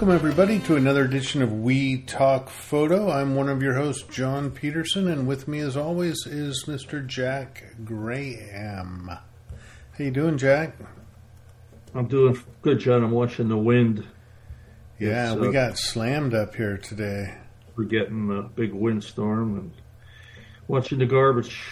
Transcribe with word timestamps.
Welcome, 0.00 0.16
everybody, 0.16 0.58
to 0.60 0.76
another 0.76 1.04
edition 1.04 1.42
of 1.42 1.52
We 1.52 1.98
Talk 1.98 2.48
Photo. 2.48 3.10
I'm 3.10 3.34
one 3.34 3.50
of 3.50 3.62
your 3.62 3.74
hosts, 3.74 4.02
John 4.04 4.50
Peterson, 4.50 5.06
and 5.08 5.26
with 5.26 5.46
me, 5.46 5.58
as 5.60 5.76
always, 5.76 6.26
is 6.26 6.64
Mr. 6.66 7.06
Jack 7.06 7.74
Graham. 7.84 9.10
How 9.10 9.18
you 9.98 10.10
doing, 10.10 10.38
Jack? 10.38 10.74
I'm 11.94 12.08
doing 12.08 12.40
good, 12.62 12.78
John. 12.78 13.04
I'm 13.04 13.10
watching 13.10 13.50
the 13.50 13.58
wind. 13.58 14.06
Yeah, 14.98 15.34
we 15.34 15.48
uh, 15.48 15.50
got 15.50 15.76
slammed 15.76 16.32
up 16.32 16.54
here 16.54 16.78
today. 16.78 17.34
We're 17.76 17.84
getting 17.84 18.34
a 18.34 18.44
big 18.44 18.72
windstorm 18.72 19.58
and 19.58 19.72
watching 20.66 21.00
the 21.00 21.04
garbage 21.04 21.62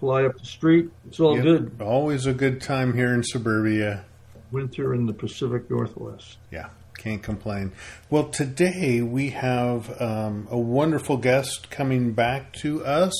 fly 0.00 0.24
up 0.24 0.36
the 0.36 0.46
street. 0.46 0.90
It's 1.06 1.20
all 1.20 1.36
yep. 1.36 1.44
good. 1.44 1.76
Always 1.80 2.26
a 2.26 2.34
good 2.34 2.60
time 2.60 2.92
here 2.92 3.14
in 3.14 3.22
suburbia. 3.22 4.04
Winter 4.50 4.94
in 4.94 5.06
the 5.06 5.14
Pacific 5.14 5.70
Northwest. 5.70 6.38
Yeah, 6.50 6.70
can't 6.98 7.22
complain. 7.22 7.72
Well, 8.10 8.28
today 8.28 9.00
we 9.00 9.30
have 9.30 10.00
um, 10.00 10.48
a 10.50 10.58
wonderful 10.58 11.16
guest 11.16 11.70
coming 11.70 12.12
back 12.12 12.52
to 12.54 12.84
us. 12.84 13.14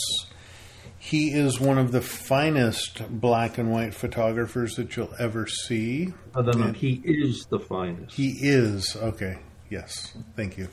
He 0.98 1.30
is 1.30 1.60
one 1.60 1.78
of 1.78 1.92
the 1.92 2.00
finest 2.00 3.08
black 3.08 3.56
and 3.56 3.70
white 3.70 3.94
photographers 3.94 4.74
that 4.74 4.96
you'll 4.96 5.14
ever 5.18 5.46
see. 5.46 6.12
Other 6.34 6.52
than 6.52 6.74
he 6.74 7.00
is 7.04 7.46
the 7.48 7.60
finest. 7.60 8.16
He 8.16 8.36
is. 8.40 8.96
Okay. 8.96 9.38
Yes. 9.70 10.12
Thank 10.36 10.58
you. 10.58 10.68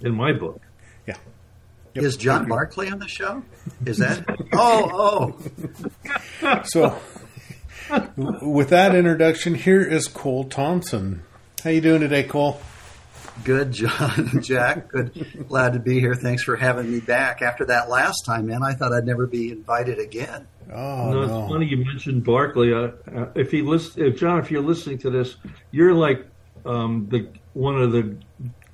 In 0.00 0.14
my 0.14 0.32
book. 0.32 0.60
Yeah. 1.06 1.16
Yep. 1.94 2.04
Is 2.04 2.16
John 2.16 2.48
Barclay 2.48 2.90
on 2.90 2.98
the 2.98 3.06
show? 3.06 3.44
Is 3.86 3.98
that? 3.98 4.24
oh, 4.52 5.36
oh. 6.42 6.62
so, 6.64 6.98
with 8.42 8.70
that 8.70 8.96
introduction, 8.96 9.54
here 9.54 9.82
is 9.82 10.08
Cole 10.08 10.44
Thompson. 10.44 11.22
How 11.64 11.70
you 11.70 11.80
doing 11.80 12.02
today, 12.02 12.24
Cole? 12.24 12.60
Good, 13.42 13.72
John, 13.72 14.30
Jack. 14.42 14.90
Good, 14.90 15.46
glad 15.48 15.72
to 15.72 15.78
be 15.78 15.98
here. 15.98 16.14
Thanks 16.14 16.42
for 16.42 16.56
having 16.56 16.92
me 16.92 17.00
back. 17.00 17.40
After 17.40 17.64
that 17.64 17.88
last 17.88 18.26
time, 18.26 18.48
man, 18.48 18.62
I 18.62 18.74
thought 18.74 18.92
I'd 18.92 19.06
never 19.06 19.26
be 19.26 19.50
invited 19.50 19.98
again. 19.98 20.46
Oh 20.70 21.10
no! 21.10 21.26
no. 21.26 21.40
It's 21.40 21.50
funny 21.50 21.64
you 21.64 21.78
mentioned 21.78 22.22
Barclay. 22.22 22.70
Uh, 22.70 22.90
uh, 23.16 23.28
if 23.34 23.50
he 23.50 23.62
listen, 23.62 24.04
if 24.04 24.20
John, 24.20 24.40
if 24.40 24.50
you're 24.50 24.60
listening 24.60 24.98
to 24.98 25.10
this, 25.10 25.36
you're 25.70 25.94
like 25.94 26.26
um, 26.66 27.08
the 27.10 27.28
one 27.54 27.80
of 27.80 27.92
the 27.92 28.14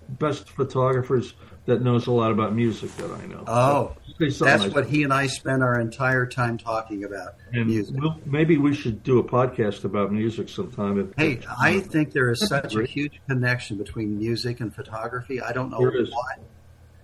best 0.09 0.51
photographers 0.51 1.35
that 1.71 1.83
knows 1.83 2.09
a 2.09 2.11
lot 2.11 2.33
about 2.33 2.53
music 2.53 2.95
that 2.97 3.13
I 3.13 3.27
know. 3.27 3.45
Oh, 3.47 3.93
so 4.29 4.45
that's 4.45 4.67
what 4.75 4.89
he 4.89 5.05
and 5.05 5.13
I 5.13 5.29
spend 5.29 5.63
our 5.63 5.81
entire 5.81 6.27
time 6.27 6.59
talking 6.59 7.05
about 7.05 7.37
and 7.53 7.69
music. 7.69 7.95
We'll, 7.97 8.17
maybe 8.27 8.57
we 8.59 8.75
should 8.75 9.05
do 9.05 9.21
a 9.21 9.25
podcast 9.25 9.85
about 9.85 10.13
music 10.13 10.49
sometime. 10.49 11.15
Hey, 11.17 11.35
if, 11.35 11.47
I 11.49 11.79
think 11.79 12.13
there 12.13 12.31
is 12.31 12.45
such 12.49 12.75
a 12.75 12.85
huge 12.85 13.21
connection 13.29 13.79
between 13.79 14.19
music 14.19 14.59
and 14.59 14.75
photography. 14.75 15.41
I 15.41 15.53
don't 15.53 15.71
know 15.71 15.79
why 15.79 16.35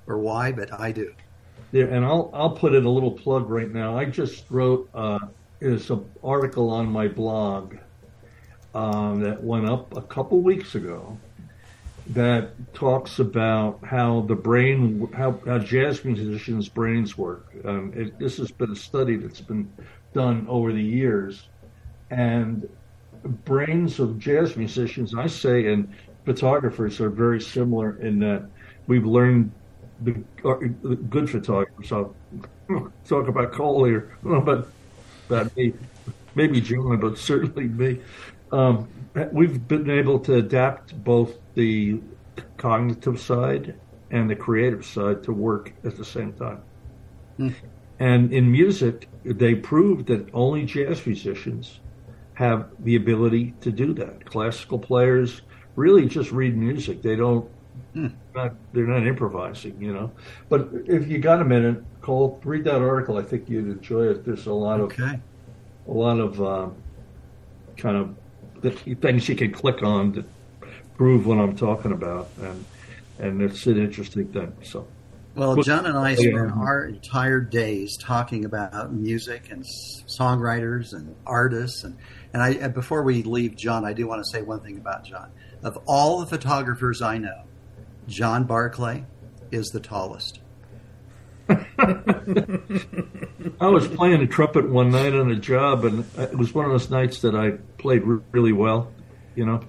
or 0.09 0.19
why, 0.19 0.51
but 0.51 0.73
I 0.73 0.91
do. 0.91 1.15
Yeah, 1.71 1.85
and 1.85 2.05
I'll 2.05 2.31
I'll 2.35 2.57
put 2.57 2.75
in 2.75 2.85
a 2.85 2.91
little 2.91 3.13
plug 3.13 3.49
right 3.49 3.71
now. 3.71 3.97
I 3.97 4.05
just 4.05 4.51
wrote 4.51 4.91
uh, 4.93 5.21
is 5.61 5.91
an 5.91 6.05
article 6.25 6.71
on 6.71 6.89
my 6.89 7.07
blog 7.07 7.77
um, 8.75 9.21
that 9.21 9.45
went 9.45 9.69
up 9.69 9.97
a 9.97 10.03
couple 10.03 10.41
weeks 10.41 10.75
ago 10.75 11.17
that 12.11 12.75
talks 12.75 13.19
about 13.19 13.81
how 13.85 14.21
the 14.23 14.35
brain, 14.35 15.11
how, 15.13 15.41
how 15.47 15.59
jazz 15.59 16.05
musicians' 16.05 16.69
brains 16.69 17.19
work. 17.19 17.53
Um, 17.65 17.93
it, 17.97 18.19
this 18.19 18.37
has 18.39 18.51
been 18.51 18.71
a 18.71 18.77
study 18.77 19.17
that's 19.17 19.41
been 19.41 19.73
done 20.15 20.47
over 20.49 20.73
the 20.73 20.83
years, 20.83 21.49
and 22.11 22.69
brains 23.45 23.99
of 23.99 24.19
jazz 24.19 24.57
musicians, 24.57 25.15
I 25.15 25.27
say, 25.27 25.73
and 25.73 25.93
photographers 26.25 27.01
are 27.01 27.11
very 27.11 27.41
similar 27.41 27.97
in 27.99 28.21
that 28.21 28.49
we've 28.87 29.07
learned 29.07 29.53
the, 30.03 30.13
uh, 30.45 30.59
the 30.83 30.97
good 30.97 31.29
photographers. 31.29 31.91
I'll 31.93 32.15
talk 33.05 33.29
about 33.29 33.53
Cole 33.53 33.85
here, 33.85 34.17
but 34.23 34.69
about 35.29 35.57
me, 35.57 35.73
maybe 36.35 36.61
John, 36.61 37.01
but 37.01 37.19
certainly 37.19 37.65
me. 37.65 38.01
Um, 38.53 38.89
we've 39.33 39.67
been 39.67 39.91
able 39.91 40.21
to 40.21 40.35
adapt 40.35 41.03
both 41.03 41.37
the 41.57 42.01
cognitive 42.59 43.19
side 43.19 43.75
and 44.11 44.31
the 44.31 44.37
creative 44.37 44.85
side 44.85 45.25
to 45.25 45.33
work 45.33 45.73
at 45.85 45.97
the 45.97 46.05
same 46.05 46.33
time. 46.35 46.63
Mm. 47.39 47.55
And 47.99 48.33
in 48.33 48.53
music, 48.53 49.09
they 49.25 49.55
proved 49.55 50.07
that 50.07 50.29
only 50.33 50.65
jazz 50.65 51.05
musicians 51.05 51.81
have 52.35 52.69
the 52.81 52.97
ability 52.97 53.55
to 53.63 53.73
do 53.73 53.95
that. 53.95 54.25
Classical 54.27 54.79
players 54.79 55.43
really 55.75 56.07
just 56.07 56.31
read 56.31 56.57
music. 56.57 57.03
They 57.03 57.17
don't. 57.17 57.51
Mm. 57.95 58.15
Not, 58.35 58.55
they're 58.73 58.87
not 58.87 59.07
improvising, 59.07 59.81
you 59.81 59.93
know. 59.93 60.13
But 60.49 60.69
if 60.87 61.09
you 61.09 61.19
got 61.19 61.41
a 61.41 61.45
minute, 61.45 61.83
Cole, 62.03 62.41
read 62.45 62.65
that 62.65 62.83
article. 62.83 63.17
I 63.17 63.23
think 63.23 63.49
you'd 63.49 63.67
enjoy 63.67 64.09
it. 64.09 64.25
There's 64.25 64.47
a 64.47 64.53
lot 64.53 64.81
okay. 64.81 65.15
of 65.15 65.21
a 65.89 65.99
lot 65.99 66.19
of 66.19 66.43
um, 66.43 66.75
kind 67.77 67.97
of 67.97 68.15
things 69.01 69.29
you 69.29 69.37
can 69.37 69.53
click 69.53 69.83
on 69.83 70.13
to 70.15 70.25
prove 70.97 71.27
what 71.27 71.39
I'm 71.39 71.57
talking 71.57 71.93
about, 71.93 72.29
and 72.41 72.65
and 73.19 73.43
it's 73.43 73.67
an 73.67 73.79
interesting 73.79 74.29
thing. 74.29 74.53
So. 74.63 74.87
Well, 75.35 75.57
John 75.57 75.85
and 75.85 75.99
I 75.99 76.15
spent 76.15 76.53
our 76.53 76.87
entire 76.87 77.41
days 77.41 77.99
talking 77.99 78.47
about 78.47 78.91
music 78.95 79.51
and 79.51 79.63
songwriters 79.65 80.95
and 80.95 81.15
artists, 81.27 81.85
and 81.85 81.99
and 82.33 82.43
I 82.43 82.69
before 82.69 83.03
we 83.03 83.23
leave 83.23 83.55
John, 83.55 83.85
I 83.85 83.93
do 83.93 84.07
want 84.07 84.25
to 84.25 84.31
say 84.31 84.41
one 84.41 84.61
thing 84.61 84.79
about 84.79 85.05
John. 85.05 85.31
Of 85.63 85.79
all 85.87 86.21
the 86.21 86.27
photographers 86.27 87.03
I 87.03 87.19
know, 87.19 87.43
John 88.09 88.45
Barclay 88.45 89.05
is 89.51 89.69
the 89.69 89.81
tallest. 89.81 90.41
I 91.49 91.57
was 93.61 93.87
playing 93.89 94.21
the 94.21 94.27
trumpet 94.27 94.69
one 94.69 94.91
night 94.91 95.15
on 95.15 95.31
a 95.31 95.37
job, 95.37 95.85
and 95.85 96.05
it 96.19 96.37
was 96.37 96.55
one 96.55 96.65
of 96.65 96.71
those 96.71 96.91
nights 96.91 97.21
that 97.21 97.35
I 97.35 97.53
played 97.79 98.03
really 98.33 98.53
well, 98.53 98.91
you 99.35 99.45
know. 99.45 99.61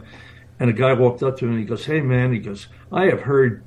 And 0.59 0.69
a 0.69 0.73
guy 0.73 0.93
walked 0.93 1.23
up 1.23 1.37
to 1.37 1.45
him 1.45 1.51
and 1.51 1.59
he 1.59 1.65
goes, 1.65 1.85
"Hey, 1.85 2.01
man," 2.01 2.33
he 2.33 2.39
goes, 2.39 2.67
"I 2.91 3.05
have 3.05 3.21
heard 3.21 3.63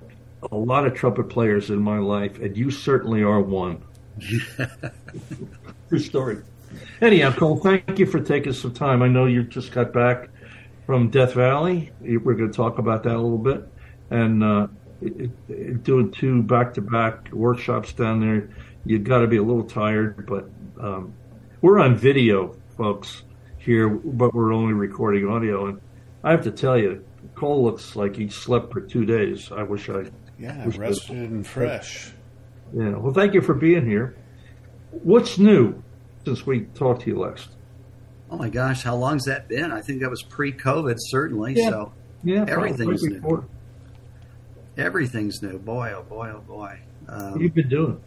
a 0.51 0.57
lot 0.57 0.87
of 0.87 0.95
trumpet 0.95 1.29
players 1.29 1.71
in 1.71 1.81
my 1.81 1.99
life, 1.99 2.39
and 2.41 2.57
you 2.57 2.71
certainly 2.71 3.23
are 3.23 3.41
one." 3.41 3.83
True 5.89 5.99
story. 5.99 6.39
Anyhow, 7.01 7.33
Cole, 7.33 7.57
thank 7.57 7.99
you 7.99 8.07
for 8.07 8.21
taking 8.21 8.53
some 8.53 8.73
time. 8.73 9.03
I 9.03 9.09
know 9.09 9.27
you 9.27 9.43
just 9.43 9.73
got 9.73 9.93
back 9.93 10.29
from 10.87 11.11
Death 11.11 11.35
Valley. 11.35 11.93
We're 12.01 12.35
going 12.35 12.51
to 12.51 12.57
talk 12.57 12.79
about 12.79 13.03
that 13.05 13.15
a 13.15 13.21
little 13.21 13.39
bit, 13.39 13.67
and 14.11 14.45
uh, 14.45 14.67
it, 15.01 15.31
it, 15.49 15.83
doing 15.83 16.11
two 16.13 16.43
back-to-back 16.43 17.33
workshops 17.33 17.93
down 17.93 18.21
there 18.21 18.51
you've 18.85 19.05
got 19.05 19.19
to 19.19 19.27
be 19.27 19.37
a 19.37 19.43
little 19.43 19.65
tired, 19.65 20.27
but 20.27 20.49
um, 20.81 21.15
we're 21.61 21.79
on 21.79 21.97
video, 21.97 22.57
folks, 22.77 23.23
here, 23.59 23.89
but 23.89 24.35
we're 24.35 24.53
only 24.53 24.73
recording 24.73 25.29
audio. 25.29 25.67
And 25.67 25.81
I 26.23 26.31
have 26.33 26.43
to 26.45 26.51
tell 26.51 26.79
you, 26.79 27.05
Cole 27.35 27.65
looks 27.65 27.97
like 27.97 28.17
he 28.17 28.29
slept 28.29 28.73
for 28.73 28.81
two 28.81 29.05
days. 29.05 29.51
I 29.53 29.63
wish 29.63 29.89
I. 29.89 30.05
Yeah, 30.39 30.67
wish 30.67 30.77
rested 30.77 31.17
and 31.17 31.47
fresh. 31.47 32.13
Yeah. 32.75 32.97
Well, 32.97 33.13
thank 33.13 33.35
you 33.35 33.41
for 33.41 33.55
being 33.55 33.87
here. 33.87 34.17
What's 34.91 35.39
new 35.39 35.83
since 36.25 36.47
we 36.47 36.63
talked 36.75 37.03
to 37.03 37.11
you 37.11 37.19
last? 37.19 37.51
Oh 38.31 38.37
my 38.37 38.49
gosh, 38.49 38.83
how 38.83 38.97
long's 38.97 39.25
that 39.25 39.49
been? 39.49 39.73
I 39.73 39.81
think 39.81 40.01
that 40.03 40.11
was 40.11 40.23
pre-COVID, 40.23 40.97
certainly. 40.99 41.55
Yeah. 41.55 41.71
So 41.71 41.93
yeah, 42.23 42.45
everything's 42.49 43.03
new. 43.03 43.49
Everything's 44.77 45.43
new. 45.43 45.59
Boy, 45.59 45.93
oh 45.97 46.03
boy, 46.03 46.31
oh 46.35 46.41
boy. 46.41 46.81
Um, 47.09 47.33
what 47.33 47.41
you've 47.41 47.55
been 47.55 47.69
doing? 47.69 48.01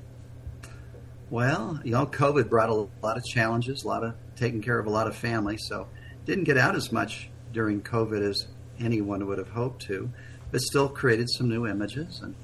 Well, 1.29 1.81
you 1.83 1.91
know, 1.91 2.05
COVID 2.05 2.49
brought 2.49 2.69
a 2.69 2.73
lot 2.73 3.17
of 3.17 3.25
challenges, 3.25 3.83
a 3.83 3.87
lot 3.87 4.03
of 4.03 4.15
taking 4.35 4.61
care 4.61 4.79
of 4.79 4.85
a 4.85 4.89
lot 4.89 5.07
of 5.07 5.15
families. 5.15 5.65
So 5.67 5.87
didn't 6.25 6.45
get 6.45 6.57
out 6.57 6.75
as 6.75 6.91
much 6.91 7.29
during 7.53 7.81
COVID 7.81 8.21
as 8.21 8.47
anyone 8.79 9.25
would 9.27 9.37
have 9.37 9.49
hoped 9.49 9.83
to, 9.83 10.11
but 10.51 10.61
still 10.61 10.89
created 10.89 11.29
some 11.29 11.47
new 11.47 11.65
images 11.67 12.21
and 12.21 12.35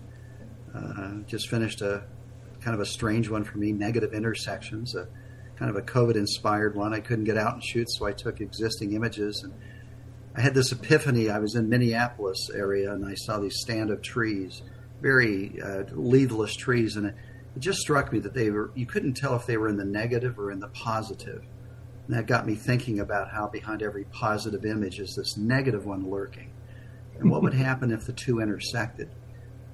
uh, 0.73 1.27
just 1.27 1.49
finished 1.49 1.81
a 1.81 2.03
kind 2.61 2.75
of 2.75 2.79
a 2.79 2.85
strange 2.85 3.29
one 3.29 3.43
for 3.43 3.57
me, 3.57 3.71
negative 3.71 4.13
intersections, 4.13 4.95
a 4.95 5.07
kind 5.57 5.69
of 5.69 5.75
a 5.75 5.81
COVID 5.81 6.15
inspired 6.15 6.75
one. 6.75 6.93
I 6.93 6.99
couldn't 6.99 7.25
get 7.25 7.37
out 7.37 7.53
and 7.53 7.63
shoot, 7.63 7.89
so 7.91 8.05
I 8.05 8.11
took 8.11 8.39
existing 8.39 8.93
images 8.93 9.41
and 9.43 9.53
I 10.35 10.41
had 10.41 10.53
this 10.53 10.71
epiphany. 10.71 11.29
I 11.29 11.39
was 11.39 11.55
in 11.55 11.67
Minneapolis 11.67 12.49
area 12.53 12.93
and 12.93 13.05
I 13.05 13.15
saw 13.15 13.39
these 13.39 13.59
stand 13.59 13.89
of 13.89 14.01
trees, 14.01 14.61
very 15.01 15.59
uh, 15.61 15.83
leafless 15.91 16.55
trees, 16.55 16.95
and 16.95 17.07
it 17.07 17.15
just 17.57 17.79
struck 17.79 18.13
me 18.13 18.19
that 18.19 18.33
they 18.33 18.49
were 18.49 18.71
you 18.75 18.85
couldn't 18.85 19.15
tell 19.15 19.35
if 19.35 19.45
they 19.45 19.57
were 19.57 19.67
in 19.67 19.77
the 19.77 19.85
negative 19.85 20.37
or 20.39 20.51
in 20.51 20.59
the 20.59 20.67
positive. 20.69 21.43
And 22.09 22.17
that 22.17 22.25
got 22.25 22.47
me 22.47 22.55
thinking 22.55 22.99
about 22.99 23.29
how 23.29 23.47
behind 23.47 23.83
every 23.83 24.05
positive 24.05 24.65
image 24.65 24.99
is 24.99 25.13
this 25.15 25.37
negative 25.37 25.85
one 25.85 26.09
lurking. 26.09 26.51
And 27.19 27.29
what 27.29 27.43
would 27.43 27.53
happen 27.53 27.91
if 27.91 28.07
the 28.07 28.13
two 28.13 28.39
intersected? 28.39 29.11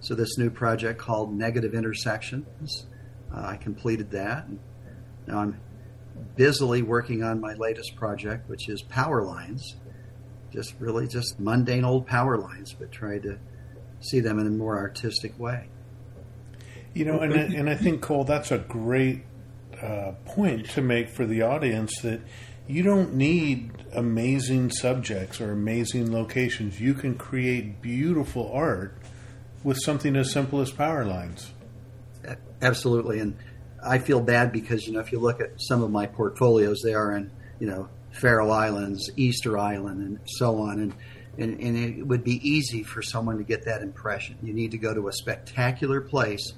So 0.01 0.15
this 0.15 0.37
new 0.37 0.49
project 0.49 0.99
called 0.99 1.33
Negative 1.33 1.73
Intersections, 1.73 2.87
uh, 3.33 3.39
I 3.39 3.55
completed 3.55 4.11
that. 4.11 4.49
Now 5.25 5.39
I'm 5.39 5.61
busily 6.35 6.81
working 6.81 7.23
on 7.23 7.39
my 7.39 7.53
latest 7.53 7.95
project, 7.95 8.49
which 8.49 8.67
is 8.67 8.81
power 8.81 9.23
lines. 9.23 9.77
Just 10.51 10.75
really 10.77 11.07
just 11.07 11.39
mundane 11.39 11.85
old 11.85 12.05
power 12.05 12.37
lines, 12.37 12.75
but 12.77 12.91
try 12.91 13.17
to 13.19 13.39
see 14.01 14.19
them 14.19 14.39
in 14.39 14.47
a 14.47 14.49
more 14.49 14.77
artistic 14.77 15.39
way. 15.39 15.69
You 16.93 17.05
know, 17.05 17.21
and 17.21 17.33
and 17.33 17.69
I 17.69 17.75
think 17.75 18.01
Cole, 18.01 18.25
that's 18.25 18.51
a 18.51 18.57
great 18.57 19.23
uh, 19.81 20.11
point 20.25 20.69
to 20.71 20.81
make 20.81 21.09
for 21.09 21.25
the 21.25 21.41
audience 21.41 21.99
that 22.01 22.21
you 22.67 22.83
don't 22.83 23.13
need 23.13 23.71
amazing 23.93 24.71
subjects 24.71 25.39
or 25.39 25.51
amazing 25.51 26.11
locations. 26.11 26.81
You 26.81 26.93
can 26.93 27.15
create 27.15 27.81
beautiful 27.81 28.51
art 28.51 28.97
with 29.63 29.77
something 29.77 30.15
as 30.15 30.31
simple 30.31 30.61
as 30.61 30.71
power 30.71 31.05
lines. 31.05 31.51
Absolutely, 32.61 33.19
and 33.19 33.37
I 33.83 33.99
feel 33.99 34.21
bad 34.21 34.51
because 34.51 34.87
you 34.87 34.93
know 34.93 34.99
if 34.99 35.11
you 35.11 35.19
look 35.19 35.41
at 35.41 35.51
some 35.57 35.83
of 35.83 35.91
my 35.91 36.07
portfolios, 36.07 36.81
they 36.83 36.93
are 36.93 37.15
in 37.15 37.31
you 37.59 37.67
know 37.67 37.89
Faroe 38.11 38.49
Islands, 38.49 39.09
Easter 39.15 39.57
Island, 39.57 40.01
and 40.01 40.19
so 40.25 40.61
on, 40.61 40.79
and 40.79 40.95
and, 41.37 41.59
and 41.59 41.77
it 41.77 42.07
would 42.07 42.23
be 42.23 42.47
easy 42.47 42.81
for 42.81 43.01
someone 43.01 43.37
to 43.37 43.43
get 43.43 43.65
that 43.65 43.81
impression. 43.81 44.37
You 44.41 44.53
need 44.53 44.71
to 44.71 44.77
go 44.77 44.93
to 44.93 45.07
a 45.07 45.13
spectacular 45.13 46.01
place 46.01 46.53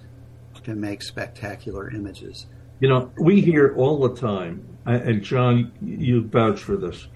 to 0.64 0.76
make 0.76 1.02
spectacular 1.02 1.90
images. 1.90 2.46
You 2.80 2.90
know, 2.90 3.12
we 3.20 3.42
hear 3.42 3.76
all 3.76 4.08
the 4.08 4.16
time, 4.16 4.68
and 4.86 5.24
John, 5.24 5.72
you 5.82 6.24
vouch 6.24 6.60
for 6.60 6.78
this. 6.78 7.08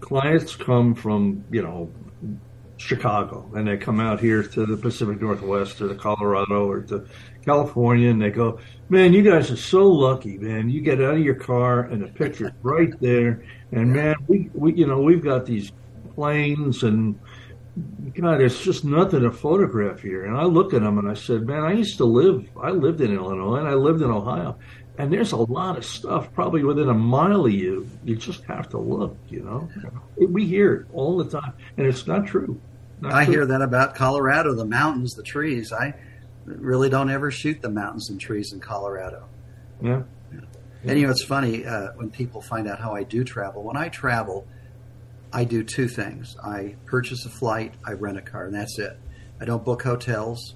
Clients 0.00 0.56
come 0.56 0.94
from, 0.94 1.44
you 1.50 1.62
know, 1.62 1.90
Chicago 2.76 3.50
and 3.54 3.66
they 3.66 3.76
come 3.76 4.00
out 4.00 4.20
here 4.20 4.42
to 4.42 4.66
the 4.66 4.76
Pacific 4.76 5.20
Northwest 5.20 5.80
or 5.80 5.88
to 5.88 5.94
Colorado 5.94 6.68
or 6.68 6.80
to 6.82 7.06
California 7.44 8.10
and 8.10 8.20
they 8.20 8.30
go, 8.30 8.58
man, 8.88 9.12
you 9.12 9.22
guys 9.22 9.50
are 9.50 9.56
so 9.56 9.86
lucky, 9.86 10.36
man. 10.38 10.68
You 10.68 10.80
get 10.80 11.00
out 11.00 11.14
of 11.14 11.20
your 11.20 11.36
car 11.36 11.82
and 11.82 12.02
the 12.02 12.08
picture's 12.08 12.52
right 12.62 12.92
there. 13.00 13.44
And 13.72 13.92
man, 13.92 14.16
we, 14.26 14.50
we, 14.54 14.74
you 14.74 14.86
know, 14.86 15.00
we've 15.00 15.22
got 15.22 15.46
these 15.46 15.72
plains 16.14 16.82
and 16.82 17.18
God, 18.14 18.40
it's 18.40 18.62
just 18.62 18.84
nothing 18.84 19.22
to 19.22 19.32
photograph 19.32 20.00
here. 20.00 20.26
And 20.26 20.36
I 20.36 20.44
look 20.44 20.74
at 20.74 20.82
them 20.82 20.98
and 20.98 21.10
I 21.10 21.14
said, 21.14 21.46
man, 21.46 21.64
I 21.64 21.72
used 21.72 21.96
to 21.98 22.04
live, 22.04 22.48
I 22.60 22.70
lived 22.70 23.00
in 23.00 23.14
Illinois 23.14 23.56
and 23.56 23.68
I 23.68 23.74
lived 23.74 24.02
in 24.02 24.10
Ohio. 24.10 24.58
And 24.96 25.12
there's 25.12 25.32
a 25.32 25.36
lot 25.36 25.76
of 25.76 25.84
stuff 25.84 26.32
probably 26.32 26.62
within 26.62 26.88
a 26.88 26.94
mile 26.94 27.46
of 27.46 27.52
you. 27.52 27.88
You 28.04 28.14
just 28.14 28.44
have 28.44 28.68
to 28.70 28.78
look, 28.78 29.16
you 29.28 29.42
know. 29.42 29.68
We 30.16 30.46
hear 30.46 30.74
it 30.74 30.86
all 30.92 31.16
the 31.18 31.28
time, 31.28 31.52
and 31.76 31.86
it's 31.86 32.06
not 32.06 32.26
true. 32.26 32.60
Not 33.00 33.12
I 33.12 33.24
true. 33.24 33.34
hear 33.34 33.46
that 33.46 33.60
about 33.60 33.96
Colorado, 33.96 34.54
the 34.54 34.64
mountains, 34.64 35.14
the 35.14 35.24
trees. 35.24 35.72
I 35.72 35.94
really 36.44 36.88
don't 36.88 37.10
ever 37.10 37.30
shoot 37.30 37.60
the 37.60 37.70
mountains 37.70 38.08
and 38.08 38.20
trees 38.20 38.52
in 38.52 38.60
Colorado. 38.60 39.26
Yeah. 39.82 40.02
And 40.84 40.98
you 40.98 41.06
know, 41.06 41.12
it's 41.12 41.24
funny 41.24 41.64
uh, 41.64 41.88
when 41.94 42.10
people 42.10 42.40
find 42.40 42.68
out 42.68 42.78
how 42.78 42.94
I 42.94 43.02
do 43.02 43.24
travel. 43.24 43.62
When 43.62 43.76
I 43.76 43.88
travel, 43.88 44.46
I 45.32 45.44
do 45.44 45.64
two 45.64 45.88
things. 45.88 46.36
I 46.42 46.76
purchase 46.84 47.24
a 47.24 47.30
flight, 47.30 47.74
I 47.84 47.92
rent 47.92 48.18
a 48.18 48.22
car, 48.22 48.44
and 48.44 48.54
that's 48.54 48.78
it. 48.78 48.96
I 49.40 49.44
don't 49.44 49.64
book 49.64 49.82
hotels. 49.82 50.54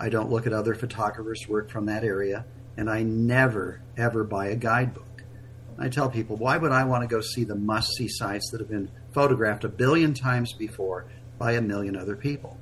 I 0.00 0.08
don't 0.08 0.30
look 0.30 0.46
at 0.46 0.52
other 0.52 0.74
photographers' 0.74 1.46
work 1.48 1.70
from 1.70 1.86
that 1.86 2.04
area, 2.04 2.44
and 2.78 2.88
I 2.88 3.02
never 3.02 3.82
ever 3.96 4.24
buy 4.24 4.46
a 4.46 4.56
guidebook. 4.56 5.04
I 5.78 5.88
tell 5.88 6.08
people, 6.08 6.36
why 6.36 6.56
would 6.56 6.72
I 6.72 6.84
want 6.84 7.02
to 7.02 7.08
go 7.08 7.20
see 7.20 7.44
the 7.44 7.54
must-see 7.54 8.08
sites 8.08 8.50
that 8.50 8.60
have 8.60 8.70
been 8.70 8.90
photographed 9.12 9.64
a 9.64 9.68
billion 9.68 10.14
times 10.14 10.52
before 10.52 11.06
by 11.38 11.52
a 11.52 11.60
million 11.60 11.96
other 11.96 12.16
people? 12.16 12.56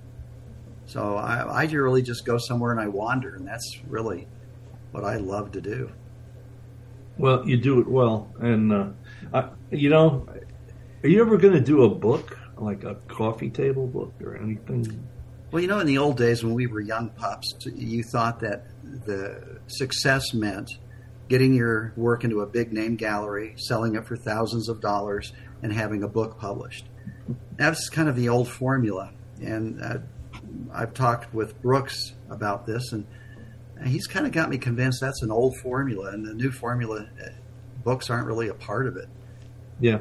So 0.86 1.16
I, 1.16 1.64
I 1.64 1.64
really 1.66 2.02
just 2.02 2.24
go 2.24 2.38
somewhere 2.38 2.72
and 2.72 2.80
I 2.80 2.88
wander, 2.88 3.34
and 3.36 3.46
that's 3.46 3.78
really 3.86 4.26
what 4.92 5.04
I 5.04 5.16
love 5.16 5.52
to 5.52 5.60
do. 5.60 5.90
Well, 7.18 7.46
you 7.48 7.56
do 7.56 7.80
it 7.80 7.88
well, 7.88 8.30
and 8.38 8.72
uh, 8.72 8.88
I, 9.32 9.48
you 9.70 9.90
know, 9.90 10.26
are 11.02 11.08
you 11.08 11.20
ever 11.20 11.36
going 11.36 11.54
to 11.54 11.60
do 11.60 11.84
a 11.84 11.88
book 11.88 12.38
like 12.56 12.84
a 12.84 12.94
coffee 13.08 13.50
table 13.50 13.86
book 13.86 14.14
or 14.22 14.36
anything? 14.36 15.06
Well, 15.50 15.60
you 15.60 15.68
know, 15.68 15.80
in 15.80 15.86
the 15.86 15.98
old 15.98 16.16
days 16.16 16.44
when 16.44 16.54
we 16.54 16.66
were 16.66 16.80
young 16.80 17.10
pups, 17.10 17.54
you 17.64 18.02
thought 18.02 18.40
that 18.40 18.66
the 19.04 19.58
success 19.66 20.32
meant 20.34 20.70
getting 21.28 21.54
your 21.54 21.92
work 21.96 22.22
into 22.24 22.40
a 22.40 22.46
big 22.46 22.72
name 22.72 22.96
gallery, 22.96 23.54
selling 23.56 23.96
it 23.96 24.06
for 24.06 24.16
thousands 24.16 24.68
of 24.68 24.80
dollars, 24.80 25.32
and 25.62 25.72
having 25.72 26.02
a 26.02 26.08
book 26.08 26.38
published. 26.38 26.86
That's 27.56 27.88
kind 27.88 28.08
of 28.08 28.14
the 28.16 28.28
old 28.28 28.48
formula. 28.48 29.12
And 29.42 29.82
uh, 29.82 29.98
I've 30.72 30.94
talked 30.94 31.34
with 31.34 31.60
Brooks 31.60 32.12
about 32.30 32.66
this, 32.66 32.92
and 32.92 33.06
he's 33.84 34.06
kind 34.06 34.24
of 34.26 34.32
got 34.32 34.48
me 34.50 34.58
convinced 34.58 35.00
that's 35.00 35.22
an 35.22 35.30
old 35.32 35.56
formula, 35.62 36.10
and 36.12 36.24
the 36.24 36.34
new 36.34 36.52
formula, 36.52 37.08
uh, 37.22 37.28
books 37.82 38.08
aren't 38.08 38.26
really 38.26 38.48
a 38.48 38.54
part 38.54 38.86
of 38.86 38.96
it. 38.96 39.08
Yeah. 39.80 40.00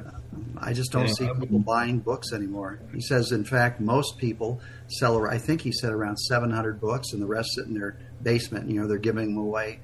I 0.57 0.73
just 0.73 0.91
don't 0.91 1.07
Yeah. 1.07 1.13
see 1.13 1.29
people 1.39 1.59
buying 1.59 1.99
books 1.99 2.31
anymore. 2.33 2.79
He 2.93 3.01
says, 3.01 3.31
in 3.31 3.43
fact, 3.45 3.79
most 3.81 4.17
people 4.17 4.61
sell. 4.87 5.25
I 5.25 5.37
think 5.37 5.61
he 5.61 5.71
said 5.71 5.91
around 5.91 6.17
700 6.17 6.79
books, 6.79 7.13
and 7.13 7.21
the 7.21 7.25
rest 7.25 7.49
sit 7.55 7.65
in 7.65 7.73
their 7.73 7.97
basement. 8.25 8.69
You 8.69 8.81
know, 8.81 8.87
they're 8.87 8.97
giving 8.97 9.33
them 9.33 9.37
away. 9.37 9.79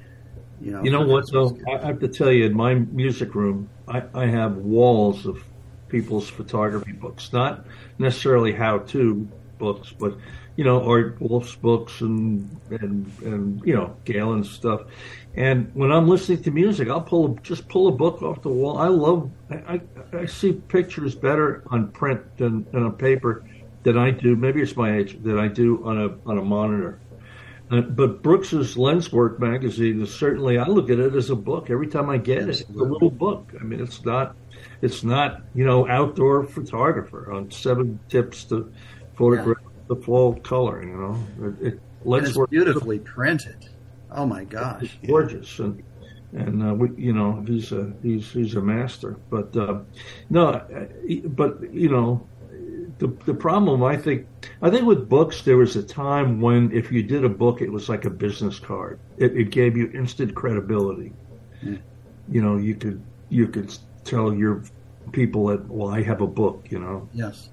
You 0.60 0.72
know, 0.72 0.84
You 0.84 0.92
know 0.92 1.08
what, 1.08 1.32
though? 1.32 1.52
Christmas 1.52 1.80
I 1.82 1.88
have 1.88 2.00
to 2.02 2.10
tell 2.10 2.32
you, 2.32 2.46
in 2.46 2.56
my 2.56 2.74
music 2.74 3.34
room, 3.34 3.70
I, 3.88 4.04
I 4.14 4.26
have 4.26 4.58
walls 4.58 5.26
of 5.26 5.42
people's 5.88 6.30
photography 6.30 6.92
books. 6.92 7.32
Not 7.32 7.66
necessarily 7.98 8.52
how-to 8.52 9.28
books, 9.58 9.94
but 9.98 10.18
you 10.58 10.66
know, 10.66 10.84
Art 10.84 11.18
Wolfe's 11.22 11.56
books 11.56 12.02
and 12.02 12.60
and 12.70 13.12
and 13.24 13.62
you 13.66 13.74
know, 13.74 13.96
Galen's 14.04 14.52
stuff. 14.52 14.82
And 15.36 15.72
when 15.74 15.92
I'm 15.92 16.08
listening 16.08 16.44
to 16.44 16.52
music, 16.52 16.90
I'll 16.90 17.02
pull 17.02 17.32
a, 17.32 17.42
just 17.42 17.70
pull 17.70 17.88
a 17.88 17.92
book 17.92 18.22
off 18.22 18.42
the 18.42 18.50
wall. 18.50 18.78
I 18.78 18.88
love. 18.88 19.32
I, 19.50 19.56
I, 19.56 19.82
I 20.14 20.26
see 20.26 20.54
pictures 20.54 21.16
better 21.16 21.64
on 21.68 21.92
print 21.92 22.22
than, 22.38 22.66
than 22.72 22.84
on 22.84 22.94
paper 22.98 23.46
than 23.84 23.98
I 23.98 24.12
do. 24.12 24.36
Maybe 24.36 24.62
it's 24.62 24.76
my 24.76 24.98
age 24.98 25.24
that 25.24 25.40
I 25.40 25.48
do 25.48 25.84
on 25.86 25.98
a 25.98 26.30
on 26.30 26.38
a 26.38 26.44
monitor. 26.44 27.00
Uh, 27.72 27.80
but 27.80 28.22
Brooks's 28.22 28.76
Lenswork 28.76 29.40
magazine 29.40 30.02
is 30.02 30.14
certainly 30.14 30.58
I 30.58 30.68
look 30.68 30.90
at 30.90 31.00
it 31.00 31.16
as 31.16 31.30
a 31.30 31.36
book 31.36 31.70
every 31.70 31.88
time 31.88 32.10
I 32.10 32.18
get 32.18 32.40
it. 32.40 32.50
It's 32.50 32.70
a 32.70 32.74
little 32.74 33.10
book. 33.10 33.54
I 33.60 33.64
mean, 33.64 33.80
it's 33.80 34.04
not 34.04 34.36
it's 34.82 35.04
not 35.04 35.42
you 35.56 35.64
know 35.64 35.88
outdoor 35.88 36.44
photographer 36.44 37.32
on 37.32 37.50
seven 37.50 38.00
tips 38.10 38.44
to 38.46 38.72
photograph 39.16 39.64
the 39.88 39.96
fall 39.96 40.36
color. 40.36 40.84
You 40.84 40.98
know, 40.98 41.48
it, 41.48 41.68
it 41.68 41.80
And 42.06 42.28
it's 42.28 42.36
Lenswork 42.36 42.50
beautifully 42.50 43.00
printed. 43.00 43.70
Oh 44.12 44.26
my 44.26 44.44
gosh! 44.44 44.84
is 44.84 44.92
gorgeous 45.08 45.60
and. 45.60 45.84
And 46.34 46.64
uh, 46.64 46.74
we, 46.74 46.92
you 46.96 47.12
know, 47.12 47.44
he's 47.46 47.74
a 47.74 47.92
he's 48.02 48.32
he's 48.32 48.56
a 48.56 48.62
master. 48.62 49.18
But 49.30 49.54
uh, 49.58 49.80
no, 50.30 50.66
but 51.26 51.74
you 51.74 51.90
know, 51.90 52.26
the 53.02 53.08
the 53.26 53.34
problem 53.34 53.84
I 53.84 53.98
think 53.98 54.28
I 54.62 54.70
think 54.70 54.86
with 54.86 55.10
books 55.10 55.42
there 55.42 55.58
was 55.58 55.76
a 55.76 55.82
time 55.82 56.40
when 56.40 56.72
if 56.72 56.92
you 56.92 57.02
did 57.02 57.26
a 57.26 57.30
book 57.30 57.60
it 57.60 57.72
was 57.72 57.90
like 57.90 58.06
a 58.06 58.12
business 58.12 58.60
card. 58.60 59.00
It, 59.18 59.36
it 59.36 59.50
gave 59.50 59.76
you 59.76 59.92
instant 59.92 60.36
credibility. 60.36 61.12
Hmm. 61.62 61.78
You 62.30 62.42
know, 62.44 62.58
you 62.58 62.76
could 62.76 63.02
you 63.30 63.48
could 63.48 63.76
tell 64.06 64.32
your 64.34 64.64
people 65.12 65.48
that 65.48 65.68
well 65.68 65.90
I 65.90 66.04
have 66.04 66.22
a 66.22 66.28
book. 66.28 66.68
You 66.70 66.80
know, 66.80 67.10
Yes. 67.12 67.50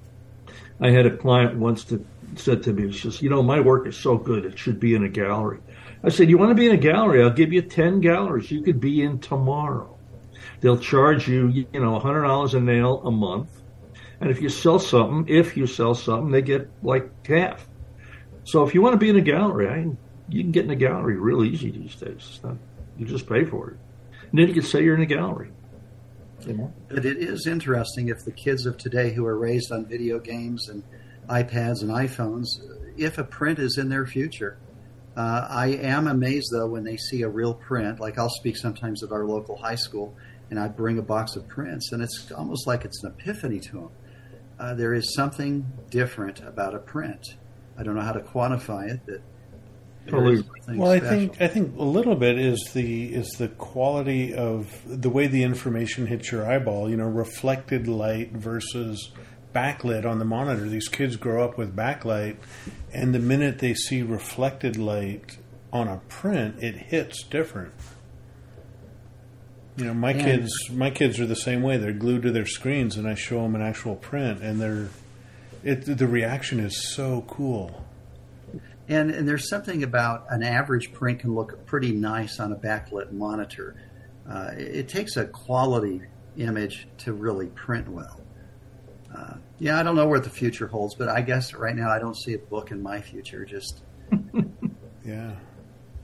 I 0.81 0.91
had 0.91 1.07
a 1.07 1.17
client 1.17 1.57
once 1.57 1.85
that 1.85 2.05
said 2.37 2.63
to 2.65 2.73
me, 2.75 2.93
she 2.93 3.01
says, 3.01 3.23
you 3.23 3.31
know, 3.31 3.43
my 3.43 3.59
work 3.59 3.87
is 3.87 3.97
so 3.97 4.19
good, 4.19 4.45
it 4.45 4.59
should 4.59 4.79
be 4.79 4.95
in 4.95 5.03
a 5.05 5.09
gallery. 5.09 5.61
I 6.05 6.11
said, 6.11 6.29
you 6.29 6.39
want 6.39 6.51
to 6.51 6.55
be 6.55 6.67
in 6.67 6.75
a 6.75 6.79
gallery? 6.93 7.23
I'll 7.23 7.31
give 7.31 7.53
you 7.53 7.63
10 7.63 8.01
galleries 8.01 8.51
you 8.51 8.63
could 8.63 8.81
be 8.81 9.03
in 9.03 9.19
tomorrow. 9.19 9.99
They'll 10.61 10.79
charge 10.79 11.27
you, 11.27 11.49
you 11.49 11.81
know, 11.81 11.99
$100 11.99 12.55
a 12.55 12.61
nail 12.61 13.03
a 13.05 13.11
month. 13.11 13.58
And 14.21 14.31
if 14.31 14.43
you 14.43 14.49
sell 14.49 14.79
something, 14.79 15.33
if 15.33 15.57
you 15.57 15.67
sell 15.67 15.95
something, 15.95 16.31
they 16.31 16.43
get 16.43 16.69
like 16.83 17.27
half. 17.27 17.67
So 18.45 18.67
if 18.67 18.75
you 18.75 18.83
want 18.83 18.95
to 18.95 18.99
be 18.99 19.11
in 19.11 19.17
a 19.17 19.21
gallery, 19.21 19.69
I, 19.69 19.87
you 20.29 20.43
can 20.43 20.51
get 20.51 20.65
in 20.65 20.71
a 20.71 20.77
gallery 20.77 21.17
real 21.17 21.45
easy 21.45 21.71
these 21.71 21.95
days. 21.95 22.41
Not, 22.43 22.57
you 22.97 23.07
just 23.07 23.29
pay 23.29 23.45
for 23.45 23.71
it. 23.71 23.77
And 24.31 24.41
then 24.41 24.49
you 24.49 24.55
can 24.55 24.63
say 24.63 24.83
you're 24.83 24.97
in 24.97 25.03
a 25.03 25.07
gallery. 25.07 25.51
You 26.47 26.55
know? 26.55 26.73
But 26.89 27.05
it 27.05 27.19
is 27.19 27.47
interesting 27.47 28.09
if 28.09 28.25
the 28.25 28.33
kids 28.33 28.67
of 28.67 28.77
today 28.77 29.13
who 29.13 29.27
are 29.27 29.37
raised 29.37 29.73
on 29.73 29.87
video 29.87 30.19
games 30.19 30.69
and 30.69 30.83
iPads 31.29 31.83
and 31.83 31.91
iPhones, 31.91 32.47
if 32.97 33.19
a 33.19 33.25
print 33.25 33.59
is 33.59 33.79
in 33.79 33.89
their 33.89 34.07
future. 34.07 34.59
Uh, 35.17 35.47
I 35.51 35.69
am 35.69 36.07
amazed 36.07 36.53
though 36.53 36.69
when 36.69 36.85
they 36.85 36.97
see 36.97 37.23
a 37.23 37.29
real 37.29 37.55
print. 37.55 37.99
Like 38.01 38.19
I'll 38.19 38.31
speak 38.31 38.57
sometimes 38.57 39.03
at 39.03 39.11
our 39.11 39.25
local 39.25 39.57
high 39.57 39.75
school, 39.75 40.17
and 40.51 40.59
I 40.59 40.69
bring 40.69 40.99
a 40.99 41.03
box 41.03 41.35
of 41.37 41.49
prints, 41.49 41.93
and 41.93 42.03
it's 42.03 42.31
almost 42.31 42.67
like 42.67 42.85
it's 42.85 43.03
an 43.03 43.11
epiphany 43.11 43.59
to 43.61 43.73
them. 43.73 43.91
Uh, 44.59 44.75
there 44.75 44.93
is 44.93 45.15
something 45.15 45.65
different 45.91 46.41
about 46.41 46.75
a 46.75 46.79
print. 46.79 47.37
I 47.79 47.83
don't 47.85 47.95
know 47.95 48.03
how 48.03 48.13
to 48.13 48.21
quantify 48.21 48.91
it, 48.91 49.01
but 49.07 49.21
there 50.05 50.19
Totally. 50.19 50.35
is 50.35 50.45
something 50.57 50.79
Well, 50.79 50.91
I 50.91 51.01
think 51.01 51.41
I 51.41 51.47
think 51.47 51.77
a 51.79 51.85
little 51.85 52.17
bit 52.17 52.39
is 52.39 52.71
the 52.73 53.15
is 53.15 53.29
the 53.39 53.49
quality 53.49 54.35
of 54.35 54.83
the 54.87 55.11
way 55.11 55.27
the 55.27 55.43
information 55.43 56.07
hits 56.07 56.33
your 56.33 56.51
eyeball. 56.51 56.91
You 56.91 56.97
know, 56.97 57.07
reflected 57.07 57.87
light 57.87 58.33
versus 58.33 59.11
backlit 59.55 60.05
on 60.05 60.19
the 60.19 60.25
monitor. 60.25 60.69
These 60.69 60.89
kids 60.89 61.17
grow 61.17 61.45
up 61.45 61.57
with 61.57 61.77
backlight, 61.77 62.37
and 62.93 63.15
the 63.15 63.19
minute 63.19 63.59
they 63.61 63.75
see 63.75 64.03
reflected 64.03 64.77
light 64.77 65.39
on 65.73 65.87
a 65.89 65.99
print, 66.09 66.57
it 66.63 66.75
hits 66.77 67.23
different. 67.23 67.75
You 69.79 69.85
know, 69.85 69.95
my 69.95 70.11
And- 70.11 70.21
kids 70.21 70.53
my 70.71 70.91
kids 70.91 71.21
are 71.21 71.27
the 71.27 71.37
same 71.37 71.63
way. 71.63 71.77
They're 71.77 71.93
glued 71.93 72.23
to 72.23 72.33
their 72.33 72.47
screens, 72.47 72.97
and 72.97 73.07
I 73.07 73.15
show 73.15 73.43
them 73.43 73.55
an 73.55 73.63
actual 73.63 73.95
print, 73.95 74.43
and 74.43 74.61
they're 74.61 74.89
it. 75.63 75.85
The 75.85 76.09
reaction 76.09 76.59
is 76.59 76.93
so 76.93 77.25
cool. 77.29 77.85
And, 78.89 79.11
and 79.11 79.29
there's 79.29 79.51
something 79.51 79.83
about 79.83 80.25
an 80.31 80.43
average 80.43 80.93
print 80.95 81.21
can 81.21 81.35
look 81.35 81.67
pretty 81.67 81.93
nice 81.93 82.41
on 82.41 82.53
a 82.53 82.57
backlit 82.57 83.13
monitor. 83.13 83.77
Uh, 84.29 84.51
it, 84.57 84.77
it, 84.77 84.89
takes 84.89 85.19
a 85.19 85.27
quality 85.27 86.01
image 86.39 86.89
to 86.99 87.13
really 87.13 87.49
print 87.49 87.87
well. 87.87 88.19
Uh, 89.15 89.35
yeah, 89.59 89.79
I 89.79 89.83
don't 89.83 89.95
know 89.95 90.07
where 90.07 90.21
the 90.21 90.31
future 90.31 90.67
holds, 90.67 90.95
but 90.95 91.09
I 91.09 91.21
guess 91.21 91.53
right 91.53 91.77
now 91.77 91.91
I 91.91 91.99
don't 91.99 92.17
see 92.17 92.33
a 92.33 92.39
book 92.39 92.71
in 92.71 92.83
my 92.83 93.03
future. 93.03 93.45
Just 93.45 93.83
yeah. 95.05 95.35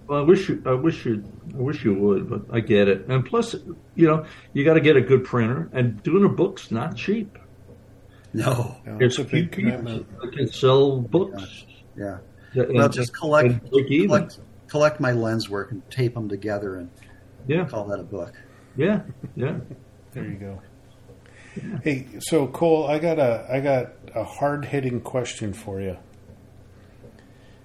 Well, 0.07 0.19
I 0.21 0.23
wish 0.23 0.49
you, 0.49 0.63
I 0.67 0.73
wish 0.73 1.07
you, 1.07 1.25
I 1.55 1.57
wish 1.63 1.85
you 1.85 1.95
would, 1.95 2.29
but 2.29 2.43
I 2.55 2.61
get 2.61 2.89
it. 2.89 3.07
And 3.09 3.25
plus, 3.25 3.55
you 3.95 4.07
know, 4.07 4.27
you 4.53 4.65
got 4.65 4.75
to 4.75 4.81
get 4.81 4.97
a 4.97 5.01
good 5.01 5.25
printer, 5.25 5.71
and 5.73 6.03
doing 6.03 6.25
a 6.25 6.29
book's 6.29 6.71
not 6.71 6.97
cheap. 6.97 7.39
No, 8.35 8.77
No, 8.85 8.99
It's 9.01 9.19
it's 9.19 9.19
a 9.19 9.25
big 9.33 9.53
commitment. 9.53 10.07
I 10.23 10.27
can 10.35 10.49
sell 10.49 11.01
books. 11.01 11.65
yeah. 11.97 12.19
and- 12.55 12.75
Well, 12.75 12.89
just 12.89 13.15
collect 13.15 13.49
and 13.49 13.71
break 13.71 13.91
even. 13.91 14.09
collect, 14.09 14.39
collect 14.69 15.01
my 15.01 15.13
Lenswork 15.13 15.71
and 15.71 15.89
tape 15.91 16.15
them 16.15 16.29
together 16.29 16.77
and 16.77 16.91
Yeah, 17.47 17.65
call 17.65 17.87
that 17.87 18.01
a 18.01 18.03
book. 18.05 18.35
yeah, 18.77 19.03
yeah. 19.37 19.59
There 20.13 20.25
you 20.25 20.35
go. 20.35 20.63
Hey, 21.83 22.09
so 22.19 22.47
Cole, 22.49 22.87
I 22.89 22.99
got 22.99 23.19
a 23.21 23.47
I 23.51 23.61
got 23.61 23.93
a 24.15 24.25
hard 24.25 24.65
hitting 24.65 25.01
question 25.01 25.53
for 25.53 25.81
you. 25.81 25.97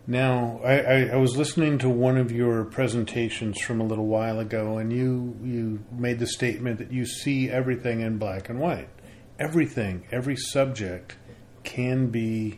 Now, 0.10 0.60
I, 0.64 0.80
I, 0.80 1.00
I 1.14 1.16
was 1.18 1.38
listening 1.38 1.78
to 1.78 1.90
one 1.90 2.18
of 2.18 2.32
your 2.32 2.66
presentations 2.66 3.62
from 3.62 3.80
a 3.80 3.84
little 3.84 4.08
while 4.08 4.40
ago, 4.40 4.80
and 4.80 4.92
you 4.92 5.38
you 5.44 5.86
made 5.92 6.18
the 6.18 6.26
statement 6.26 6.80
that 6.80 6.92
you 6.92 7.06
see 7.06 7.48
everything 7.48 8.02
in 8.02 8.18
black 8.18 8.50
and 8.50 8.60
white. 8.60 8.90
Everything, 9.38 10.08
every 10.12 10.36
subject 10.36 11.16
can 11.64 12.08
be 12.08 12.58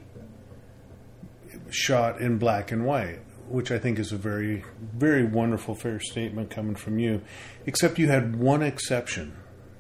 shot 1.70 2.22
in 2.22 2.38
black 2.38 2.72
and 2.72 2.86
white, 2.86 3.20
which 3.50 3.70
I 3.70 3.80
think 3.80 4.00
is 4.00 4.14
a 4.14 4.18
very, 4.18 4.64
very 4.96 5.26
wonderful, 5.26 5.76
fair 5.76 6.00
statement 6.00 6.52
coming 6.52 6.76
from 6.76 7.00
you. 7.00 7.22
Except 7.66 8.00
you 8.00 8.08
had 8.08 8.38
one 8.38 8.62
exception 8.62 9.36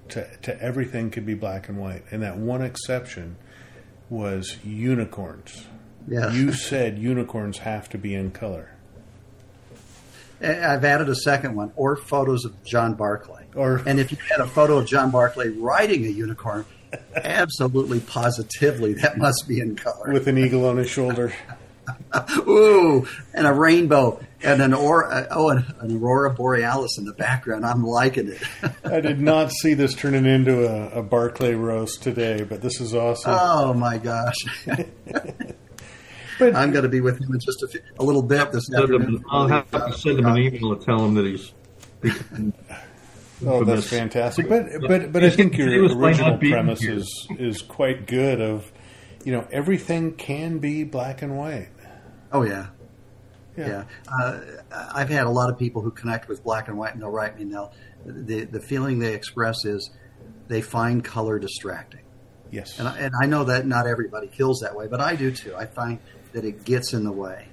to, 0.09 0.29
to 0.41 0.61
everything 0.61 1.09
could 1.09 1.25
be 1.25 1.35
black 1.35 1.69
and 1.69 1.77
white, 1.77 2.03
and 2.11 2.21
that 2.21 2.35
one 2.35 2.61
exception 2.61 3.37
was 4.09 4.57
unicorns. 4.61 5.67
Yeah. 6.07 6.31
You 6.31 6.53
said 6.53 6.97
unicorns 6.97 7.59
have 7.59 7.89
to 7.89 7.97
be 7.97 8.13
in 8.15 8.31
color. 8.31 8.71
I've 10.41 10.83
added 10.83 11.07
a 11.07 11.15
second 11.15 11.55
one, 11.55 11.71
or 11.75 11.95
photos 11.95 12.45
of 12.45 12.63
John 12.63 12.95
Barclay. 12.95 13.45
Or- 13.55 13.81
and 13.85 13.99
if 13.99 14.11
you 14.11 14.17
had 14.29 14.39
a 14.39 14.47
photo 14.47 14.77
of 14.79 14.87
John 14.87 15.11
Barclay 15.11 15.49
riding 15.49 16.05
a 16.05 16.09
unicorn, 16.09 16.65
absolutely 17.15 17.99
positively 17.99 18.93
that 18.95 19.17
must 19.17 19.45
be 19.47 19.59
in 19.59 19.75
color. 19.75 20.11
With 20.11 20.27
an 20.27 20.37
eagle 20.37 20.65
on 20.65 20.77
his 20.77 20.89
shoulder. 20.89 21.33
Ooh, 22.37 23.07
and 23.33 23.47
a 23.47 23.53
rainbow 23.53 24.19
and 24.41 24.61
an 24.61 24.73
or 24.73 25.09
oh, 25.31 25.49
an, 25.49 25.65
an 25.79 25.97
aurora 25.97 26.33
borealis 26.33 26.97
in 26.97 27.05
the 27.05 27.13
background. 27.13 27.65
I'm 27.65 27.83
liking 27.83 28.27
it. 28.27 28.41
I 28.83 29.01
did 29.01 29.19
not 29.19 29.51
see 29.51 29.73
this 29.73 29.93
turning 29.93 30.25
into 30.25 30.67
a, 30.67 30.99
a 30.99 31.03
Barclay 31.03 31.53
roast 31.53 32.03
today, 32.03 32.43
but 32.43 32.61
this 32.61 32.79
is 32.81 32.93
awesome. 32.93 33.35
oh 33.39 33.73
my 33.73 33.97
gosh! 33.97 34.35
But- 36.41 36.55
I'm 36.55 36.71
going 36.71 36.83
to 36.83 36.89
be 36.89 36.99
with 37.01 37.19
him 37.19 37.33
in 37.33 37.39
just 37.39 37.63
a, 37.63 37.67
few, 37.67 37.79
a 37.99 38.03
little 38.03 38.21
bit 38.23 38.51
this 38.51 38.73
afternoon. 38.73 39.15
him, 39.15 39.25
I'll 39.31 39.47
have 39.47 39.71
to 39.71 39.93
send 39.93 40.19
him 40.19 40.25
an 40.25 40.37
email 40.37 40.75
to 40.75 40.83
tell 40.85 41.05
him 41.05 41.13
that 41.15 41.25
he's. 41.25 41.53
Oh, 43.43 43.63
that's 43.63 43.87
fantastic! 43.89 44.47
But 44.47 44.65
but 44.87 45.11
but 45.11 45.23
I 45.23 45.31
think 45.31 45.57
your 45.57 45.67
original 45.97 46.37
premise 46.37 46.79
here. 46.81 46.93
is 46.93 47.27
is 47.39 47.61
quite 47.63 48.05
good. 48.05 48.39
Of 48.39 48.71
you 49.23 49.31
know 49.31 49.47
everything 49.51 50.13
can 50.13 50.59
be 50.59 50.83
black 50.83 51.23
and 51.23 51.35
white. 51.35 51.69
Oh 52.31 52.43
yeah, 52.43 52.67
Yeah. 53.57 53.67
yeah. 53.67 53.83
Uh, 54.23 54.39
I've 54.93 55.09
had 55.09 55.25
a 55.25 55.31
lot 55.31 55.49
of 55.49 55.57
people 55.57 55.81
who 55.81 55.89
connect 55.89 56.27
with 56.29 56.43
black 56.43 56.67
and 56.67 56.77
white, 56.77 56.93
and 56.93 57.01
they'll 57.01 57.09
write 57.09 57.35
me. 57.35 57.41
And 57.43 57.51
they'll 57.53 57.73
the 58.05 58.43
the 58.45 58.59
feeling 58.61 58.99
they 58.99 59.15
express 59.15 59.65
is 59.65 59.89
they 60.47 60.61
find 60.61 61.03
color 61.03 61.39
distracting. 61.39 62.01
Yes. 62.51 62.77
And 62.77 62.87
I, 62.87 62.97
and 62.99 63.13
I 63.19 63.25
know 63.25 63.45
that 63.45 63.65
not 63.65 63.87
everybody 63.87 64.27
feels 64.27 64.59
that 64.59 64.75
way, 64.75 64.85
but 64.85 65.01
I 65.01 65.15
do 65.15 65.31
too. 65.31 65.55
I 65.55 65.65
find 65.65 65.97
that 66.33 66.45
it 66.45 66.63
gets 66.63 66.93
in 66.93 67.03
the 67.03 67.11
way. 67.11 67.47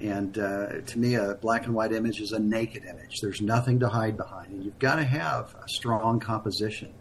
And 0.00 0.36
uh, 0.38 0.80
to 0.86 0.98
me, 0.98 1.14
a 1.14 1.34
black 1.34 1.66
and 1.66 1.74
white 1.74 1.92
image 1.92 2.20
is 2.20 2.32
a 2.32 2.38
naked 2.38 2.84
image. 2.84 3.20
There's 3.22 3.40
nothing 3.40 3.80
to 3.80 3.88
hide 3.88 4.16
behind, 4.16 4.52
and 4.52 4.64
you've 4.64 4.78
got 4.78 4.96
to 4.96 5.04
have 5.04 5.54
a 5.54 5.68
strong 5.68 6.18
composition. 6.20 6.92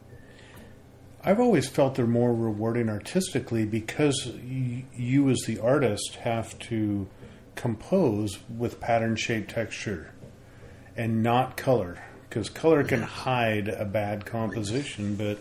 I've 1.24 1.40
always 1.40 1.68
felt 1.70 1.96
they're 1.96 2.06
more 2.06 2.34
rewarding 2.34 2.90
artistically 2.90 3.66
because 3.66 4.26
y- 4.28 4.86
you, 4.96 5.30
as 5.30 5.40
the 5.48 5.60
artist, 5.60 6.16
have 6.22 6.58
to 6.60 7.08
compose 7.56 8.40
with 8.50 8.80
pattern, 8.80 9.16
shape, 9.16 9.48
texture, 9.48 10.14
and 10.98 11.24
not 11.24 11.56
color. 11.58 11.98
Because 12.30 12.50
color 12.50 12.84
can 12.84 13.02
hide 13.02 13.68
a 13.70 13.86
bad 13.86 14.26
composition, 14.26 15.16
but 15.16 15.38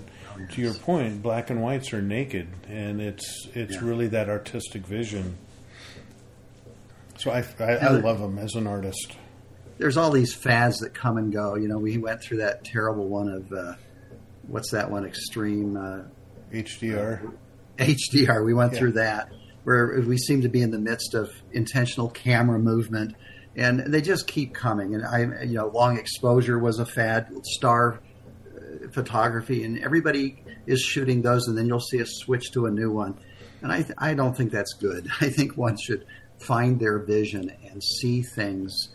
to 0.53 0.61
your 0.61 0.75
point, 0.75 1.23
black 1.23 1.49
and 1.51 1.63
whites 1.63 1.93
are 1.93 2.03
naked, 2.03 2.49
and 2.69 3.01
it's 3.01 3.49
it's 3.55 3.75
Yeah. 3.75 3.85
really 3.85 4.09
that 4.09 4.29
artistic 4.29 4.87
vision. 4.87 5.37
So 7.23 7.31
I, 7.31 7.45
I, 7.61 7.73
I 7.77 7.89
love 7.91 8.19
him 8.19 8.37
as 8.39 8.55
an 8.55 8.67
artist. 8.67 9.17
There's 9.79 9.97
all 9.97 10.11
these 10.11 10.35
fads 10.35 10.79
that 10.79 10.93
come 10.93 11.19
and 11.19 11.33
go. 11.33 11.55
You 11.55 11.69
know, 11.69 11.79
we 11.79 11.97
went 11.99 12.21
through 12.21 12.39
that 12.39 12.65
terrible 12.65 13.09
one 13.09 13.29
of 13.29 13.53
uh, 13.53 13.75
what's 14.49 14.73
that 14.73 14.91
one? 14.91 15.05
Extreme 15.05 15.77
uh, 15.77 16.03
HDR. 16.53 17.33
HDR. 17.79 18.45
We 18.45 18.55
went 18.55 18.73
Yeah. 18.73 18.79
through 18.79 18.93
that 18.93 19.29
where 19.65 20.01
we 20.05 20.19
seem 20.19 20.43
to 20.43 20.49
be 20.49 20.61
in 20.63 20.73
the 20.73 20.79
midst 20.81 21.15
of 21.15 21.31
intentional 21.53 22.11
camera 22.11 22.59
movement, 22.59 23.15
and 23.55 23.79
they 23.93 24.01
just 24.01 24.27
keep 24.27 24.53
coming. 24.53 24.97
And 24.97 25.05
I, 25.07 25.45
you 25.45 25.55
know, 25.55 25.69
long 25.69 25.99
exposure 25.99 26.59
was 26.59 26.81
a 26.81 26.87
fad, 26.87 27.29
star 27.45 28.01
uh, 28.57 28.89
photography, 28.91 29.63
and 29.63 29.79
everybody 29.85 30.43
is 30.67 30.81
shooting 30.81 31.23
those, 31.23 31.47
and 31.47 31.57
then 31.57 31.67
you'll 31.67 31.79
see 31.79 31.99
a 31.99 32.07
switch 32.07 32.51
to 32.53 32.67
a 32.67 32.71
new 32.73 32.91
one. 32.91 33.17
And 33.63 33.71
I, 33.71 33.83
th- 33.83 33.95
I 33.99 34.15
don't 34.15 34.37
think 34.37 34.51
that's 34.51 34.73
good. 34.75 35.09
I 35.21 35.29
think 35.29 35.57
one 35.57 35.77
should 35.81 36.05
find 36.43 36.79
their 36.81 36.99
vision 36.99 37.51
and 37.71 37.83
see 37.83 38.23
things 38.23 38.89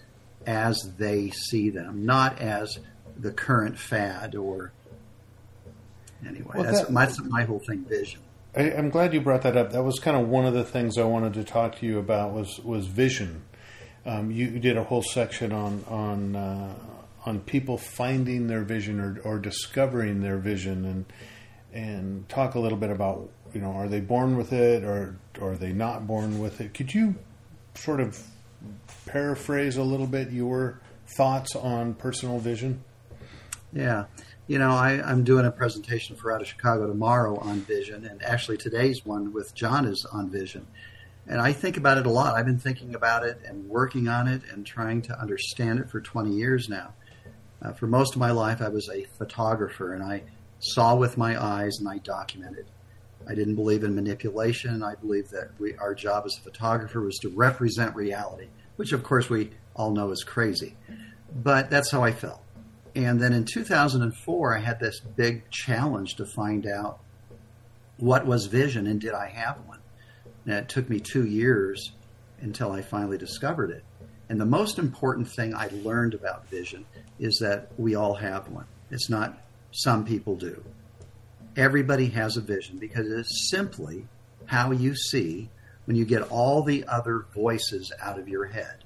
as 0.46 0.92
they 0.98 1.30
see 1.30 1.70
them, 1.70 2.06
not 2.06 2.40
as 2.40 2.80
the 3.18 3.32
current 3.32 3.78
fad 3.80 4.36
or. 4.36 4.72
Anyway, 6.28 6.52
Well, 6.56 6.64
that's 6.64 6.82
that- 6.82 6.92
my, 6.92 7.06
that's 7.06 7.22
my 7.24 7.44
whole 7.44 7.60
thing. 7.60 7.86
Vision. 7.86 8.22
I, 8.56 8.72
I'm 8.72 8.90
glad 8.90 9.14
you 9.14 9.22
brought 9.22 9.44
that 9.44 9.56
up. 9.56 9.72
That 9.72 9.84
was 9.84 10.00
kind 10.00 10.18
of 10.18 10.28
one 10.30 10.46
of 10.46 10.54
the 10.54 10.64
things 10.64 10.98
I 10.98 11.04
wanted 11.04 11.34
to 11.36 11.44
talk 11.44 11.78
to 11.80 11.86
you 11.86 12.00
about 12.00 12.34
was 12.34 12.60
was 12.60 12.88
vision. 12.88 13.44
Um, 14.06 14.32
you, 14.32 14.48
you 14.48 14.60
did 14.60 14.78
a 14.78 14.84
whole 14.84 15.04
section 15.04 15.52
on 15.52 15.84
on 15.88 16.36
uh, 16.36 16.74
on 17.26 17.42
people 17.42 17.78
finding 17.78 18.48
their 18.48 18.64
vision 18.64 19.00
or, 19.00 19.20
or 19.24 19.38
discovering 19.38 20.22
their 20.22 20.38
vision, 20.38 20.86
and 20.86 21.06
and 21.74 22.28
talk 22.30 22.56
a 22.56 22.60
little 22.60 22.78
bit 22.80 22.90
about 22.90 23.30
you 23.54 23.62
know 23.62 23.72
are 23.72 23.88
they 23.88 24.00
born 24.00 24.38
with 24.38 24.52
it 24.54 24.84
or, 24.84 25.18
or 25.40 25.52
are 25.52 25.56
they 25.58 25.72
not 25.72 26.08
born 26.08 26.40
with 26.40 26.60
it? 26.60 26.74
Could 26.74 26.96
you 26.96 27.16
sort 27.78 28.00
of 28.00 28.22
paraphrase 29.06 29.78
a 29.78 29.84
little 29.84 30.08
bit 30.08 30.32
your 30.32 30.80
thoughts 31.16 31.56
on 31.56 31.94
personal 31.94 32.40
vision? 32.40 32.84
Yeah. 33.72 34.06
You 34.48 34.60
know, 34.60 34.72
I, 34.72 35.02
I'm 35.04 35.24
doing 35.24 35.46
a 35.46 35.52
presentation 35.52 36.16
for 36.16 36.32
Out 36.32 36.42
of 36.42 36.48
Chicago 36.48 36.88
tomorrow 36.88 37.38
on 37.38 37.60
vision, 37.62 38.06
and 38.06 38.24
actually 38.24 38.58
today's 38.58 39.06
one 39.06 39.34
with 39.34 39.54
John 39.54 39.86
is 39.86 40.06
on 40.12 40.30
vision. 40.30 40.68
And 41.28 41.42
I 41.42 41.52
think 41.52 41.76
about 41.76 41.98
it 41.98 42.06
a 42.06 42.10
lot. 42.10 42.36
I've 42.36 42.46
been 42.46 42.60
thinking 42.60 42.96
about 42.96 43.26
it 43.26 43.42
and 43.46 43.68
working 43.68 44.08
on 44.08 44.28
it 44.28 44.42
and 44.52 44.66
trying 44.66 45.02
to 45.04 45.20
understand 45.20 45.80
it 45.80 45.90
for 45.90 46.00
20 46.00 46.32
years 46.32 46.70
now. 46.70 46.94
Uh, 47.62 47.74
for 47.74 47.88
most 47.88 48.14
of 48.14 48.20
my 48.20 48.32
life, 48.32 48.62
I 48.62 48.70
was 48.70 48.90
a 48.90 49.06
photographer, 49.18 49.94
and 49.94 50.02
I 50.02 50.24
saw 50.60 50.96
with 50.96 51.18
my 51.18 51.42
eyes 51.42 51.78
and 51.80 51.90
I 51.90 51.98
documented. 51.98 52.68
I 53.30 53.36
didn't 53.36 53.56
believe 53.56 53.84
in 53.84 53.94
manipulation. 53.94 54.84
I 54.84 54.96
believed 54.96 55.32
that 55.32 55.50
we, 55.60 55.76
our 55.76 55.94
job 55.94 56.24
as 56.26 56.38
a 56.38 56.42
photographer 56.42 57.02
was 57.02 57.18
to 57.20 57.30
represent 57.30 57.96
reality, 57.96 58.48
which 58.78 58.94
of 58.94 59.04
course 59.04 59.30
we 59.30 59.52
all 59.76 59.92
know 59.92 60.12
is 60.12 60.24
crazy. 60.24 60.76
But 61.36 61.70
that's 61.70 61.92
how 61.92 62.04
I 62.04 62.12
felt. 62.12 62.42
And 62.96 63.20
then 63.20 63.34
in 63.34 63.46
2004, 63.46 64.58
I 64.58 64.60
had 64.60 64.80
this 64.80 65.00
big 65.00 65.50
challenge 65.52 66.16
to 66.16 66.26
find 66.26 66.66
out 66.66 67.00
what 67.98 68.26
was 68.26 68.46
vision 68.46 68.88
and 68.88 69.00
did 69.00 69.14
I 69.14 69.28
have 69.30 69.60
one. 69.68 69.80
And 70.46 70.56
it 70.56 70.70
took 70.70 70.90
me 70.90 71.00
two 71.00 71.26
years 71.26 71.92
until 72.40 72.72
I 72.72 72.82
finally 72.82 73.18
discovered 73.18 73.72
it. 73.72 73.84
And 74.30 74.40
the 74.40 74.46
most 74.46 74.80
important 74.80 75.30
thing 75.30 75.54
I 75.54 75.70
learned 75.84 76.14
about 76.14 76.48
vision 76.48 76.86
is 77.20 77.40
that 77.40 77.72
we 77.78 77.96
all 77.96 78.16
have 78.16 78.50
one. 78.50 78.66
It's 78.90 79.10
not 79.10 79.38
some 79.72 80.06
people 80.06 80.36
do. 80.36 80.64
Everybody 81.58 82.10
has 82.10 82.38
a 82.38 82.42
vision 82.42 82.78
because 82.78 83.12
it's 83.12 83.50
simply 83.50 84.06
how 84.46 84.72
you 84.72 84.96
see 84.96 85.50
when 85.86 85.98
you 85.98 86.06
get 86.06 86.22
all 86.22 86.62
the 86.62 86.86
other 86.86 87.26
voices 87.34 87.92
out 88.00 88.20
of 88.20 88.30
your 88.30 88.46
head. 88.46 88.84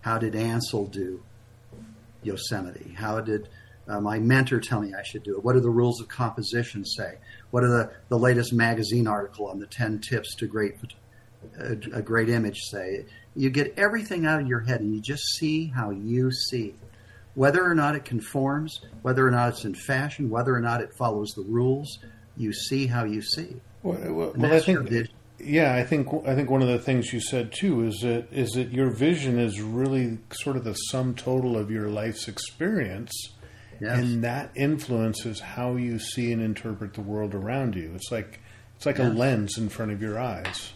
How 0.00 0.16
did 0.16 0.34
Ansel 0.34 0.86
do 0.86 1.22
Yosemite? 2.22 2.94
How 2.96 3.20
did 3.20 3.50
uh, 3.86 4.00
my 4.00 4.18
mentor 4.18 4.58
tell 4.58 4.80
me 4.80 4.94
I 4.94 5.02
should 5.02 5.22
do 5.22 5.36
it? 5.36 5.44
What 5.44 5.52
do 5.52 5.60
the 5.60 5.68
rules 5.68 6.00
of 6.00 6.08
composition 6.08 6.86
say? 6.86 7.18
What 7.50 7.62
are 7.62 7.68
the, 7.68 7.92
the 8.08 8.18
latest 8.18 8.54
magazine 8.54 9.06
article 9.06 9.46
on 9.46 9.60
the 9.60 9.66
10 9.66 10.00
tips 10.00 10.34
to 10.36 10.46
great 10.46 10.76
a, 11.58 11.72
a 11.92 12.00
great 12.00 12.30
image 12.30 12.62
say? 12.62 13.04
You 13.36 13.50
get 13.50 13.74
everything 13.76 14.24
out 14.24 14.40
of 14.40 14.46
your 14.46 14.60
head 14.60 14.80
and 14.80 14.94
you 14.94 15.02
just 15.02 15.24
see 15.36 15.66
how 15.66 15.90
you 15.90 16.32
see. 16.32 16.74
Whether 17.34 17.64
or 17.64 17.74
not 17.74 17.96
it 17.96 18.04
conforms, 18.04 18.80
whether 19.02 19.26
or 19.26 19.30
not 19.30 19.50
it's 19.50 19.64
in 19.64 19.74
fashion, 19.74 20.30
whether 20.30 20.54
or 20.54 20.60
not 20.60 20.80
it 20.80 20.94
follows 20.96 21.30
the 21.30 21.42
rules, 21.42 21.98
you 22.36 22.52
see 22.52 22.86
how 22.86 23.04
you 23.04 23.22
see. 23.22 23.56
Well, 23.82 23.98
well, 24.12 24.32
well 24.36 24.54
I 24.54 24.60
think, 24.60 25.08
yeah, 25.38 25.74
I 25.74 25.84
think 25.84 26.08
I 26.26 26.34
think 26.34 26.50
one 26.50 26.62
of 26.62 26.68
the 26.68 26.78
things 26.78 27.12
you 27.12 27.20
said 27.20 27.52
too 27.52 27.84
is 27.84 28.00
that 28.00 28.32
is 28.32 28.52
that 28.52 28.72
your 28.72 28.90
vision 28.90 29.38
is 29.38 29.60
really 29.60 30.18
sort 30.30 30.56
of 30.56 30.64
the 30.64 30.74
sum 30.74 31.14
total 31.14 31.56
of 31.56 31.70
your 31.70 31.88
life's 31.88 32.28
experience, 32.28 33.12
yes. 33.80 33.98
and 33.98 34.24
that 34.24 34.50
influences 34.54 35.40
how 35.40 35.76
you 35.76 35.98
see 35.98 36.32
and 36.32 36.40
interpret 36.40 36.94
the 36.94 37.00
world 37.00 37.34
around 37.34 37.74
you. 37.74 37.92
It's 37.94 38.10
like 38.10 38.40
it's 38.76 38.86
like 38.86 38.98
yes. 38.98 39.10
a 39.10 39.14
lens 39.14 39.58
in 39.58 39.68
front 39.68 39.92
of 39.92 40.00
your 40.00 40.18
eyes. 40.18 40.72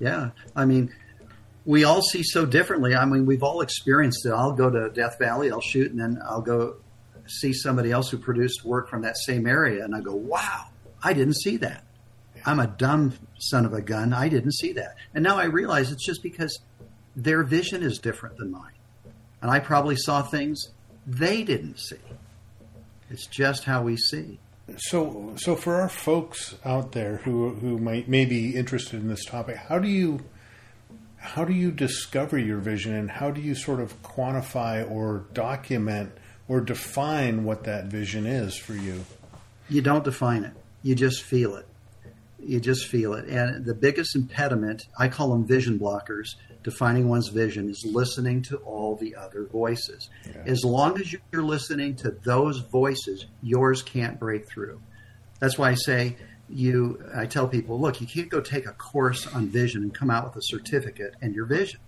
Yeah, 0.00 0.30
I 0.56 0.64
mean, 0.64 0.92
we 1.64 1.84
all 1.84 2.02
see 2.02 2.22
so 2.22 2.44
differently. 2.44 2.94
I 2.94 3.04
mean, 3.04 3.26
we've 3.26 3.42
all 3.42 3.60
experienced 3.60 4.26
it. 4.26 4.32
I'll 4.32 4.52
go 4.52 4.70
to 4.70 4.90
Death 4.90 5.18
Valley, 5.18 5.50
I'll 5.50 5.60
shoot, 5.60 5.90
and 5.90 6.00
then 6.00 6.20
I'll 6.24 6.40
go 6.40 6.76
see 7.26 7.52
somebody 7.52 7.92
else 7.92 8.10
who 8.10 8.18
produced 8.18 8.64
work 8.64 8.88
from 8.88 9.02
that 9.02 9.16
same 9.16 9.46
area, 9.46 9.84
and 9.84 9.94
I 9.94 10.00
go, 10.00 10.14
"Wow, 10.14 10.66
I 11.02 11.12
didn't 11.12 11.36
see 11.36 11.56
that. 11.58 11.84
I'm 12.44 12.58
a 12.58 12.66
dumb 12.66 13.12
son 13.38 13.64
of 13.64 13.72
a 13.72 13.80
gun. 13.80 14.12
I 14.12 14.28
didn't 14.28 14.52
see 14.52 14.72
that." 14.72 14.96
And 15.14 15.22
now 15.22 15.38
I 15.38 15.44
realize 15.44 15.92
it's 15.92 16.04
just 16.04 16.22
because 16.22 16.58
their 17.14 17.44
vision 17.44 17.82
is 17.82 17.98
different 17.98 18.38
than 18.38 18.50
mine, 18.50 18.74
and 19.40 19.50
I 19.50 19.60
probably 19.60 19.96
saw 19.96 20.22
things 20.22 20.70
they 21.06 21.42
didn't 21.42 21.78
see. 21.78 21.96
It's 23.10 23.26
just 23.26 23.64
how 23.64 23.82
we 23.82 23.96
see. 23.96 24.38
So, 24.78 25.34
so 25.36 25.54
for 25.54 25.80
our 25.80 25.88
folks 25.88 26.56
out 26.64 26.92
there 26.92 27.18
who 27.18 27.50
who 27.50 27.78
might 27.78 28.08
may 28.08 28.24
be 28.24 28.56
interested 28.56 29.00
in 29.00 29.08
this 29.08 29.24
topic, 29.24 29.56
how 29.56 29.78
do 29.78 29.88
you 29.88 30.20
how 31.22 31.44
do 31.44 31.52
you 31.52 31.70
discover 31.70 32.36
your 32.36 32.58
vision 32.58 32.92
and 32.94 33.08
how 33.08 33.30
do 33.30 33.40
you 33.40 33.54
sort 33.54 33.78
of 33.78 34.02
quantify 34.02 34.88
or 34.90 35.24
document 35.32 36.10
or 36.48 36.60
define 36.60 37.44
what 37.44 37.62
that 37.62 37.84
vision 37.84 38.26
is 38.26 38.56
for 38.56 38.74
you? 38.74 39.04
You 39.68 39.82
don't 39.82 40.02
define 40.02 40.42
it. 40.42 40.52
You 40.82 40.96
just 40.96 41.22
feel 41.22 41.54
it. 41.54 41.66
You 42.40 42.58
just 42.58 42.88
feel 42.88 43.14
it. 43.14 43.28
And 43.28 43.64
the 43.64 43.72
biggest 43.72 44.16
impediment, 44.16 44.82
I 44.98 45.06
call 45.06 45.30
them 45.30 45.46
vision 45.46 45.78
blockers, 45.78 46.34
defining 46.64 47.08
one's 47.08 47.28
vision 47.28 47.70
is 47.70 47.86
listening 47.88 48.42
to 48.42 48.56
all 48.56 48.96
the 48.96 49.14
other 49.14 49.44
voices. 49.44 50.10
Yeah. 50.26 50.42
As 50.46 50.64
long 50.64 51.00
as 51.00 51.14
you're 51.30 51.44
listening 51.44 51.94
to 51.96 52.10
those 52.10 52.58
voices, 52.58 53.26
yours 53.42 53.80
can't 53.80 54.18
break 54.18 54.48
through. 54.48 54.82
That's 55.38 55.56
why 55.56 55.70
I 55.70 55.74
say 55.74 56.16
you 56.52 57.02
I 57.14 57.26
tell 57.26 57.48
people, 57.48 57.80
look, 57.80 58.00
you 58.00 58.06
can't 58.06 58.28
go 58.28 58.40
take 58.40 58.66
a 58.66 58.72
course 58.72 59.26
on 59.26 59.48
vision 59.48 59.82
and 59.82 59.94
come 59.94 60.10
out 60.10 60.24
with 60.24 60.36
a 60.36 60.42
certificate 60.42 61.14
and 61.20 61.34
your 61.34 61.46
vision. 61.46 61.80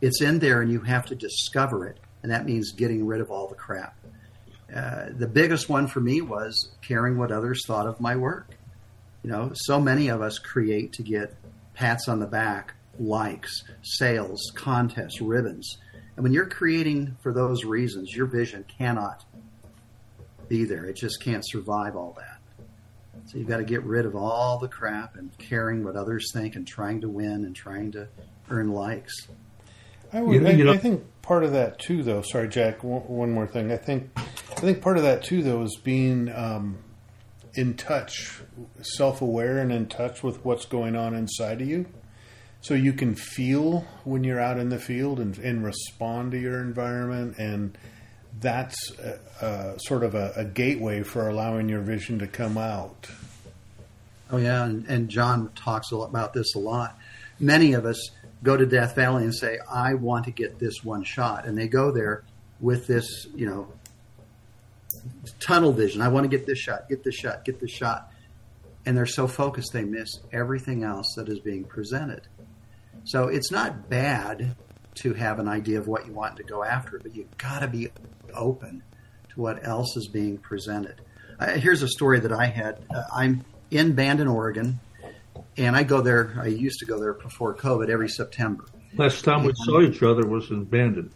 It's 0.00 0.20
in 0.20 0.38
there 0.38 0.60
and 0.60 0.70
you 0.70 0.80
have 0.80 1.06
to 1.06 1.14
discover 1.14 1.86
it, 1.86 1.98
and 2.22 2.30
that 2.30 2.44
means 2.44 2.72
getting 2.72 3.06
rid 3.06 3.20
of 3.20 3.30
all 3.30 3.48
the 3.48 3.54
crap. 3.54 3.96
Uh, 4.74 5.06
the 5.16 5.28
biggest 5.28 5.68
one 5.68 5.86
for 5.86 6.00
me 6.00 6.20
was 6.20 6.70
caring 6.82 7.16
what 7.16 7.32
others 7.32 7.64
thought 7.66 7.86
of 7.86 8.00
my 8.00 8.16
work. 8.16 8.50
You 9.22 9.30
know, 9.30 9.52
so 9.54 9.80
many 9.80 10.08
of 10.08 10.20
us 10.20 10.38
create 10.38 10.92
to 10.94 11.02
get 11.02 11.34
pats 11.74 12.08
on 12.08 12.20
the 12.20 12.26
back, 12.26 12.74
likes, 12.98 13.64
sales, 13.82 14.52
contests, 14.54 15.20
ribbons. 15.20 15.78
And 16.16 16.22
when 16.22 16.32
you're 16.32 16.48
creating 16.48 17.16
for 17.22 17.32
those 17.32 17.64
reasons, 17.64 18.14
your 18.14 18.26
vision 18.26 18.64
cannot 18.78 19.24
be 20.48 20.64
there. 20.64 20.84
It 20.84 20.96
just 20.96 21.22
can't 21.22 21.46
survive 21.46 21.96
all 21.96 22.16
that. 22.18 22.35
So 23.26 23.38
you've 23.38 23.48
got 23.48 23.56
to 23.56 23.64
get 23.64 23.82
rid 23.82 24.06
of 24.06 24.14
all 24.14 24.58
the 24.58 24.68
crap 24.68 25.16
and 25.16 25.36
caring 25.38 25.82
what 25.82 25.96
others 25.96 26.30
think 26.32 26.54
and 26.54 26.66
trying 26.66 27.00
to 27.00 27.08
win 27.08 27.44
and 27.44 27.54
trying 27.54 27.92
to 27.92 28.08
earn 28.50 28.70
likes. 28.70 29.28
I, 30.12 30.22
would, 30.22 30.34
you, 30.34 30.64
you 30.64 30.70
I, 30.70 30.74
I 30.74 30.78
think 30.78 31.04
part 31.22 31.42
of 31.42 31.52
that 31.52 31.80
too, 31.80 32.04
though. 32.04 32.22
Sorry, 32.22 32.48
Jack. 32.48 32.84
One, 32.84 33.02
one, 33.02 33.32
more 33.32 33.46
thing. 33.46 33.72
I 33.72 33.76
think 33.76 34.10
I 34.16 34.60
think 34.60 34.80
part 34.80 34.96
of 34.96 35.02
that 35.02 35.24
too, 35.24 35.42
though, 35.42 35.62
is 35.62 35.76
being 35.82 36.32
um, 36.32 36.78
in 37.54 37.74
touch, 37.74 38.40
self-aware, 38.80 39.58
and 39.58 39.72
in 39.72 39.86
touch 39.88 40.22
with 40.22 40.44
what's 40.44 40.64
going 40.64 40.94
on 40.94 41.14
inside 41.14 41.60
of 41.60 41.68
you, 41.68 41.86
so 42.60 42.74
you 42.74 42.92
can 42.92 43.16
feel 43.16 43.86
when 44.04 44.22
you're 44.22 44.40
out 44.40 44.58
in 44.58 44.68
the 44.68 44.78
field 44.78 45.18
and, 45.18 45.36
and 45.38 45.64
respond 45.64 46.30
to 46.32 46.38
your 46.38 46.60
environment 46.60 47.36
and 47.38 47.76
that's 48.40 48.76
a, 48.98 49.18
a 49.44 49.78
sort 49.78 50.02
of 50.02 50.14
a, 50.14 50.32
a, 50.36 50.44
gateway 50.44 51.02
for 51.02 51.28
allowing 51.28 51.68
your 51.68 51.80
vision 51.80 52.18
to 52.18 52.26
come 52.26 52.58
out. 52.58 53.08
Oh 54.30 54.36
yeah, 54.36 54.64
and, 54.64 54.86
and 54.86 55.08
John 55.08 55.50
talks 55.54 55.92
about 55.92 56.34
this 56.34 56.54
a 56.54 56.58
lot. 56.58 56.98
Many 57.38 57.72
of 57.74 57.86
us 57.86 58.10
go 58.42 58.56
to 58.56 58.66
Death 58.66 58.94
Valley 58.94 59.24
and 59.24 59.34
say, 59.34 59.58
"I 59.70 59.94
want 59.94 60.24
to 60.26 60.30
get 60.30 60.58
this 60.58 60.84
one 60.84 61.04
shot," 61.04 61.46
and 61.46 61.56
they 61.56 61.68
go 61.68 61.92
there 61.92 62.24
with 62.60 62.86
this, 62.86 63.26
you 63.34 63.46
know, 63.46 63.68
tunnel 65.40 65.72
vision. 65.72 66.02
I 66.02 66.08
want 66.08 66.24
to 66.24 66.28
get 66.28 66.46
this 66.46 66.58
shot, 66.58 66.88
get 66.88 67.04
this 67.04 67.14
shot, 67.14 67.44
get 67.44 67.60
this 67.60 67.70
shot, 67.70 68.10
and 68.84 68.96
they're 68.96 69.06
so 69.06 69.28
focused 69.28 69.72
they 69.72 69.84
miss 69.84 70.08
everything 70.32 70.82
else 70.82 71.14
that 71.16 71.28
is 71.28 71.38
being 71.38 71.64
presented. 71.64 72.22
So 73.04 73.28
it's 73.28 73.52
not 73.52 73.88
bad 73.88 74.56
to 74.96 75.14
have 75.14 75.38
an 75.38 75.48
idea 75.48 75.78
of 75.78 75.86
what 75.86 76.06
you 76.06 76.12
want 76.12 76.36
to 76.36 76.42
go 76.42 76.64
after, 76.64 76.98
but 76.98 77.14
you've 77.14 77.36
got 77.38 77.60
to 77.60 77.68
be 77.68 77.88
open 78.34 78.82
to 79.30 79.40
what 79.40 79.66
else 79.66 79.96
is 79.96 80.08
being 80.08 80.38
presented. 80.38 81.00
Uh, 81.38 81.52
here's 81.52 81.82
a 81.82 81.88
story 81.88 82.20
that 82.20 82.32
I 82.32 82.46
had. 82.46 82.78
Uh, 82.94 83.02
I'm 83.14 83.44
in 83.70 83.94
Bandon, 83.94 84.28
Oregon, 84.28 84.80
and 85.56 85.76
I 85.76 85.82
go 85.82 86.00
there. 86.00 86.34
I 86.40 86.46
used 86.46 86.78
to 86.80 86.86
go 86.86 86.98
there 86.98 87.14
before 87.14 87.54
COVID 87.54 87.88
every 87.88 88.08
September. 88.08 88.64
Last 88.94 89.24
time 89.24 89.44
we 89.44 89.52
saw 89.54 89.82
each 89.82 90.02
other 90.02 90.26
was 90.26 90.50
in 90.50 90.64
Bandon. 90.64 91.12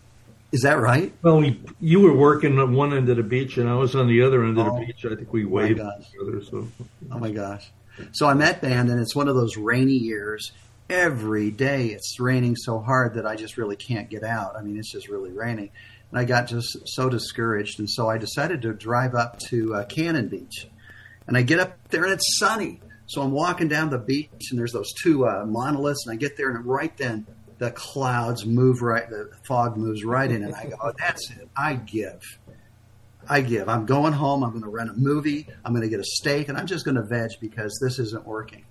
Is 0.52 0.62
that 0.62 0.80
right? 0.80 1.12
Well, 1.22 1.38
we, 1.38 1.60
you 1.80 2.00
were 2.00 2.14
working 2.14 2.58
on 2.58 2.74
one 2.74 2.92
end 2.92 3.08
of 3.08 3.16
the 3.16 3.22
beach, 3.22 3.56
and 3.56 3.68
I 3.68 3.74
was 3.74 3.94
on 3.94 4.08
the 4.08 4.22
other 4.22 4.44
end 4.44 4.58
of 4.58 4.66
the 4.66 4.72
oh, 4.72 4.84
beach. 4.84 5.06
I 5.06 5.14
think 5.14 5.32
we 5.32 5.44
waved 5.44 5.78
each 5.78 6.14
other. 6.20 6.42
So. 6.42 6.66
Oh 7.10 7.18
my 7.18 7.30
gosh! 7.30 7.70
So 8.12 8.26
I'm 8.26 8.42
at 8.42 8.60
Bandon. 8.60 8.98
It's 8.98 9.14
one 9.14 9.28
of 9.28 9.36
those 9.36 9.56
rainy 9.56 9.94
years. 9.94 10.52
Every 10.90 11.52
day 11.52 11.86
it's 11.86 12.18
raining 12.18 12.56
so 12.56 12.80
hard 12.80 13.14
that 13.14 13.24
I 13.24 13.36
just 13.36 13.56
really 13.56 13.76
can't 13.76 14.10
get 14.10 14.24
out. 14.24 14.56
I 14.56 14.62
mean, 14.62 14.76
it's 14.76 14.90
just 14.90 15.08
really 15.08 15.30
raining. 15.30 15.70
And 16.10 16.18
I 16.18 16.24
got 16.24 16.48
just 16.48 16.76
so 16.84 17.08
discouraged. 17.08 17.78
And 17.78 17.88
so 17.88 18.08
I 18.08 18.18
decided 18.18 18.62
to 18.62 18.72
drive 18.72 19.14
up 19.14 19.38
to 19.50 19.76
uh, 19.76 19.84
Cannon 19.84 20.26
Beach. 20.26 20.66
And 21.28 21.36
I 21.36 21.42
get 21.42 21.60
up 21.60 21.78
there 21.90 22.02
and 22.02 22.12
it's 22.12 22.38
sunny. 22.40 22.80
So 23.06 23.22
I'm 23.22 23.30
walking 23.30 23.68
down 23.68 23.90
the 23.90 23.98
beach 23.98 24.50
and 24.50 24.58
there's 24.58 24.72
those 24.72 24.92
two 25.00 25.28
uh, 25.28 25.44
monoliths. 25.46 26.06
And 26.06 26.12
I 26.12 26.16
get 26.16 26.36
there 26.36 26.50
and 26.50 26.66
right 26.66 26.96
then 26.96 27.24
the 27.58 27.70
clouds 27.70 28.44
move 28.44 28.82
right, 28.82 29.08
the 29.08 29.30
fog 29.46 29.76
moves 29.76 30.04
right 30.04 30.28
in. 30.28 30.42
And 30.42 30.52
I 30.52 30.70
go, 30.70 30.76
oh, 30.82 30.92
that's 30.98 31.30
it. 31.30 31.48
I 31.56 31.74
give. 31.74 32.20
I 33.28 33.42
give. 33.42 33.68
I'm 33.68 33.86
going 33.86 34.12
home. 34.12 34.42
I'm 34.42 34.50
going 34.50 34.64
to 34.64 34.68
rent 34.68 34.90
a 34.90 34.94
movie. 34.94 35.46
I'm 35.64 35.72
going 35.72 35.82
to 35.82 35.88
get 35.88 36.00
a 36.00 36.04
steak 36.04 36.48
and 36.48 36.58
I'm 36.58 36.66
just 36.66 36.84
going 36.84 36.96
to 36.96 37.04
veg 37.04 37.30
because 37.40 37.78
this 37.80 38.00
isn't 38.00 38.26
working. 38.26 38.64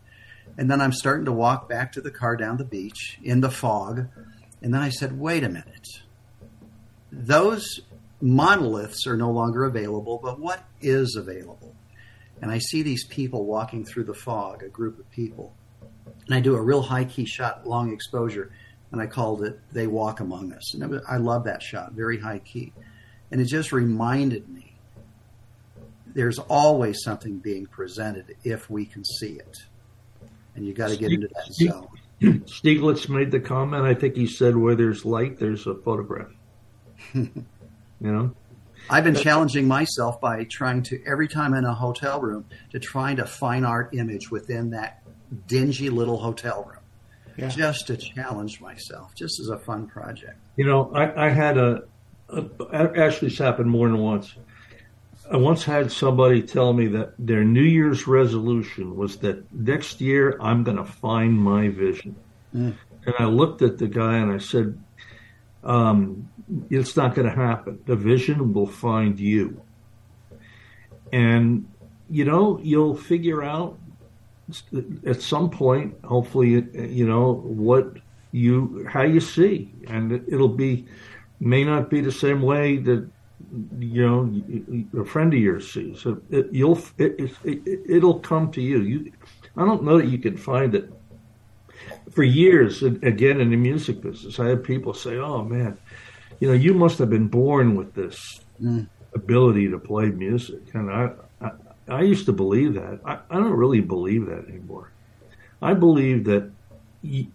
And 0.59 0.69
then 0.69 0.81
I'm 0.81 0.91
starting 0.91 1.25
to 1.25 1.31
walk 1.31 1.67
back 1.67 1.93
to 1.93 2.01
the 2.01 2.11
car 2.11 2.35
down 2.35 2.57
the 2.57 2.65
beach 2.65 3.17
in 3.23 3.39
the 3.41 3.49
fog. 3.49 4.07
And 4.61 4.73
then 4.73 4.81
I 4.81 4.89
said, 4.89 5.17
wait 5.17 5.43
a 5.43 5.49
minute 5.49 5.87
those 7.11 7.81
monoliths 8.21 9.07
are 9.07 9.17
no 9.17 9.31
longer 9.31 9.65
available, 9.65 10.19
but 10.21 10.39
what 10.39 10.63
is 10.81 11.15
available? 11.15 11.75
And 12.41 12.51
I 12.51 12.59
see 12.59 12.83
these 12.83 13.05
people 13.05 13.45
walking 13.45 13.85
through 13.85 14.05
the 14.05 14.13
fog, 14.13 14.63
a 14.63 14.69
group 14.69 14.99
of 14.99 15.09
people. 15.11 15.53
And 16.25 16.35
I 16.35 16.39
do 16.39 16.55
a 16.55 16.61
real 16.61 16.81
high 16.81 17.05
key 17.05 17.25
shot, 17.25 17.67
long 17.67 17.91
exposure, 17.91 18.51
and 18.91 19.01
I 19.01 19.07
called 19.07 19.43
it 19.43 19.59
They 19.71 19.87
Walk 19.87 20.19
Among 20.19 20.53
Us. 20.53 20.73
And 20.73 20.89
was, 20.89 21.01
I 21.07 21.17
love 21.17 21.45
that 21.45 21.61
shot, 21.61 21.93
very 21.93 22.19
high 22.19 22.39
key. 22.39 22.73
And 23.31 23.41
it 23.41 23.45
just 23.45 23.71
reminded 23.71 24.47
me 24.49 24.75
there's 26.07 26.39
always 26.39 27.03
something 27.03 27.37
being 27.39 27.65
presented 27.65 28.35
if 28.43 28.69
we 28.69 28.85
can 28.85 29.03
see 29.05 29.33
it. 29.33 29.57
And 30.55 30.65
you 30.65 30.73
got 30.73 30.89
to 30.89 30.97
get 30.97 31.11
into 31.11 31.27
that 31.27 31.53
zone. 31.53 31.87
Stieglitz 32.21 33.07
made 33.07 33.31
the 33.31 33.39
comment, 33.39 33.85
I 33.85 33.93
think 33.93 34.15
he 34.15 34.27
said, 34.27 34.57
where 34.57 34.75
there's 34.75 35.05
light, 35.05 35.39
there's 35.39 35.65
a 35.67 35.75
photograph. 35.75 36.31
you 37.13 37.31
know? 38.01 38.35
I've 38.89 39.03
been 39.03 39.15
challenging 39.15 39.67
myself 39.67 40.19
by 40.19 40.43
trying 40.45 40.83
to 40.83 41.01
every 41.05 41.27
time 41.27 41.53
in 41.53 41.63
a 41.63 41.73
hotel 41.73 42.19
room 42.19 42.45
to 42.71 42.79
find 42.79 43.19
a 43.19 43.25
fine 43.25 43.63
art 43.63 43.93
image 43.93 44.31
within 44.31 44.71
that 44.71 45.03
dingy 45.47 45.89
little 45.89 46.17
hotel 46.17 46.63
room. 46.63 46.75
Yeah. 47.37 47.49
Just 47.49 47.87
to 47.87 47.95
challenge 47.95 48.59
myself, 48.59 49.15
just 49.15 49.39
as 49.39 49.47
a 49.47 49.57
fun 49.57 49.87
project. 49.87 50.37
You 50.57 50.65
know, 50.65 50.91
I, 50.93 51.27
I 51.27 51.29
had 51.29 51.57
a, 51.57 51.83
a 52.27 52.43
actually 52.97 53.29
this 53.29 53.37
happened 53.37 53.69
more 53.69 53.87
than 53.87 53.97
once. 53.99 54.35
I 55.31 55.37
once 55.37 55.63
had 55.63 55.91
somebody 55.91 56.41
tell 56.41 56.73
me 56.73 56.87
that 56.87 57.13
their 57.19 57.43
New 57.43 57.63
Year's 57.63 58.07
resolution 58.07 58.95
was 58.95 59.17
that 59.17 59.51
next 59.53 60.01
year 60.01 60.37
I'm 60.41 60.63
going 60.63 60.77
to 60.77 60.85
find 60.85 61.37
my 61.37 61.69
vision. 61.69 62.15
Mm. 62.55 62.75
And 63.05 63.15
I 63.19 63.25
looked 63.25 63.61
at 63.61 63.77
the 63.77 63.87
guy 63.87 64.17
and 64.17 64.31
I 64.31 64.39
said, 64.39 64.81
um, 65.63 66.29
it's 66.69 66.97
not 66.97 67.13
going 67.13 67.29
to 67.29 67.35
happen. 67.35 67.79
The 67.85 67.95
vision 67.95 68.53
will 68.53 68.67
find 68.67 69.19
you. 69.19 69.61
And, 71.13 71.69
you 72.09 72.25
know, 72.25 72.59
you'll 72.63 72.95
figure 72.95 73.43
out 73.43 73.77
at 75.05 75.21
some 75.21 75.51
point, 75.51 75.95
hopefully, 76.03 76.65
you 76.73 77.07
know, 77.07 77.33
what 77.33 77.97
you 78.31 78.87
how 78.89 79.03
you 79.03 79.19
see, 79.19 79.71
and 79.87 80.11
it, 80.11 80.23
it'll 80.27 80.47
be 80.47 80.85
may 81.39 81.63
not 81.63 81.89
be 81.89 82.01
the 82.01 82.11
same 82.11 82.41
way 82.41 82.77
that 82.77 83.07
you 83.79 84.05
know 84.93 85.01
a 85.01 85.05
friend 85.05 85.33
of 85.33 85.39
yours 85.39 85.71
sees. 85.71 86.01
So 86.01 86.21
it, 86.29 86.47
you'll 86.51 86.79
it, 86.97 87.31
it, 87.43 88.03
will 88.03 88.19
come 88.19 88.51
to 88.51 88.61
you. 88.61 88.79
You, 88.81 89.11
I 89.57 89.65
don't 89.65 89.83
know 89.83 89.97
that 89.97 90.07
you 90.07 90.17
can 90.17 90.37
find 90.37 90.75
it. 90.75 90.91
For 92.11 92.23
years, 92.23 92.83
again 92.83 93.39
in 93.39 93.51
the 93.51 93.55
music 93.55 94.01
business, 94.01 94.39
I 94.39 94.47
had 94.47 94.63
people 94.63 94.93
say, 94.93 95.17
"Oh 95.17 95.43
man, 95.43 95.77
you 96.39 96.47
know, 96.47 96.53
you 96.53 96.73
must 96.73 96.97
have 96.99 97.09
been 97.09 97.27
born 97.27 97.75
with 97.75 97.93
this 97.93 98.41
mm. 98.61 98.87
ability 99.13 99.69
to 99.69 99.79
play 99.79 100.09
music." 100.09 100.61
And 100.73 100.91
I, 100.91 101.11
I, 101.41 101.51
I 101.87 102.01
used 102.01 102.25
to 102.25 102.33
believe 102.33 102.73
that. 102.75 102.99
I, 103.05 103.19
I 103.29 103.35
don't 103.35 103.53
really 103.53 103.81
believe 103.81 104.25
that 104.27 104.47
anymore. 104.49 104.91
I 105.61 105.73
believe 105.73 106.25
that 106.25 106.51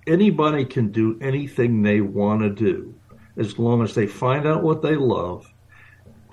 anybody 0.06 0.64
can 0.64 0.92
do 0.92 1.18
anything 1.20 1.82
they 1.82 2.00
want 2.00 2.42
to 2.42 2.50
do 2.50 2.94
as 3.36 3.58
long 3.58 3.82
as 3.82 3.94
they 3.94 4.06
find 4.06 4.46
out 4.46 4.62
what 4.62 4.82
they 4.82 4.96
love, 4.96 5.52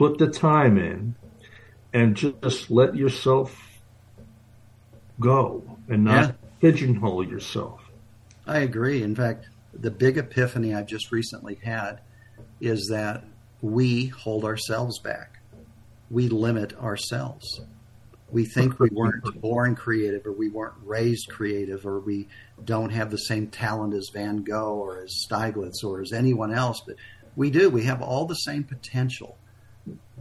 put 0.02 0.18
the 0.18 0.28
time 0.28 0.78
in, 0.78 1.16
and 1.94 2.16
just 2.16 2.72
let 2.72 2.96
yourself 2.96 3.82
go 5.20 5.78
and 5.88 6.06
not 6.06 6.30
yeah. 6.30 6.32
pigeonhole 6.60 7.28
yourself. 7.28 7.82
I 8.48 8.60
agree. 8.60 9.04
In 9.04 9.16
fact, 9.16 9.48
the 9.74 9.92
big 9.92 10.18
epiphany 10.18 10.74
I've 10.74 10.88
just 10.88 11.12
recently 11.12 11.56
had 11.56 12.02
is 12.60 12.88
that 12.92 13.24
we 13.62 14.08
hold 14.08 14.46
ourselves 14.46 15.00
back. 15.00 15.40
We 16.10 16.30
limit 16.30 16.74
ourselves 16.78 17.62
we 18.32 18.46
think 18.46 18.80
we 18.80 18.90
weren't 18.92 19.42
born 19.42 19.76
creative 19.76 20.26
or 20.26 20.32
we 20.32 20.50
weren't 20.50 20.76
raised 20.84 21.30
creative 21.30 21.86
or 21.86 22.00
we 22.00 22.28
don't 22.64 22.92
have 22.92 23.12
the 23.12 23.18
same 23.18 23.48
talent 23.48 23.94
as 23.94 24.10
Van 24.14 24.44
Gogh 24.44 24.76
or 24.76 25.02
as 25.02 25.26
Stieglitz 25.28 25.84
or 25.84 26.02
as 26.02 26.14
anyone 26.14 26.54
else, 26.54 26.82
but 26.86 26.96
we 27.36 27.50
do. 27.50 27.70
We 27.70 27.84
have 27.84 28.02
all 28.02 28.26
the 28.26 28.36
same 28.36 28.64
potential. 28.64 29.38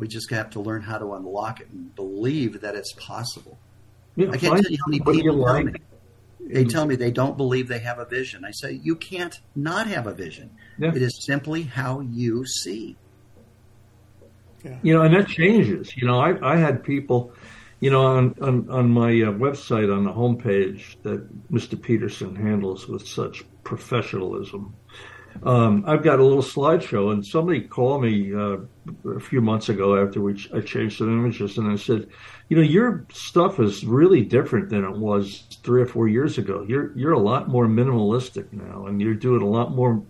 We 0.01 0.09
just 0.09 0.31
have 0.31 0.51
to 0.51 0.61
learn 0.61 0.83
how 0.83 0.99
to 0.99 1.13
unlock 1.15 1.61
it 1.61 1.69
and 1.71 1.95
believe 1.95 2.63
that 2.63 2.75
it's 2.75 2.93
possible. 2.95 3.59
Yeah, 4.17 4.31
I 4.31 4.37
can't 4.37 4.61
tell 4.61 4.73
you 4.73 4.79
how 4.85 4.91
many 4.91 5.01
people 5.01 5.45
tell 5.45 5.63
me. 5.63 5.73
They 6.41 6.65
tell 6.65 6.87
me 6.87 6.97
they 6.97 7.13
don't 7.13 7.37
believe 7.37 7.69
they 7.69 7.79
have 7.79 8.01
a 8.01 8.07
vision. 8.07 8.45
I 8.45 8.51
say, 8.51 8.73
you 8.73 8.97
can't 8.97 9.39
not 9.55 9.87
have 9.87 10.09
a 10.09 10.15
vision. 10.15 10.51
Yeah. 10.79 10.93
It 10.95 11.03
is 11.03 11.25
simply 11.25 11.63
how 11.63 12.01
you 12.01 12.45
see. 12.45 12.97
Yeah. 14.65 14.79
You 14.83 14.95
know, 14.95 15.03
and 15.03 15.15
that 15.15 15.29
changes. 15.29 15.97
You 15.97 16.09
know, 16.09 16.19
I, 16.19 16.55
I 16.55 16.57
had 16.57 16.83
people 16.83 17.33
you 17.81 17.91
know, 17.91 18.03
on 18.03 18.35
on, 18.41 18.71
on 18.71 18.91
my 18.91 19.09
uh, 19.09 19.33
website 19.33 19.95
on 19.95 20.05
the 20.05 20.13
homepage 20.13 20.97
that 21.03 21.51
Mr. 21.51 21.81
Peterson 21.81 22.37
handles 22.37 22.87
with 22.87 23.07
such 23.07 23.43
professionalism, 23.65 24.75
um, 25.43 25.85
I've 25.87 26.03
got 26.03 26.21
a 26.21 26.25
little 26.25 26.43
slideshow, 26.43 27.13
and 27.13 27.25
somebody 27.25 27.63
called 27.63 28.03
me 28.03 28.35
uh, 28.35 28.59
a 29.09 29.21
few 29.21 29.41
months 29.41 29.69
ago 29.69 30.03
after 30.03 30.21
we 30.21 30.35
ch- 30.35 30.51
I 30.53 30.61
changed 30.61 30.99
some 30.99 31.09
images, 31.09 31.57
and 31.57 31.71
I 31.71 31.77
said, 31.77 32.09
you 32.49 32.57
know, 32.57 32.63
your 32.63 33.07
stuff 33.13 33.59
is 33.59 33.85
really 33.85 34.23
different 34.23 34.69
than 34.69 34.85
it 34.85 34.97
was 34.97 35.45
three 35.63 35.83
or 35.83 35.87
four 35.87 36.09
years 36.09 36.39
ago. 36.39 36.65
You're 36.69 36.97
you're 36.97 37.13
a 37.13 37.19
lot 37.19 37.49
more 37.49 37.67
minimalistic 37.67 38.53
now, 38.53 38.87
and 38.87 39.01
you're 39.01 39.15
doing 39.15 39.43
a 39.43 39.49
lot 39.49 39.73
more 39.73 40.03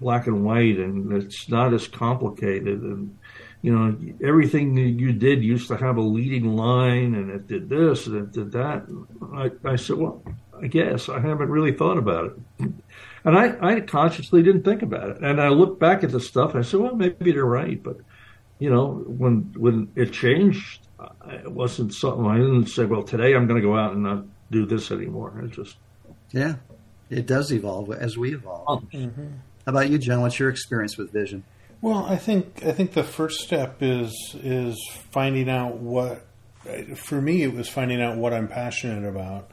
black 0.00 0.26
and 0.26 0.44
white, 0.44 0.78
and 0.78 1.12
it's 1.12 1.48
not 1.48 1.72
as 1.72 1.86
complicated 1.86 2.82
and 2.82 3.16
you 3.62 3.76
know, 3.76 3.96
everything 4.24 4.74
that 4.76 4.82
you 4.82 5.12
did 5.12 5.42
used 5.42 5.68
to 5.68 5.76
have 5.76 5.96
a 5.96 6.00
leading 6.00 6.56
line 6.56 7.14
and 7.14 7.30
it 7.30 7.46
did 7.48 7.68
this 7.68 8.06
and 8.06 8.16
it 8.16 8.32
did 8.32 8.52
that. 8.52 8.86
I, 9.34 9.50
I 9.68 9.76
said, 9.76 9.96
well, 9.96 10.22
I 10.62 10.68
guess 10.68 11.08
I 11.08 11.18
haven't 11.18 11.50
really 11.50 11.72
thought 11.72 11.98
about 11.98 12.36
it. 12.58 12.72
And 13.24 13.36
I, 13.36 13.56
I 13.60 13.80
consciously 13.80 14.42
didn't 14.42 14.62
think 14.62 14.82
about 14.82 15.10
it. 15.10 15.20
And 15.22 15.40
I 15.40 15.48
looked 15.48 15.80
back 15.80 16.04
at 16.04 16.10
the 16.10 16.20
stuff 16.20 16.50
and 16.50 16.60
I 16.60 16.62
said, 16.62 16.80
well, 16.80 16.94
maybe 16.94 17.32
they're 17.32 17.44
right. 17.44 17.82
But, 17.82 17.98
you 18.58 18.70
know, 18.70 19.04
when, 19.06 19.52
when 19.56 19.90
it 19.96 20.12
changed, 20.12 20.86
it 21.26 21.50
wasn't 21.50 21.94
something 21.94 22.26
I 22.26 22.36
didn't 22.36 22.66
say, 22.66 22.84
well, 22.84 23.02
today 23.02 23.34
I'm 23.34 23.46
going 23.46 23.60
to 23.60 23.66
go 23.66 23.76
out 23.76 23.92
and 23.92 24.02
not 24.02 24.24
do 24.50 24.66
this 24.66 24.90
anymore. 24.90 25.40
It 25.44 25.50
just. 25.52 25.76
Yeah, 26.30 26.56
it 27.10 27.26
does 27.26 27.52
evolve 27.52 27.92
as 27.92 28.16
we 28.16 28.34
evolve. 28.34 28.64
Oh. 28.66 28.96
Mm-hmm. 28.96 29.26
How 29.66 29.70
about 29.70 29.90
you, 29.90 29.98
John? 29.98 30.22
What's 30.22 30.38
your 30.38 30.48
experience 30.48 30.96
with 30.96 31.12
vision? 31.12 31.44
Well, 31.80 32.04
I 32.06 32.16
think 32.16 32.62
I 32.64 32.72
think 32.72 32.92
the 32.92 33.04
first 33.04 33.40
step 33.40 33.78
is 33.80 34.34
is 34.42 34.76
finding 35.10 35.48
out 35.48 35.76
what. 35.76 36.24
For 36.96 37.20
me, 37.20 37.44
it 37.44 37.54
was 37.54 37.68
finding 37.68 38.02
out 38.02 38.18
what 38.18 38.34
I'm 38.34 38.48
passionate 38.48 39.08
about 39.08 39.50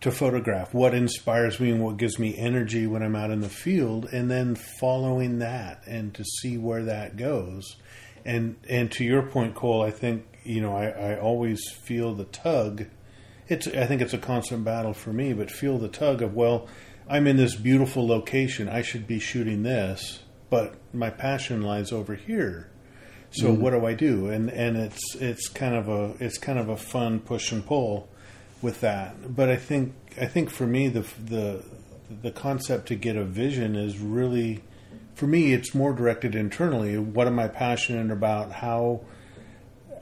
to 0.00 0.10
photograph, 0.10 0.72
what 0.72 0.94
inspires 0.94 1.60
me 1.60 1.70
and 1.70 1.82
what 1.82 1.96
gives 1.96 2.18
me 2.18 2.36
energy 2.38 2.86
when 2.86 3.02
I'm 3.02 3.16
out 3.16 3.30
in 3.30 3.40
the 3.40 3.48
field, 3.48 4.06
and 4.12 4.30
then 4.30 4.54
following 4.54 5.38
that 5.40 5.82
and 5.86 6.14
to 6.14 6.24
see 6.24 6.56
where 6.56 6.84
that 6.84 7.16
goes. 7.16 7.76
And 8.24 8.56
and 8.68 8.90
to 8.92 9.04
your 9.04 9.22
point, 9.22 9.54
Cole, 9.54 9.82
I 9.82 9.90
think 9.90 10.26
you 10.44 10.60
know 10.60 10.74
I, 10.74 10.88
I 10.88 11.20
always 11.20 11.70
feel 11.70 12.14
the 12.14 12.24
tug. 12.24 12.86
It's 13.48 13.66
I 13.66 13.86
think 13.86 14.00
it's 14.02 14.14
a 14.14 14.18
constant 14.18 14.64
battle 14.64 14.92
for 14.92 15.12
me, 15.12 15.32
but 15.32 15.50
feel 15.50 15.78
the 15.78 15.88
tug 15.88 16.22
of 16.22 16.34
well, 16.34 16.68
I'm 17.08 17.26
in 17.26 17.36
this 17.36 17.54
beautiful 17.54 18.06
location. 18.06 18.68
I 18.68 18.82
should 18.82 19.06
be 19.06 19.18
shooting 19.18 19.62
this 19.62 20.20
but 20.50 20.74
my 20.92 21.08
passion 21.08 21.62
lies 21.62 21.92
over 21.92 22.16
here. 22.16 22.68
So 23.30 23.46
mm-hmm. 23.46 23.62
what 23.62 23.70
do 23.70 23.86
I 23.86 23.94
do? 23.94 24.28
And 24.28 24.50
and 24.50 24.76
it's 24.76 25.14
it's 25.14 25.48
kind 25.48 25.76
of 25.76 25.88
a 25.88 26.14
it's 26.18 26.36
kind 26.36 26.58
of 26.58 26.68
a 26.68 26.76
fun 26.76 27.20
push 27.20 27.52
and 27.52 27.64
pull 27.64 28.08
with 28.62 28.80
that. 28.80 29.34
But 29.34 29.48
I 29.48 29.56
think 29.56 29.94
I 30.20 30.26
think 30.26 30.50
for 30.50 30.66
me 30.66 30.88
the 30.88 31.06
the 31.22 31.64
the 32.22 32.30
concept 32.30 32.88
to 32.88 32.94
get 32.94 33.16
a 33.16 33.24
vision 33.24 33.76
is 33.76 33.98
really 33.98 34.62
for 35.14 35.26
me 35.26 35.52
it's 35.52 35.74
more 35.74 35.92
directed 35.92 36.34
internally. 36.34 36.98
What 36.98 37.26
am 37.26 37.38
I 37.38 37.48
passionate 37.48 38.12
about? 38.12 38.52
How 38.52 39.02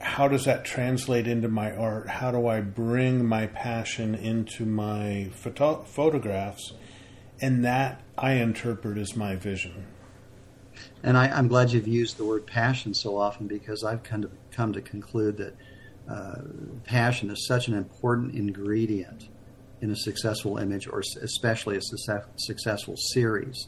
how 0.01 0.27
does 0.27 0.45
that 0.45 0.63
translate 0.63 1.27
into 1.27 1.49
my 1.49 1.75
art? 1.75 2.07
How 2.07 2.31
do 2.31 2.47
I 2.47 2.61
bring 2.61 3.25
my 3.25 3.47
passion 3.47 4.15
into 4.15 4.65
my 4.65 5.29
photo- 5.33 5.83
photographs? 5.83 6.73
And 7.41 7.63
that 7.65 8.01
I 8.17 8.33
interpret 8.33 8.97
as 8.97 9.15
my 9.15 9.35
vision. 9.35 9.85
And 11.03 11.17
I, 11.17 11.27
am 11.37 11.47
glad 11.47 11.71
you've 11.71 11.87
used 11.87 12.17
the 12.17 12.25
word 12.25 12.45
passion 12.45 12.93
so 12.93 13.17
often 13.17 13.47
because 13.47 13.83
I've 13.83 14.03
kind 14.03 14.23
of 14.23 14.31
come 14.51 14.73
to 14.73 14.81
conclude 14.81 15.37
that 15.37 15.55
uh, 16.09 16.41
passion 16.85 17.29
is 17.29 17.45
such 17.47 17.67
an 17.67 17.75
important 17.75 18.33
ingredient 18.33 19.29
in 19.81 19.91
a 19.91 19.95
successful 19.95 20.57
image 20.57 20.87
or 20.87 21.01
especially 21.21 21.77
a 21.77 21.81
success, 21.81 22.25
successful 22.37 22.95
series. 22.97 23.67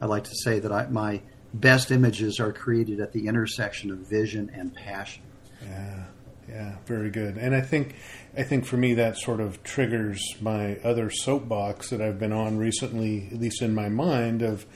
I 0.00 0.06
like 0.06 0.24
to 0.24 0.34
say 0.44 0.58
that 0.60 0.72
I, 0.72 0.86
my 0.86 1.22
best 1.54 1.90
images 1.90 2.38
are 2.38 2.52
created 2.52 3.00
at 3.00 3.12
the 3.12 3.26
intersection 3.26 3.90
of 3.90 3.98
vision 3.98 4.50
and 4.54 4.74
passion. 4.74 5.22
Yeah, 5.62 6.04
yeah, 6.48 6.76
very 6.86 7.10
good. 7.10 7.36
And 7.36 7.54
I 7.54 7.60
think, 7.60 7.96
I 8.36 8.42
think 8.42 8.64
for 8.64 8.76
me 8.76 8.94
that 8.94 9.16
sort 9.16 9.40
of 9.40 9.62
triggers 9.62 10.20
my 10.40 10.76
other 10.76 11.10
soapbox 11.10 11.90
that 11.90 12.00
I've 12.00 12.18
been 12.18 12.32
on 12.32 12.58
recently, 12.58 13.28
at 13.32 13.40
least 13.40 13.62
in 13.62 13.74
my 13.74 13.88
mind, 13.88 14.42
of 14.42 14.66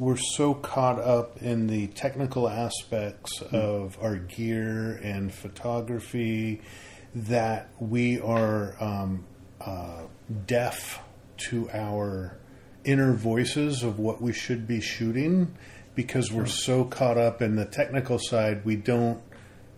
we're 0.00 0.16
so 0.16 0.54
caught 0.54 0.98
up 0.98 1.42
in 1.42 1.66
the 1.66 1.86
technical 1.88 2.48
aspects 2.48 3.38
mm-hmm. 3.40 3.54
of 3.54 3.98
our 4.00 4.16
gear 4.16 4.98
and 5.02 5.32
photography 5.32 6.62
that 7.14 7.68
we 7.78 8.18
are 8.18 8.74
um, 8.80 9.26
uh, 9.60 10.04
deaf 10.46 11.02
to 11.36 11.68
our 11.70 12.34
inner 12.82 13.12
voices 13.12 13.82
of 13.82 13.98
what 13.98 14.22
we 14.22 14.32
should 14.32 14.66
be 14.66 14.80
shooting 14.80 15.54
because 15.94 16.32
we're 16.32 16.46
so 16.46 16.82
caught 16.82 17.18
up 17.18 17.42
in 17.42 17.56
the 17.56 17.66
technical 17.66 18.18
side 18.18 18.64
we 18.64 18.76
don't 18.76 19.20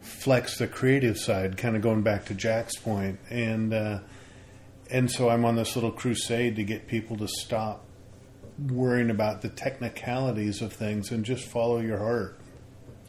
flex 0.00 0.56
the 0.58 0.68
creative 0.68 1.18
side 1.18 1.56
kind 1.56 1.74
of 1.74 1.82
going 1.82 2.02
back 2.02 2.24
to 2.26 2.34
jack's 2.34 2.76
point 2.76 3.18
and 3.28 3.74
uh, 3.74 3.98
and 4.88 5.10
so 5.10 5.28
i'm 5.28 5.44
on 5.44 5.56
this 5.56 5.74
little 5.74 5.90
crusade 5.90 6.54
to 6.54 6.62
get 6.62 6.86
people 6.86 7.16
to 7.16 7.26
stop 7.26 7.84
worrying 8.68 9.10
about 9.10 9.42
the 9.42 9.48
technicalities 9.48 10.62
of 10.62 10.72
things 10.72 11.10
and 11.10 11.24
just 11.24 11.46
follow 11.46 11.80
your 11.80 11.98
heart. 11.98 12.38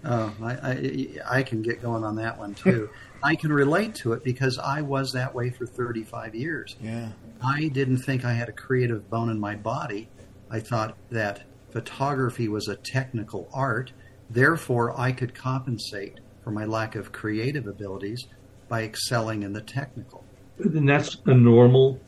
Oh, 0.06 0.34
I, 0.42 0.52
I, 0.52 1.08
I 1.40 1.44
can 1.44 1.62
get 1.62 1.82
going 1.82 2.04
on 2.04 2.16
that 2.18 2.38
one 2.38 2.54
too. 2.56 2.90
I 3.24 3.36
can 3.36 3.54
relate 3.54 3.96
to 3.96 4.14
it 4.14 4.24
because 4.24 4.60
I 4.60 4.82
was 4.82 5.14
that 5.14 5.34
way 5.34 5.50
for 5.50 5.66
35 5.66 6.36
years. 6.36 6.76
Yeah. 6.82 7.10
I 7.42 7.70
didn't 7.70 8.00
think 8.00 8.26
I 8.26 8.34
had 8.34 8.50
a 8.50 8.54
creative 8.54 9.10
bone 9.10 9.30
in 9.30 9.40
my 9.40 9.56
body. 9.56 10.10
I 10.50 10.60
thought 10.60 10.98
that 11.10 11.44
photography 11.72 12.50
was 12.50 12.68
a 12.68 12.76
technical 12.76 13.50
art. 13.54 13.94
Therefore, 14.30 15.00
I 15.00 15.14
could 15.14 15.34
compensate 15.34 16.20
for 16.44 16.52
my 16.52 16.66
lack 16.66 16.96
of 16.96 17.14
creative 17.14 17.68
abilities 17.68 18.28
by 18.68 18.84
excelling 18.84 19.44
in 19.44 19.54
the 19.54 19.62
technical. 19.62 20.26
And 20.58 20.88
that's 20.88 21.18
a 21.26 21.34
normal, 21.34 22.00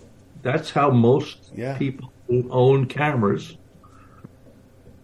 that's 0.42 0.70
how 0.70 0.92
most 0.92 1.52
yeah. 1.56 1.78
people 1.78 2.12
who 2.28 2.48
own 2.50 2.88
cameras 2.88 3.58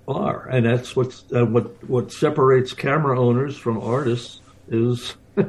are, 0.07 0.47
and 0.47 0.65
that's 0.65 0.95
what's 0.95 1.23
uh, 1.33 1.45
what 1.45 1.83
what 1.87 2.11
separates 2.11 2.73
camera 2.73 3.19
owners 3.19 3.57
from 3.57 3.79
artists 3.79 4.41
is 4.69 5.15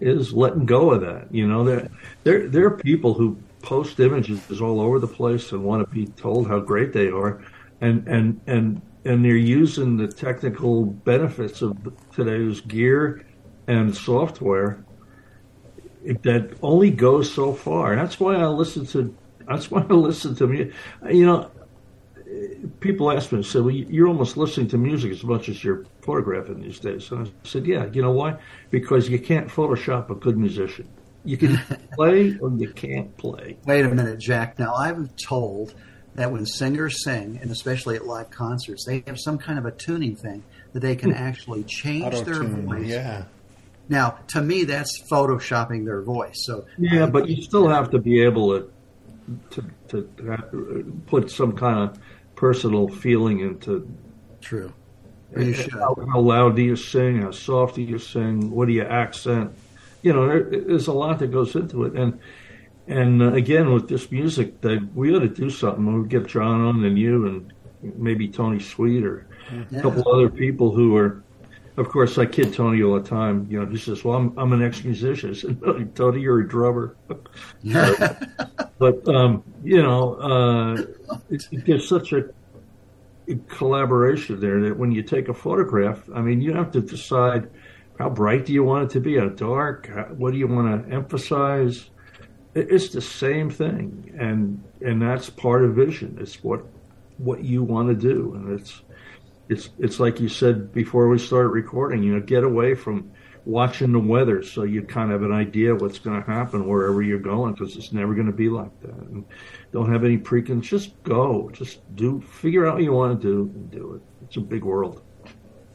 is 0.00 0.32
letting 0.32 0.66
go 0.66 0.92
of 0.92 1.00
that. 1.02 1.32
You 1.32 1.46
know, 1.46 1.64
there 1.64 1.88
there 2.24 2.48
there 2.48 2.66
are 2.66 2.76
people 2.76 3.14
who 3.14 3.36
post 3.62 3.98
images 4.00 4.60
all 4.60 4.80
over 4.80 4.98
the 4.98 5.06
place 5.06 5.52
and 5.52 5.64
want 5.64 5.86
to 5.86 5.94
be 5.94 6.06
told 6.06 6.48
how 6.48 6.60
great 6.60 6.92
they 6.92 7.08
are, 7.08 7.42
and 7.80 8.06
and 8.08 8.40
and 8.46 8.82
and 9.04 9.24
they're 9.24 9.36
using 9.36 9.96
the 9.96 10.08
technical 10.08 10.86
benefits 10.86 11.62
of 11.62 11.76
today's 12.12 12.60
gear 12.62 13.24
and 13.66 13.94
software 13.94 14.84
that 16.22 16.56
only 16.62 16.90
goes 16.90 17.32
so 17.32 17.52
far. 17.52 17.96
That's 17.96 18.20
why 18.20 18.36
I 18.36 18.46
listen 18.46 18.86
to. 18.88 19.14
That's 19.48 19.70
why 19.70 19.82
I 19.88 19.92
listen 19.92 20.34
to 20.36 20.46
me. 20.46 20.72
You 21.10 21.26
know, 21.26 21.50
people 22.80 23.10
ask 23.10 23.32
me, 23.32 23.42
"said 23.42 23.62
well, 23.62 23.70
you're 23.70 24.08
almost 24.08 24.36
listening 24.36 24.68
to 24.68 24.78
music 24.78 25.12
as 25.12 25.24
much 25.24 25.48
as 25.48 25.62
you're 25.62 25.84
photographing 26.02 26.60
these 26.60 26.78
days." 26.78 27.10
And 27.10 27.26
I 27.26 27.30
said, 27.44 27.66
"Yeah, 27.66 27.86
you 27.92 28.02
know 28.02 28.12
why? 28.12 28.38
Because 28.70 29.08
you 29.08 29.18
can't 29.18 29.48
Photoshop 29.48 30.10
a 30.10 30.14
good 30.14 30.36
musician. 30.36 30.88
You 31.24 31.36
can 31.36 31.58
play 31.94 32.36
or 32.40 32.50
you 32.50 32.70
can't 32.70 33.16
play." 33.16 33.56
Wait 33.66 33.84
a 33.84 33.88
minute, 33.88 34.18
Jack. 34.18 34.58
Now 34.58 34.74
I'm 34.74 35.10
told 35.26 35.74
that 36.14 36.30
when 36.30 36.46
singers 36.46 37.02
sing, 37.04 37.38
and 37.42 37.50
especially 37.50 37.96
at 37.96 38.06
live 38.06 38.30
concerts, 38.30 38.84
they 38.86 39.02
have 39.06 39.18
some 39.18 39.36
kind 39.36 39.58
of 39.58 39.66
a 39.66 39.72
tuning 39.72 40.14
thing 40.14 40.44
that 40.72 40.80
they 40.80 40.96
can 40.96 41.10
hmm. 41.10 41.16
actually 41.16 41.64
change 41.64 42.20
their 42.22 42.42
voice. 42.42 42.86
Yeah. 42.86 43.24
Now, 43.88 44.18
to 44.28 44.40
me, 44.40 44.64
that's 44.64 45.02
photoshopping 45.10 45.84
their 45.84 46.02
voice. 46.02 46.44
So 46.46 46.64
Yeah, 46.78 47.06
but 47.06 47.28
you 47.28 47.42
still 47.42 47.68
have 47.68 47.90
to 47.90 47.98
be 47.98 48.22
able 48.22 48.58
to 48.58 48.70
to 49.50 49.64
to 49.88 50.02
put 51.06 51.30
some 51.30 51.52
kind 51.52 51.78
of 51.78 51.98
personal 52.34 52.88
feeling 52.88 53.40
into 53.40 53.88
true. 54.40 54.72
How, 55.72 55.96
how 56.12 56.20
loud 56.20 56.56
do 56.56 56.62
you 56.62 56.76
sing, 56.76 57.22
how 57.22 57.32
soft 57.32 57.74
do 57.74 57.82
you 57.82 57.98
sing, 57.98 58.50
what 58.50 58.68
do 58.68 58.72
you 58.72 58.84
accent? 58.84 59.52
You 60.02 60.12
know, 60.12 60.28
there, 60.28 60.44
there's 60.44 60.86
a 60.86 60.92
lot 60.92 61.18
that 61.18 61.32
goes 61.32 61.56
into 61.56 61.84
it, 61.84 61.94
and 61.94 62.20
and 62.86 63.22
uh, 63.22 63.32
again 63.32 63.72
with 63.72 63.88
this 63.88 64.10
music, 64.12 64.60
that 64.60 64.94
we 64.94 65.14
ought 65.14 65.20
to 65.20 65.28
do 65.28 65.50
something. 65.50 65.92
We'll 65.92 66.04
get 66.04 66.26
John 66.26 66.60
on 66.60 66.84
and 66.84 66.98
you 66.98 67.26
and 67.26 67.52
maybe 67.96 68.28
Tony 68.28 68.60
Sweet 68.60 69.04
or 69.04 69.26
a 69.72 69.80
couple 69.80 70.08
other 70.12 70.28
people 70.28 70.70
who 70.70 70.96
are. 70.96 71.22
Of 71.76 71.88
course, 71.88 72.18
I 72.18 72.26
kid 72.26 72.54
Tony 72.54 72.82
all 72.82 72.94
the 73.00 73.08
time. 73.08 73.48
You 73.50 73.60
know, 73.60 73.66
he 73.66 73.78
says, 73.78 74.04
"Well, 74.04 74.16
I'm 74.16 74.38
I'm 74.38 74.52
an 74.52 74.62
ex-musician." 74.62 75.30
I 75.30 75.34
said, 75.34 75.60
no, 75.60 75.82
"Tony, 75.94 76.20
you're 76.20 76.40
a 76.40 76.48
drummer." 76.48 76.96
but 78.78 79.08
um, 79.08 79.42
you 79.64 79.82
know, 79.82 80.14
uh, 80.14 80.74
it, 81.30 81.48
it 81.50 81.64
gives 81.64 81.88
such 81.88 82.12
a 82.12 82.24
collaboration 83.48 84.40
there 84.40 84.60
that 84.60 84.76
when 84.76 84.92
you 84.92 85.02
take 85.02 85.28
a 85.28 85.34
photograph, 85.34 86.08
I 86.14 86.20
mean, 86.20 86.40
you 86.40 86.52
have 86.52 86.70
to 86.72 86.80
decide 86.80 87.50
how 87.98 88.10
bright 88.10 88.44
do 88.46 88.52
you 88.52 88.64
want 88.64 88.84
it 88.84 88.90
to 88.94 89.00
be, 89.00 89.18
how 89.18 89.28
dark, 89.28 89.88
what 90.16 90.32
do 90.32 90.38
you 90.38 90.46
want 90.46 90.88
to 90.88 90.94
emphasize. 90.94 91.90
It, 92.54 92.70
it's 92.70 92.88
the 92.90 93.00
same 93.00 93.50
thing, 93.50 94.14
and 94.18 94.62
and 94.80 95.00
that's 95.00 95.30
part 95.30 95.64
of 95.64 95.74
vision. 95.74 96.18
It's 96.20 96.42
what 96.42 96.64
what 97.18 97.44
you 97.44 97.62
want 97.62 97.88
to 97.88 97.94
do, 97.94 98.34
and 98.34 98.60
it's 98.60 98.82
it's 99.48 99.70
it's 99.78 100.00
like 100.00 100.20
you 100.20 100.28
said 100.28 100.72
before 100.72 101.08
we 101.08 101.18
start 101.18 101.50
recording. 101.50 102.02
You 102.02 102.14
know, 102.14 102.20
get 102.20 102.44
away 102.44 102.74
from 102.74 103.12
watching 103.44 103.92
the 103.92 103.98
weather 103.98 104.42
so 104.42 104.62
you 104.62 104.82
kind 104.82 105.12
of 105.12 105.20
have 105.20 105.30
an 105.30 105.36
idea 105.36 105.74
what's 105.74 105.98
going 105.98 106.22
to 106.22 106.30
happen 106.30 106.66
wherever 106.66 107.02
you're 107.02 107.18
going 107.18 107.52
because 107.52 107.76
it's 107.76 107.92
never 107.92 108.14
going 108.14 108.26
to 108.26 108.32
be 108.32 108.48
like 108.48 108.80
that. 108.80 108.94
And 108.94 109.24
don't 109.72 109.92
have 109.92 110.04
any 110.04 110.16
preconceptions. 110.16 110.84
Just 110.84 111.02
go. 111.02 111.50
Just 111.52 111.94
do. 111.94 112.20
Figure 112.20 112.66
out 112.66 112.74
what 112.74 112.82
you 112.82 112.92
want 112.92 113.20
to 113.20 113.26
do 113.26 113.52
and 113.54 113.70
do 113.70 113.94
it. 113.94 114.02
It's 114.24 114.36
a 114.36 114.40
big 114.40 114.64
world. 114.64 115.02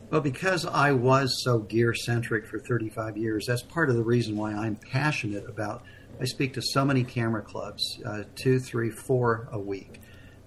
Well, 0.10 0.22
because 0.22 0.66
I 0.66 0.92
was 0.92 1.44
so 1.44 1.60
gear 1.60 1.94
centric 1.94 2.48
for 2.48 2.60
35 2.60 3.16
years, 3.16 3.46
that's 3.46 3.62
part 3.62 3.92
of 3.92 3.96
the 3.96 4.04
reason 4.04 4.36
why 4.36 4.54
I'm 4.54 4.76
passionate 4.76 5.48
about. 5.48 5.84
I 6.20 6.26
speak 6.26 6.56
to 6.56 6.62
so 6.62 6.84
many 6.84 7.04
camera 7.04 7.44
clubs, 7.44 7.84
uh, 8.04 8.24
two, 8.36 8.60
three, 8.60 8.90
four 8.90 9.48
a 9.52 9.60
week. 9.60 9.99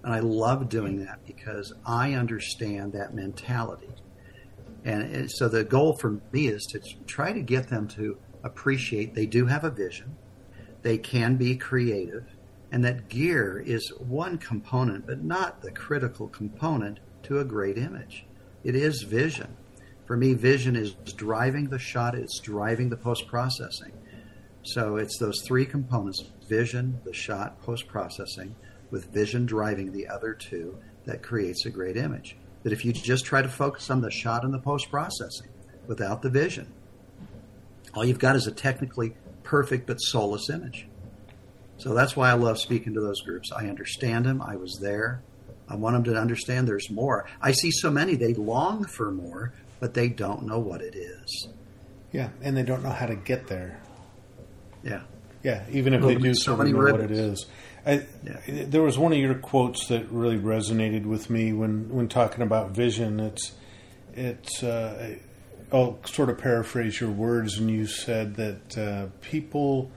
And 0.03 0.13
I 0.13 0.19
love 0.19 0.69
doing 0.69 1.05
that 1.05 1.25
because 1.25 1.73
I 1.85 2.13
understand 2.13 2.93
that 2.93 3.13
mentality. 3.13 3.89
And 4.85 5.31
so 5.31 5.47
the 5.47 5.63
goal 5.63 5.95
for 5.95 6.19
me 6.31 6.47
is 6.47 6.65
to 6.71 6.81
try 7.07 7.31
to 7.31 7.41
get 7.41 7.69
them 7.69 7.87
to 7.89 8.17
appreciate 8.43 9.15
they 9.15 9.25
do 9.25 9.45
have 9.45 9.63
a 9.63 9.69
vision, 9.69 10.17
they 10.81 10.97
can 10.97 11.37
be 11.37 11.55
creative, 11.55 12.25
and 12.69 12.83
that 12.83 13.07
gear 13.07 13.63
is 13.65 13.93
one 13.99 14.37
component, 14.37 15.07
but 15.07 15.23
not 15.23 15.61
the 15.61 15.71
critical 15.71 16.27
component 16.27 16.99
to 17.23 17.39
a 17.39 17.45
great 17.45 17.77
image. 17.77 18.25
It 18.63 18.75
is 18.75 19.03
vision. 19.03 19.55
For 20.05 20.17
me, 20.17 20.33
vision 20.33 20.75
is 20.75 20.93
driving 21.15 21.69
the 21.69 21.79
shot, 21.79 22.15
it's 22.15 22.39
driving 22.39 22.89
the 22.89 22.97
post 22.97 23.27
processing. 23.27 23.93
So 24.63 24.97
it's 24.97 25.17
those 25.17 25.41
three 25.45 25.65
components 25.65 26.23
vision, 26.49 26.99
the 27.05 27.13
shot, 27.13 27.61
post 27.61 27.87
processing, 27.87 28.55
with 28.93 29.11
vision 29.11 29.47
driving 29.47 29.91
the 29.91 30.07
other 30.07 30.35
two 30.35 30.77
that 31.05 31.23
creates 31.23 31.65
a 31.65 31.69
great 31.71 31.97
image. 31.97 32.37
That 32.61 32.71
if 32.71 32.85
you 32.85 32.93
just 32.93 33.25
try 33.25 33.41
to 33.41 33.49
focus 33.49 33.89
on 33.89 34.01
the 34.01 34.11
shot 34.11 34.45
and 34.45 34.53
the 34.53 34.59
post 34.59 34.91
processing 34.91 35.49
without 35.87 36.21
the 36.21 36.29
vision, 36.29 36.71
all 37.95 38.05
you've 38.05 38.19
got 38.19 38.35
is 38.35 38.45
a 38.45 38.51
technically 38.51 39.15
perfect 39.41 39.87
but 39.87 39.97
soulless 39.97 40.47
image. 40.47 40.87
So 41.77 41.95
that's 41.95 42.15
why 42.15 42.29
I 42.29 42.33
love 42.33 42.59
speaking 42.59 42.93
to 42.93 43.01
those 43.01 43.21
groups. 43.21 43.51
I 43.51 43.67
understand 43.67 44.25
them. 44.25 44.43
I 44.43 44.57
was 44.57 44.77
there. 44.79 45.23
I 45.67 45.75
want 45.75 45.95
them 45.95 46.13
to 46.13 46.21
understand 46.21 46.67
there's 46.67 46.91
more. 46.91 47.25
I 47.41 47.51
see 47.51 47.71
so 47.71 47.89
many, 47.89 48.15
they 48.15 48.35
long 48.35 48.85
for 48.85 49.11
more, 49.11 49.53
but 49.79 49.95
they 49.95 50.07
don't 50.07 50.45
know 50.45 50.59
what 50.59 50.81
it 50.81 50.95
is. 50.95 51.47
Yeah, 52.11 52.29
and 52.43 52.55
they 52.55 52.63
don't 52.63 52.83
know 52.83 52.91
how 52.91 53.07
to 53.07 53.15
get 53.15 53.47
there. 53.47 53.81
Yeah. 54.83 55.01
Yeah, 55.41 55.63
even 55.71 55.93
if 55.93 56.01
Well, 56.01 56.09
they 56.09 56.15
do 56.15 56.33
so 56.35 56.43
sort 56.43 56.53
of 56.53 56.57
many 56.59 56.71
know 56.77 56.91
what 56.93 57.01
it 57.01 57.11
is. 57.11 57.47
I, 57.85 58.05
Yeah. 58.23 58.65
There 58.67 58.81
was 58.81 58.97
one 58.97 59.11
of 59.11 59.19
your 59.19 59.35
quotes 59.35 59.87
that 59.87 60.09
really 60.11 60.37
resonated 60.37 61.05
with 61.05 61.29
me 61.29 61.53
when, 61.53 61.89
when 61.89 62.07
talking 62.07 62.41
about 62.41 62.71
vision. 62.71 63.19
It's 63.19 63.53
it's. 64.13 64.63
Uh, 64.63 65.15
I'll 65.71 65.99
sort 66.05 66.29
of 66.29 66.37
paraphrase 66.37 66.99
your 67.01 67.09
words, 67.09 67.57
and 67.57 67.69
you 67.69 67.87
said 67.87 68.35
that 68.35 68.77
uh, 68.77 69.07
people 69.21 69.89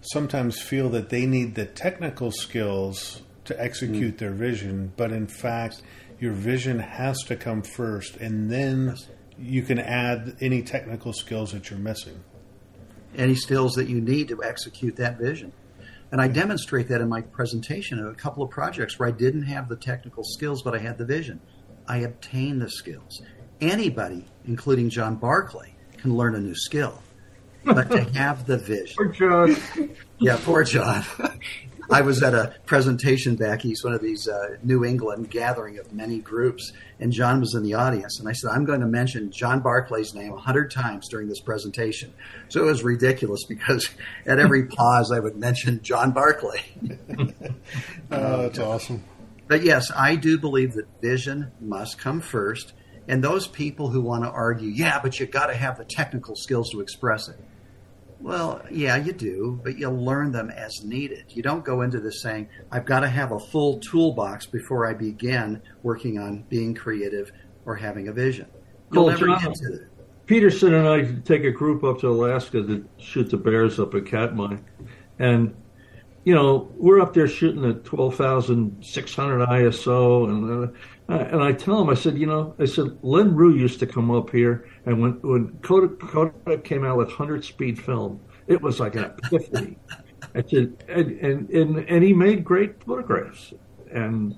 sometimes 0.00 0.60
feel 0.60 0.88
that 0.90 1.08
they 1.08 1.24
need 1.24 1.54
the 1.54 1.66
technical 1.66 2.32
skills 2.32 3.22
to 3.44 3.60
execute 3.62 4.18
their 4.18 4.32
vision, 4.32 4.92
but 4.96 5.12
in 5.12 5.28
fact, 5.28 5.82
your 6.18 6.32
vision 6.32 6.80
has 6.80 7.16
to 7.24 7.36
come 7.36 7.62
first, 7.62 8.16
and 8.16 8.50
then 8.50 8.96
you 9.38 9.62
can 9.62 9.78
add 9.78 10.36
any 10.40 10.62
technical 10.62 11.12
skills 11.12 11.52
that 11.52 11.70
you're 11.70 11.78
missing. 11.78 12.24
any 13.16 13.36
skills 13.36 13.74
that 13.74 13.88
you 13.88 14.00
need 14.00 14.26
to 14.28 14.42
execute 14.42 14.96
that 14.96 15.16
vision. 15.18 15.52
And 16.12 16.20
I 16.20 16.28
demonstrate 16.28 16.88
that 16.88 17.00
in 17.00 17.08
my 17.08 17.22
presentation 17.22 17.98
of 17.98 18.06
a 18.06 18.14
couple 18.14 18.42
of 18.42 18.50
projects 18.50 18.98
where 18.98 19.08
I 19.08 19.12
didn't 19.12 19.44
have 19.44 19.68
the 19.68 19.76
technical 19.76 20.22
skills, 20.24 20.62
but 20.62 20.74
I 20.74 20.78
had 20.78 20.98
the 20.98 21.04
vision. 21.04 21.40
I 21.88 21.98
obtained 21.98 22.62
the 22.62 22.70
skills. 22.70 23.20
Anybody, 23.60 24.24
including 24.46 24.90
John 24.90 25.16
Barclay, 25.16 25.74
can 25.98 26.16
learn 26.16 26.34
a 26.34 26.40
new 26.40 26.54
skill, 26.54 27.02
but 27.64 27.90
to 27.90 28.04
have 28.14 28.46
the 28.46 28.58
vision. 28.58 28.94
Poor 28.96 29.08
John. 29.08 29.56
Yeah, 30.18 30.38
poor 30.42 30.64
John. 30.64 31.04
I 31.90 32.00
was 32.00 32.22
at 32.22 32.34
a 32.34 32.54
presentation 32.66 33.36
back 33.36 33.64
east, 33.64 33.84
one 33.84 33.94
of 33.94 34.00
these 34.00 34.28
uh, 34.28 34.56
New 34.62 34.84
England 34.84 35.30
gathering 35.30 35.78
of 35.78 35.92
many 35.92 36.18
groups, 36.18 36.72
and 36.98 37.12
John 37.12 37.40
was 37.40 37.54
in 37.54 37.62
the 37.62 37.74
audience. 37.74 38.18
And 38.18 38.28
I 38.28 38.32
said, 38.32 38.50
I'm 38.50 38.64
going 38.64 38.80
to 38.80 38.86
mention 38.86 39.30
John 39.30 39.62
Barclay's 39.62 40.14
name 40.14 40.32
a 40.32 40.38
hundred 40.38 40.70
times 40.70 41.08
during 41.08 41.28
this 41.28 41.40
presentation. 41.40 42.12
So 42.48 42.62
it 42.62 42.66
was 42.66 42.82
ridiculous 42.82 43.44
because 43.44 43.88
at 44.26 44.38
every 44.38 44.66
pause 44.68 45.12
I 45.12 45.20
would 45.20 45.36
mention 45.36 45.82
John 45.82 46.12
Barclay. 46.12 46.62
Oh, 48.10 48.42
that's 48.42 48.58
awesome. 48.58 49.02
But 49.48 49.62
yes, 49.62 49.90
I 49.90 50.16
do 50.16 50.38
believe 50.38 50.74
that 50.74 50.86
vision 51.00 51.50
must 51.60 51.98
come 51.98 52.20
first. 52.20 52.72
And 53.08 53.22
those 53.22 53.46
people 53.46 53.90
who 53.90 54.00
want 54.00 54.24
to 54.24 54.30
argue, 54.30 54.68
yeah, 54.68 55.00
but 55.02 55.18
you 55.18 55.26
got 55.26 55.46
to 55.46 55.54
have 55.54 55.76
the 55.76 55.84
technical 55.84 56.36
skills 56.36 56.70
to 56.70 56.80
express 56.80 57.28
it. 57.28 57.38
Well, 58.24 58.62
yeah, 58.70 58.96
you 58.96 59.12
do, 59.12 59.60
but 59.62 59.76
you 59.76 59.90
learn 59.90 60.32
them 60.32 60.48
as 60.48 60.82
needed. 60.82 61.26
You 61.28 61.42
don't 61.42 61.62
go 61.62 61.82
into 61.82 62.00
this 62.00 62.22
saying, 62.22 62.48
I've 62.72 62.86
got 62.86 63.00
to 63.00 63.08
have 63.08 63.32
a 63.32 63.38
full 63.38 63.80
toolbox 63.80 64.46
before 64.46 64.86
I 64.88 64.94
begin 64.94 65.60
working 65.82 66.18
on 66.18 66.44
being 66.48 66.74
creative 66.74 67.30
or 67.66 67.76
having 67.76 68.08
a 68.08 68.12
vision. 68.14 68.46
You'll 68.90 69.04
Well, 69.04 69.12
never 69.12 69.26
John- 69.26 69.40
get 69.42 69.54
to 69.56 69.72
it. 69.74 69.88
Peterson 70.24 70.72
and 70.72 70.88
I 70.88 71.02
take 71.26 71.44
a 71.44 71.50
group 71.50 71.84
up 71.84 72.00
to 72.00 72.08
Alaska 72.08 72.62
to 72.62 72.88
shoot 72.96 73.28
the 73.28 73.36
bears 73.36 73.78
up 73.78 73.94
at 73.94 74.06
Katmai, 74.06 74.56
and 75.18 75.54
you 76.24 76.34
know 76.34 76.72
we're 76.78 76.98
up 77.02 77.12
there 77.12 77.28
shooting 77.28 77.62
at 77.66 77.84
twelve 77.84 78.14
thousand 78.16 78.82
six 78.82 79.14
hundred 79.14 79.46
ISO, 79.46 80.26
and 80.30 80.64
uh, 80.64 80.72
Uh, 81.08 81.18
and 81.32 81.42
I 81.42 81.52
tell 81.52 81.80
him, 81.82 81.90
I 81.90 81.94
said, 81.94 82.18
you 82.18 82.26
know, 82.26 82.54
I 82.58 82.64
said 82.64 82.98
Len 83.02 83.34
Rue 83.34 83.54
used 83.54 83.78
to 83.80 83.86
come 83.86 84.10
up 84.10 84.30
here, 84.30 84.68
and 84.86 85.02
when 85.02 85.12
when 85.20 85.48
Kodak, 85.60 85.98
Kodak 85.98 86.64
came 86.64 86.84
out 86.84 86.96
with 86.96 87.12
hundred 87.12 87.44
speed 87.44 87.78
film, 87.78 88.20
it 88.46 88.60
was 88.62 88.80
like 88.80 88.94
an 88.94 89.04
epiphany. 89.04 89.76
I 90.34 90.42
said, 90.42 90.82
and, 90.88 91.10
and 91.20 91.50
and 91.50 91.78
and 91.90 92.04
he 92.04 92.14
made 92.14 92.42
great 92.42 92.82
photographs, 92.82 93.52
and 93.92 94.34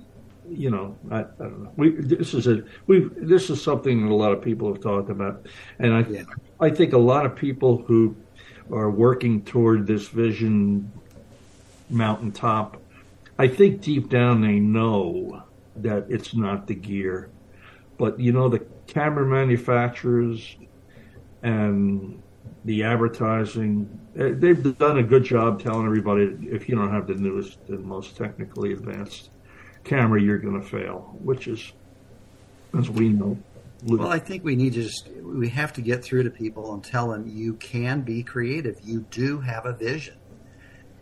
you 0.48 0.70
know, 0.70 0.96
I, 1.10 1.20
I 1.20 1.22
don't 1.38 1.64
know. 1.64 1.72
We 1.76 1.90
this 1.90 2.34
is 2.34 2.48
a 2.48 2.64
we 2.88 3.08
this 3.16 3.48
is 3.48 3.62
something 3.62 4.04
that 4.04 4.12
a 4.12 4.16
lot 4.16 4.32
of 4.32 4.42
people 4.42 4.72
have 4.72 4.82
talked 4.82 5.08
about, 5.08 5.46
and 5.78 5.94
I 5.94 6.00
Yeah. 6.00 6.24
I 6.58 6.70
think 6.70 6.92
a 6.92 6.98
lot 6.98 7.26
of 7.26 7.36
people 7.36 7.78
who 7.78 8.16
are 8.72 8.90
working 8.90 9.42
toward 9.42 9.86
this 9.86 10.08
vision 10.08 10.90
mountaintop, 11.88 12.82
I 13.38 13.46
think 13.46 13.82
deep 13.82 14.08
down 14.08 14.40
they 14.40 14.58
know 14.58 15.44
that 15.82 16.06
it's 16.08 16.34
not 16.34 16.66
the 16.66 16.74
gear. 16.74 17.30
But 17.98 18.20
you 18.20 18.32
know, 18.32 18.48
the 18.48 18.60
camera 18.86 19.24
manufacturers 19.24 20.56
and 21.42 22.22
the 22.64 22.82
advertising, 22.82 24.00
eh, 24.18 24.32
they've 24.34 24.76
done 24.78 24.98
a 24.98 25.02
good 25.02 25.24
job 25.24 25.62
telling 25.62 25.86
everybody 25.86 26.36
if 26.50 26.68
you 26.68 26.74
don't 26.74 26.90
have 26.90 27.06
the 27.06 27.14
newest 27.14 27.58
and 27.68 27.84
most 27.84 28.16
technically 28.16 28.72
advanced 28.72 29.30
camera, 29.84 30.20
you're 30.20 30.38
going 30.38 30.60
to 30.60 30.66
fail, 30.66 31.16
which 31.20 31.46
is, 31.46 31.72
as 32.76 32.90
we 32.90 33.08
know. 33.08 33.38
Well, 33.84 34.08
I 34.08 34.18
think 34.18 34.42
we 34.42 34.56
need 34.56 34.72
to 34.72 34.82
just, 34.82 35.08
we 35.22 35.48
have 35.50 35.72
to 35.74 35.80
get 35.80 36.02
through 36.02 36.24
to 36.24 36.30
people 36.30 36.74
and 36.74 36.82
tell 36.82 37.10
them 37.10 37.26
you 37.26 37.54
can 37.54 38.00
be 38.00 38.22
creative. 38.22 38.80
You 38.82 39.00
do 39.10 39.38
have 39.40 39.64
a 39.64 39.72
vision. 39.72 40.16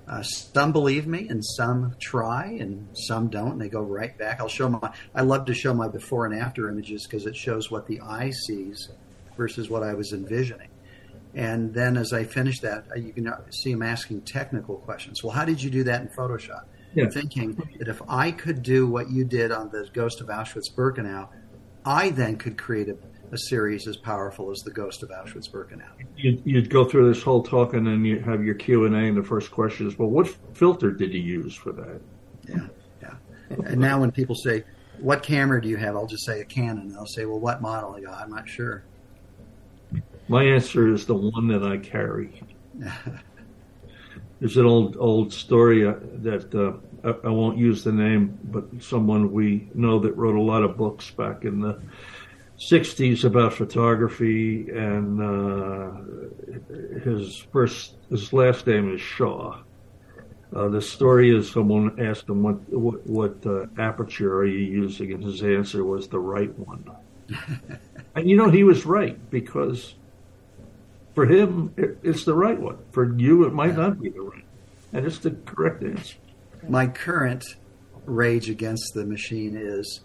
Uh, 0.07 0.23
some 0.23 0.71
believe 0.71 1.07
me 1.07 1.27
and 1.29 1.43
some 1.43 1.95
try 1.99 2.57
and 2.61 2.87
some 2.93 3.29
don't 3.29 3.53
and 3.53 3.61
they 3.61 3.71
go 3.71 3.81
right 3.81 4.17
back. 4.19 4.39
I'll 4.39 4.49
show 4.49 4.69
my 4.69 4.93
i 5.15 5.23
love 5.23 5.47
to 5.47 5.55
show 5.55 5.73
my 5.73 5.89
before 5.89 6.27
and 6.27 6.39
after 6.39 6.69
images 6.69 7.07
because 7.07 7.25
it 7.25 7.35
shows 7.35 7.71
what 7.71 7.87
the 7.87 8.01
eye 8.03 8.31
sees 8.47 8.91
versus 9.37 9.71
what 9.71 9.83
i 9.83 9.95
was 9.95 10.13
envisioning. 10.13 10.69
And 11.35 11.73
then 11.73 11.97
as 11.97 12.13
i 12.13 12.25
finish 12.25 12.61
that 12.61 12.85
uh, 12.95 12.99
you 12.99 13.15
can 13.15 13.33
see 13.51 13.71
him 13.71 13.83
asking 13.83 14.23
technical 14.23 14.77
questions. 14.77 15.25
Well 15.25 15.33
how 15.33 15.47
did 15.47 15.63
you 15.63 15.71
do 15.71 15.85
that 15.85 16.03
in 16.03 16.09
photoshop? 16.09 16.65
Yeah. 16.95 17.09
thinking 17.09 17.61
that 17.79 17.89
if 17.89 18.01
i 18.09 18.31
could 18.31 18.63
do 18.63 18.87
what 18.87 19.11
you 19.11 19.25
did 19.25 19.51
on 19.51 19.71
the 19.71 19.89
ghost 19.93 20.21
of 20.21 20.29
auschwitz 20.29 20.73
birkenau 20.73 21.29
i 21.85 22.11
then 22.11 22.37
could 22.37 22.57
create 22.57 22.89
a 22.89 22.97
a 23.33 23.39
series 23.39 23.87
as 23.87 23.97
powerful 23.97 24.51
as 24.51 24.61
the 24.61 24.71
Ghost 24.71 25.03
of 25.03 25.11
Auschwitz-Birkenau. 25.11 25.89
You'd, 26.17 26.43
you'd, 26.45 26.71
go 26.71 26.85
through 26.85 27.13
this 27.13 27.23
whole 27.23 27.43
talk, 27.43 27.75
and 27.75 27.87
then 27.87 28.05
you 28.05 28.21
have 28.21 28.45
your 28.45 28.55
Q 28.55 28.87
and 28.87 28.95
A, 28.95 28.99
and 28.99 29.17
the 29.17 29.23
first 29.23 29.51
question 29.51 29.87
is, 29.87 29.99
"Well, 29.99 30.09
what 30.09 30.29
filter 30.55 30.91
did 30.91 31.13
you 31.13 31.21
use 31.21 31.55
for 31.55 31.73
that?" 31.73 32.01
Yeah, 32.49 32.67
yeah. 33.03 33.15
and 33.67 33.81
now 33.81 34.01
when 34.01 34.11
people 34.11 34.35
say, 34.35 34.65
"What 34.99 35.23
camera 35.23 35.61
do 35.61 35.69
you 35.69 35.77
have?" 35.77 35.97
I'll 35.97 36.07
just 36.07 36.25
say 36.25 36.41
a 36.41 36.45
Canon. 36.45 36.89
They'll 36.93 37.07
say, 37.07 37.25
"Well, 37.25 37.41
what 37.41 37.61
model?" 37.61 37.95
I 37.95 38.01
go, 38.01 38.11
"I'm 38.11 38.31
not 38.31 38.49
sure." 38.49 38.85
My 40.29 40.43
answer 40.45 40.93
is 40.93 41.07
the 41.07 41.15
one 41.15 41.49
that 41.49 41.63
I 41.63 41.77
carry. 41.77 42.43
There's 44.41 44.57
an 44.57 44.67
old 44.67 44.97
old 44.99 45.33
story 45.33 45.87
uh, 45.87 45.95
that 46.23 46.55
uh, 46.55 46.75
I, 47.05 47.29
I 47.29 47.31
won't 47.31 47.59
use 47.59 47.85
the 47.85 47.93
name, 47.93 48.39
but 48.45 48.65
someone 48.81 49.33
we 49.33 49.69
know 49.75 49.99
that 50.01 50.17
wrote 50.17 50.37
a 50.37 50.41
lot 50.41 50.63
of 50.63 50.77
books 50.77 51.11
back 51.11 51.45
in 51.45 51.61
the 51.61 51.81
60s 52.71 53.25
about 53.25 53.53
photography, 53.53 54.71
and 54.71 55.21
uh, 55.21 57.01
his 57.01 57.37
first 57.53 57.97
his 58.09 58.33
last 58.33 58.67
name 58.67 58.95
is 58.95 59.01
Shaw. 59.01 59.59
Uh, 60.55 60.69
the 60.69 60.81
story 60.81 61.37
is 61.37 61.51
someone 61.51 62.01
asked 62.01 62.29
him 62.29 62.43
what 62.43 62.57
what, 62.71 63.07
what 63.07 63.47
uh, 63.47 63.67
aperture 63.79 64.35
are 64.35 64.47
you 64.47 64.59
using, 64.59 65.13
and 65.13 65.23
his 65.23 65.43
answer 65.43 65.85
was 65.85 66.09
the 66.09 66.19
right 66.19 66.57
one. 66.59 66.91
and 68.15 68.31
you 68.31 68.37
know 68.37 68.49
he 68.49 68.65
was 68.65 68.87
right 68.87 69.19
because 69.31 69.95
for 71.15 71.27
him 71.27 71.73
it, 71.77 71.99
it's 72.03 72.25
the 72.25 72.35
right 72.35 72.59
one. 72.59 72.79
For 72.93 73.15
you, 73.19 73.45
it 73.45 73.53
might 73.53 73.77
not 73.77 74.01
be 74.01 74.09
the 74.09 74.23
right, 74.23 74.45
and 74.93 75.05
it's 75.05 75.19
the 75.19 75.33
correct 75.33 75.83
answer. 75.83 76.17
My 76.69 76.87
current 76.87 77.45
rage 78.07 78.49
against 78.49 78.95
the 78.95 79.05
machine 79.05 79.57
is 79.57 80.01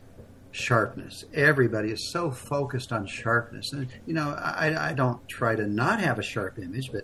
sharpness. 0.51 1.25
Everybody 1.33 1.91
is 1.91 2.11
so 2.11 2.31
focused 2.31 2.91
on 2.91 3.05
sharpness. 3.05 3.71
And, 3.73 3.87
you 4.05 4.13
know, 4.13 4.29
I, 4.31 4.89
I 4.89 4.93
don't 4.93 5.27
try 5.27 5.55
to 5.55 5.67
not 5.67 5.99
have 5.99 6.19
a 6.19 6.23
sharp 6.23 6.57
image, 6.57 6.91
but 6.91 7.03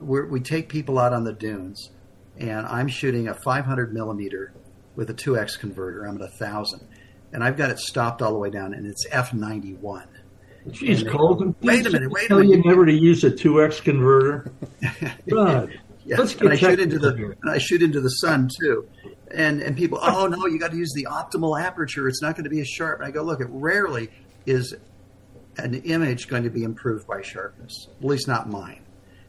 we 0.00 0.40
take 0.40 0.68
people 0.68 0.98
out 0.98 1.12
on 1.12 1.24
the 1.24 1.32
dunes, 1.32 1.90
and 2.36 2.66
I'm 2.66 2.88
shooting 2.88 3.28
a 3.28 3.34
500 3.34 3.92
millimeter 3.92 4.52
with 4.94 5.10
a 5.10 5.14
2x 5.14 5.58
converter. 5.58 6.04
I'm 6.06 6.16
at 6.16 6.22
a 6.22 6.28
thousand, 6.28 6.86
and 7.32 7.42
I've 7.42 7.56
got 7.56 7.70
it 7.70 7.78
stopped 7.78 8.22
all 8.22 8.32
the 8.32 8.38
way 8.38 8.50
down, 8.50 8.74
and 8.74 8.86
it's 8.86 9.06
f91. 9.08 10.06
Jeez, 10.68 11.08
Colton. 11.08 11.54
Wait 11.62 11.86
a 11.86 11.90
minute. 11.90 12.10
Wait 12.10 12.24
a 12.24 12.28
tell 12.28 12.38
minute. 12.40 12.56
you 12.56 12.62
never 12.68 12.86
to 12.86 12.92
use 12.92 13.22
a 13.22 13.30
2x 13.30 13.82
converter. 13.84 14.50
God. 15.30 15.78
yeah. 16.04 16.16
Let's 16.18 16.34
and 16.34 16.50
I 16.50 16.56
shoot 16.56 16.80
into 16.80 16.98
the 16.98 17.36
and 17.40 17.50
I 17.50 17.58
shoot 17.58 17.82
into 17.82 18.00
the 18.00 18.08
sun 18.08 18.50
too 18.60 18.88
and 19.32 19.60
and 19.60 19.76
people, 19.76 19.98
oh 20.02 20.26
no, 20.26 20.46
you 20.46 20.58
got 20.58 20.70
to 20.70 20.76
use 20.76 20.92
the 20.94 21.06
optimal 21.10 21.60
aperture. 21.60 22.08
It's 22.08 22.22
not 22.22 22.34
going 22.34 22.44
to 22.44 22.50
be 22.50 22.60
as 22.60 22.68
sharp. 22.68 23.00
And 23.00 23.08
I 23.08 23.10
go, 23.10 23.22
look, 23.22 23.40
it 23.40 23.48
rarely 23.50 24.10
is 24.44 24.74
an 25.58 25.74
image 25.74 26.28
going 26.28 26.44
to 26.44 26.50
be 26.50 26.62
improved 26.62 27.06
by 27.06 27.22
sharpness. 27.22 27.88
At 27.98 28.04
least 28.04 28.28
not 28.28 28.48
mine. 28.48 28.82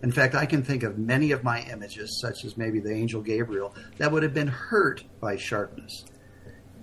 In 0.04 0.12
fact, 0.12 0.36
I 0.36 0.46
can 0.46 0.64
think 0.64 0.84
of 0.84 0.98
many 0.98 1.32
of 1.32 1.44
my 1.44 1.62
images, 1.62 2.20
such 2.22 2.46
as 2.46 2.56
maybe 2.56 2.80
the 2.80 2.92
angel 2.92 3.22
Gabriel, 3.22 3.74
that 3.98 4.12
would 4.12 4.22
have 4.24 4.34
been 4.34 4.48
hurt 4.48 5.04
by 5.20 5.38
sharpness. 5.38 6.06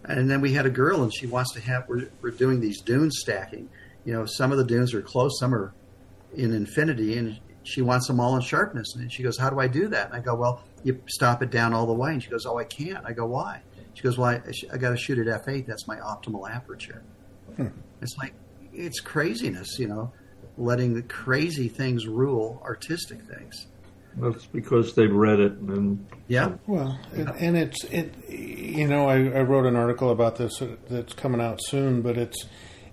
And 0.05 0.29
then 0.29 0.41
we 0.41 0.53
had 0.53 0.67
a 0.67 0.71
girl, 0.71 1.03
and 1.03 1.15
she 1.15 1.27
wants 1.27 1.53
to 1.55 1.61
have. 1.61 1.89
We're, 1.89 2.11
we're 2.21 2.31
doing 2.31 2.61
these 2.61 2.81
dunes 2.81 3.19
stacking. 3.21 3.71
You 4.05 4.13
know, 4.13 4.27
some 4.27 4.53
of 4.53 4.59
the 4.59 4.65
dunes 4.65 4.93
are 4.93 5.01
close, 5.01 5.39
some 5.39 5.55
are 5.55 5.73
in 6.35 6.53
infinity, 6.53 7.17
and 7.17 7.39
she 7.63 7.81
wants 7.81 8.07
them 8.07 8.21
all 8.21 8.37
in 8.37 8.43
sharpness. 8.43 8.97
And 8.97 9.11
she 9.11 9.23
goes, 9.23 9.39
"How 9.39 9.49
do 9.49 9.61
I 9.61 9.69
do 9.69 9.89
that?" 9.89 10.09
And 10.09 10.17
I 10.17 10.21
go, 10.21 10.35
"Well, 10.35 10.63
you 10.85 11.03
stop 11.07 11.43
it 11.43 11.51
down 11.51 11.75
all 11.75 11.87
the 11.87 11.93
way." 11.93 12.13
And 12.13 12.23
she 12.23 12.31
goes, 12.31 12.47
"Oh, 12.47 12.59
I 12.59 12.65
can't." 12.65 13.05
I 13.05 13.13
go, 13.13 13.27
"Why?" 13.27 13.63
She 13.95 14.03
goes, 14.03 14.17
"Well, 14.17 14.29
I, 14.29 14.41
I 14.73 14.77
got 14.77 14.91
to 14.91 14.97
shoot 14.97 15.19
at 15.19 15.27
f8. 15.27 15.67
That's 15.67 15.89
my 15.89 15.97
optimal 15.97 16.49
aperture." 16.49 17.03
Hmm. 17.57 17.69
It's 18.01 18.17
like 18.19 18.35
it's 18.73 19.01
craziness, 19.01 19.79
you 19.79 19.89
know, 19.89 20.13
letting 20.57 20.95
the 20.95 21.03
crazy 21.03 21.69
things 21.69 22.07
rule 22.07 22.61
artistic 22.65 23.23
things. 23.23 23.67
That's 24.17 24.47
because 24.47 24.95
they've 24.95 25.13
read 25.13 25.41
it 25.41 25.53
and 25.55 26.07
yeah. 26.29 26.53
Well, 26.67 26.99
and 27.13 27.57
it's 27.57 27.83
it. 27.85 28.15
You 28.29 28.87
know, 28.87 29.09
I, 29.09 29.17
I 29.17 29.43
wrote 29.43 29.67
an 29.67 29.77
article 29.77 30.11
about 30.11 30.37
this 30.37 30.63
that's 30.89 31.15
coming 31.15 31.41
out 31.41 31.59
soon, 31.65 32.01
but 32.01 32.17
it's 32.17 32.47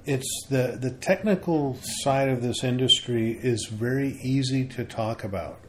it's 0.06 0.46
the 0.50 0.78
the 0.82 0.92
technical 0.92 1.78
side 2.02 2.30
of 2.30 2.42
this 2.42 2.64
industry 2.64 3.38
is 3.40 3.68
very 3.72 4.18
easy 4.24 4.66
to 4.70 4.84
talk 4.84 5.24
about. 5.24 5.60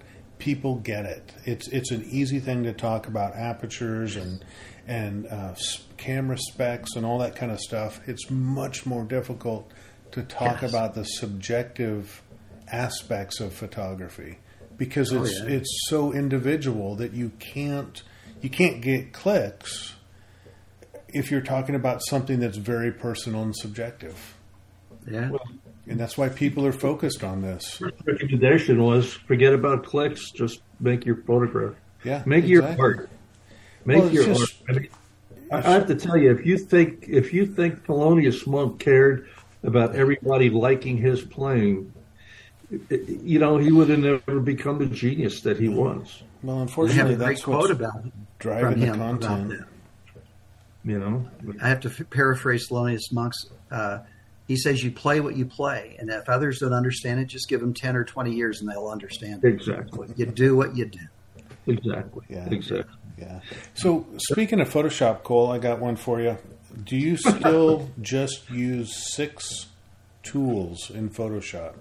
People 0.43 0.75
get 0.77 1.05
it. 1.05 1.33
It's 1.45 1.69
it's 1.69 1.93
an 1.93 2.05
easy 2.11 2.41
thing 2.41 2.65
to 2.65 2.73
talk 2.73 3.07
about 3.07 3.37
apertures 3.37 4.17
and 4.17 4.45
and 4.89 5.29
uh, 5.29 5.55
camera 5.97 6.37
specs 6.37 6.97
and 6.97 7.07
all 7.07 7.19
that 7.19 7.37
kind 7.37 7.53
of 7.53 7.61
stuff. 7.61 8.01
It's 8.09 8.29
much 8.29 8.85
more 8.85 9.05
difficult 9.05 9.71
to 10.11 10.25
talk 10.25 10.63
yes. 10.63 10.71
about 10.71 10.95
the 10.95 11.05
subjective 11.05 12.23
aspects 12.73 13.39
of 13.39 13.53
photography 13.53 14.39
because 14.77 15.13
oh, 15.13 15.23
it's 15.23 15.41
oh, 15.41 15.47
yeah. 15.47 15.55
it's 15.59 15.87
so 15.89 16.13
individual 16.13 16.97
that 16.97 17.13
you 17.13 17.31
can't 17.39 18.03
you 18.41 18.51
can't 18.51 18.81
get 18.81 19.13
clicks 19.13 19.95
if 21.09 21.31
you're 21.31 21.41
talking 21.41 21.77
about 21.77 22.01
something 22.09 22.41
that's 22.41 22.57
very 22.57 22.91
personal 22.91 23.43
and 23.43 23.55
subjective. 23.55 24.35
Yeah. 25.09 25.31
Well, 25.31 25.41
and 25.89 25.99
that's 25.99 26.17
why 26.17 26.29
people 26.29 26.65
are 26.67 26.73
focused 26.73 27.25
on 27.25 27.43
this. 27.43 27.81
recommendation 28.05 28.83
was 28.83 29.13
forget 29.13 29.53
about 29.53 29.85
clicks, 29.85 30.31
just 30.31 30.61
make 30.81 31.05
your 31.05 31.17
photograph. 31.17 31.75
Yeah. 32.05 32.23
Make 32.27 32.45
exactly. 32.45 32.77
your 32.77 32.85
art. 32.85 33.11
Make 33.85 33.99
well, 33.99 34.13
your 34.13 34.25
just, 34.25 34.63
art. 34.69 34.77
I, 34.77 34.81
mean, 34.81 34.89
I 35.51 35.61
have 35.61 35.87
to 35.89 35.95
tell 35.95 36.17
you, 36.17 36.31
if 36.31 36.47
you 36.47 36.57
think 36.59 37.07
if 37.09 37.33
you 37.33 37.47
think 37.47 37.85
Thelonious 37.85 38.47
Monk 38.47 38.81
cared 38.81 39.29
about 39.63 39.95
everybody 39.95 40.51
liking 40.51 40.97
his 40.97 41.23
playing, 41.23 41.93
you 42.89 43.39
know, 43.39 43.59
he 43.59 43.73
would 43.73 43.89
have 43.89 43.99
never 43.99 44.41
become 44.41 44.79
the 44.79 44.87
genius 44.87 45.43
that 45.43 45.59
he 45.59 45.69
was. 45.69 46.23
Well, 46.43 46.61
unfortunately, 46.61 47.17
that's 47.17 47.43
quote 47.43 47.71
about 47.71 48.05
driving 48.39 48.81
the 48.81 48.97
content. 48.97 49.65
You 50.85 50.99
know, 50.99 51.29
I 51.61 51.69
have 51.69 51.81
to 51.81 51.89
f- 51.89 52.11
paraphrase 52.11 52.69
Thelonious 52.69 53.13
Monk's. 53.13 53.47
Uh, 53.71 54.01
he 54.49 54.57
says, 54.57 54.83
"You 54.83 54.91
play 54.91 55.21
what 55.21 55.37
you 55.37 55.47
play, 55.47 55.97
and 55.99 56.11
if 56.11 56.29
others 56.29 56.59
don't 56.59 56.73
understand 56.73 57.21
it, 57.21 57.27
just 57.27 57.49
give 57.49 57.61
them 57.61 57.75
ten 57.75 57.97
or 57.97 58.05
twenty 58.05 58.33
years, 58.33 58.61
and 58.61 58.71
they'll 58.71 58.89
understand 58.89 59.45
it." 59.45 59.49
Exactly. 59.49 60.09
You 60.17 60.27
do 60.27 60.57
what 60.57 60.77
you 60.77 60.87
do. 60.87 61.01
Exactly. 61.67 62.25
Yeah. 62.29 62.49
Exactly. 62.51 62.97
Yeah. 63.19 63.41
So, 63.75 64.07
speaking 64.17 64.61
of 64.61 64.69
Photoshop, 64.69 65.23
Cole, 65.23 65.51
I 65.51 65.59
got 65.59 65.79
one 65.79 65.97
for 65.97 66.21
you. 66.21 66.39
Do 66.85 66.97
you 66.97 67.17
still 67.17 67.91
just 68.01 68.51
use 68.51 69.15
six 69.15 69.67
tools 70.23 70.91
in 70.91 71.11
Photoshop? 71.11 71.75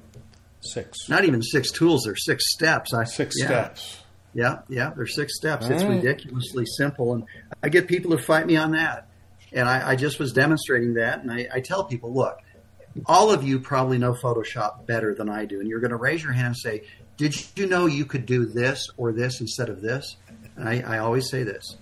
Six. 0.62 1.10
Not 1.10 1.26
even 1.26 1.42
six 1.42 1.72
tools. 1.72 2.04
There's 2.06 2.24
six 2.26 2.44
steps. 2.52 2.94
I 2.94 3.06
six 3.06 3.36
yeah. 3.40 3.46
steps. 3.46 4.02
Yeah, 4.34 4.60
yeah. 4.70 4.92
There's 4.96 5.16
six 5.16 5.36
steps. 5.36 5.66
All 5.66 5.72
it's 5.72 5.84
right. 5.84 5.96
ridiculously 5.96 6.66
simple, 6.66 7.14
and 7.14 7.24
I 7.64 7.70
get 7.70 7.88
people 7.88 8.16
to 8.16 8.22
fight 8.22 8.46
me 8.46 8.56
on 8.58 8.72
that. 8.72 9.08
And 9.54 9.68
I, 9.68 9.92
I 9.92 9.96
just 9.96 10.20
was 10.20 10.32
demonstrating 10.32 10.94
that, 10.94 11.22
and 11.22 11.32
I, 11.32 11.48
I 11.54 11.60
tell 11.60 11.84
people, 11.84 12.14
look, 12.14 12.38
all 13.06 13.32
of 13.32 13.44
you 13.44 13.60
probably 13.60 13.98
know 13.98 14.14
Photoshop 14.14 14.86
better 14.86 15.14
than 15.14 15.30
I 15.30 15.46
do, 15.46 15.60
and 15.60 15.70
you're 15.70 15.80
going 15.80 15.92
to 15.92 15.98
raise 15.98 16.24
your 16.24 16.34
hand 16.34 16.48
and 16.48 16.58
say, 16.58 16.84
"Did 17.18 17.36
you 17.56 17.68
know 17.68 17.86
you 17.86 18.06
could 18.06 18.26
do 18.26 18.46
this 18.46 18.90
or 18.98 19.12
this 19.12 19.42
instead 19.42 19.70
of 19.70 19.82
this?" 19.82 20.18
And 20.56 20.68
I, 20.68 20.82
I 20.82 20.98
always 21.00 21.30
say 21.30 21.44
this: 21.44 21.78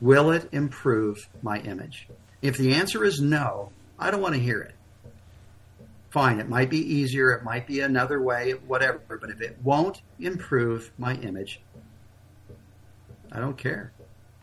Will 0.00 0.30
it 0.30 0.48
improve 0.52 1.28
my 1.42 1.58
image? 1.60 2.08
If 2.42 2.56
the 2.58 2.74
answer 2.74 3.04
is 3.04 3.20
no, 3.20 3.72
I 3.98 4.10
don't 4.10 4.20
want 4.20 4.34
to 4.34 4.40
hear 4.40 4.60
it. 4.60 4.74
Fine, 6.10 6.40
it 6.40 6.48
might 6.48 6.70
be 6.70 6.78
easier, 6.78 7.32
it 7.32 7.42
might 7.44 7.66
be 7.66 7.80
another 7.80 8.22
way, 8.22 8.52
whatever. 8.52 9.00
But 9.20 9.30
if 9.30 9.40
it 9.40 9.58
won't 9.62 10.00
improve 10.18 10.90
my 10.98 11.14
image, 11.14 11.60
I 13.32 13.40
don't 13.40 13.58
care. 13.58 13.92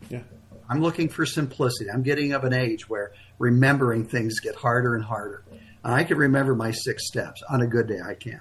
Yeah. 0.10 0.22
I'm 0.70 0.82
looking 0.82 1.10
for 1.10 1.26
simplicity. 1.26 1.90
I'm 1.90 2.04
getting 2.04 2.34
of 2.34 2.44
an 2.44 2.54
age 2.54 2.88
where 2.90 3.14
remembering 3.40 4.06
things 4.06 4.40
get 4.40 4.56
harder 4.56 4.96
and 4.96 5.04
harder. 5.04 5.44
I 5.84 6.04
can 6.04 6.18
remember 6.18 6.56
my 6.56 6.72
six 6.72 7.08
steps 7.08 7.42
on 7.50 7.62
a 7.62 7.68
good 7.68 7.88
day. 7.88 8.00
I 8.00 8.14
can, 8.14 8.40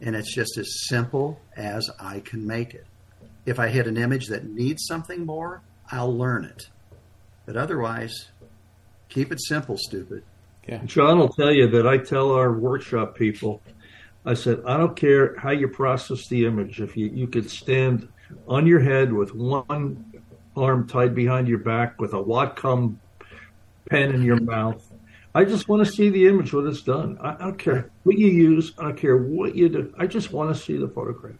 and 0.00 0.16
it's 0.16 0.34
just 0.34 0.56
as 0.56 0.86
simple 0.88 1.40
as 1.56 1.90
I 2.00 2.20
can 2.20 2.46
make 2.46 2.74
it. 2.74 2.86
If 3.44 3.58
I 3.58 3.68
hit 3.68 3.86
an 3.86 3.96
image 3.96 4.26
that 4.28 4.44
needs 4.44 4.86
something 4.86 5.24
more, 5.26 5.62
I'll 5.90 6.16
learn 6.16 6.44
it. 6.44 6.68
But 7.46 7.56
otherwise, 7.56 8.28
keep 9.08 9.32
it 9.32 9.40
simple, 9.40 9.76
stupid. 9.78 10.22
Yeah. 10.66 10.82
John 10.84 11.18
will 11.18 11.30
tell 11.30 11.52
you 11.52 11.68
that 11.70 11.86
I 11.86 11.96
tell 11.96 12.32
our 12.32 12.52
workshop 12.52 13.16
people, 13.16 13.62
I 14.26 14.34
said, 14.34 14.60
I 14.66 14.76
don't 14.76 14.94
care 14.94 15.34
how 15.38 15.52
you 15.52 15.68
process 15.68 16.28
the 16.28 16.44
image. 16.44 16.80
If 16.80 16.96
you, 16.96 17.06
you 17.06 17.26
could 17.26 17.50
stand 17.50 18.08
on 18.46 18.66
your 18.66 18.80
head 18.80 19.12
with 19.12 19.34
one 19.34 20.04
arm 20.54 20.86
tied 20.86 21.14
behind 21.14 21.48
your 21.48 21.58
back 21.58 22.00
with 22.00 22.12
a 22.12 22.22
Wacom 22.22 22.96
pen 23.88 24.14
in 24.14 24.22
your 24.22 24.40
mouth. 24.40 24.86
I 25.38 25.44
just 25.44 25.68
want 25.68 25.86
to 25.86 25.92
see 25.92 26.10
the 26.10 26.26
image 26.26 26.52
when 26.52 26.66
it's 26.66 26.82
done. 26.82 27.16
I, 27.20 27.34
I 27.34 27.38
don't 27.38 27.58
care 27.60 27.92
what 28.02 28.18
you 28.18 28.26
use. 28.26 28.72
I 28.76 28.82
don't 28.86 28.96
care 28.96 29.16
what 29.16 29.54
you 29.54 29.68
do. 29.68 29.94
I 29.96 30.08
just 30.08 30.32
want 30.32 30.52
to 30.52 30.60
see 30.60 30.76
the 30.76 30.88
photograph. 30.88 31.36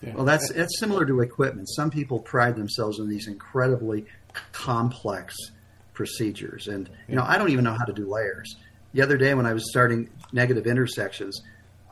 Yeah. 0.00 0.14
Well, 0.14 0.24
that's 0.24 0.50
that's 0.52 0.78
similar 0.78 1.04
to 1.04 1.20
equipment. 1.20 1.68
Some 1.68 1.90
people 1.90 2.18
pride 2.18 2.56
themselves 2.56 2.98
on 2.98 3.10
these 3.10 3.28
incredibly 3.28 4.06
complex 4.52 5.36
procedures, 5.92 6.66
and 6.66 6.88
you 7.08 7.14
know, 7.14 7.24
I 7.24 7.36
don't 7.36 7.50
even 7.50 7.62
know 7.64 7.74
how 7.74 7.84
to 7.84 7.92
do 7.92 8.10
layers. 8.10 8.56
The 8.94 9.02
other 9.02 9.18
day, 9.18 9.34
when 9.34 9.44
I 9.44 9.52
was 9.52 9.68
starting 9.68 10.08
negative 10.32 10.66
intersections, 10.66 11.42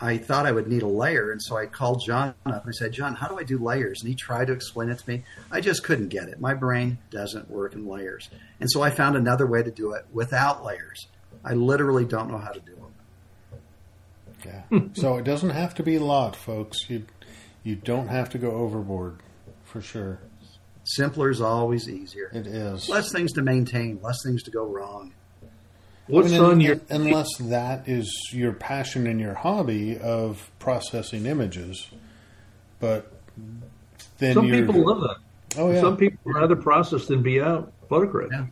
I 0.00 0.16
thought 0.16 0.46
I 0.46 0.52
would 0.52 0.66
need 0.66 0.80
a 0.80 0.88
layer, 0.88 1.30
and 1.30 1.42
so 1.42 1.58
I 1.58 1.66
called 1.66 2.02
John 2.06 2.28
up 2.46 2.64
and 2.64 2.68
I 2.68 2.72
said, 2.72 2.92
"John, 2.92 3.16
how 3.16 3.28
do 3.28 3.38
I 3.38 3.42
do 3.42 3.58
layers?" 3.58 4.00
And 4.00 4.08
he 4.08 4.14
tried 4.14 4.46
to 4.46 4.54
explain 4.54 4.88
it 4.88 4.98
to 4.98 5.10
me. 5.10 5.24
I 5.50 5.60
just 5.60 5.84
couldn't 5.84 6.08
get 6.08 6.28
it. 6.28 6.40
My 6.40 6.54
brain 6.54 6.96
doesn't 7.10 7.50
work 7.50 7.74
in 7.74 7.86
layers, 7.86 8.30
and 8.60 8.70
so 8.70 8.80
I 8.80 8.88
found 8.88 9.14
another 9.14 9.46
way 9.46 9.62
to 9.62 9.70
do 9.70 9.92
it 9.92 10.06
without 10.10 10.64
layers. 10.64 11.06
I 11.44 11.54
literally 11.54 12.04
don't 12.04 12.30
know 12.30 12.38
how 12.38 12.50
to 12.50 12.60
do 12.60 12.74
them. 12.74 13.60
Yeah. 14.44 14.88
so 14.94 15.16
it 15.16 15.24
doesn't 15.24 15.50
have 15.50 15.74
to 15.76 15.82
be 15.82 15.96
a 15.96 16.04
lot, 16.04 16.36
folks. 16.36 16.88
You 16.88 17.04
you 17.62 17.76
don't 17.76 18.08
have 18.08 18.30
to 18.30 18.38
go 18.38 18.50
overboard, 18.50 19.20
for 19.64 19.80
sure. 19.80 20.20
Simpler 20.84 21.30
is 21.30 21.40
always 21.40 21.88
easier. 21.88 22.30
It 22.32 22.46
is. 22.46 22.88
Less 22.88 23.10
things 23.10 23.32
to 23.32 23.42
maintain, 23.42 23.98
less 24.02 24.18
things 24.22 24.42
to 24.42 24.50
go 24.50 24.66
wrong. 24.66 25.14
What's 26.06 26.28
I 26.28 26.32
mean, 26.32 26.42
on 26.42 26.60
your 26.60 26.80
unless 26.90 27.34
that 27.38 27.88
is 27.88 28.12
your 28.32 28.52
passion 28.52 29.06
and 29.06 29.18
your 29.18 29.32
hobby 29.32 29.96
of 29.98 30.50
processing 30.58 31.24
images, 31.24 31.88
but 32.78 33.10
then 34.18 34.34
some 34.34 34.50
people 34.50 34.86
love 34.86 35.00
that. 35.00 35.16
Oh 35.56 35.70
yeah. 35.70 35.80
Some 35.80 35.96
people 35.96 36.18
rather 36.32 36.56
process 36.56 37.06
than 37.06 37.22
be 37.22 37.40
out 37.40 37.72
photograph, 37.88 38.30
yeah. 38.30 38.46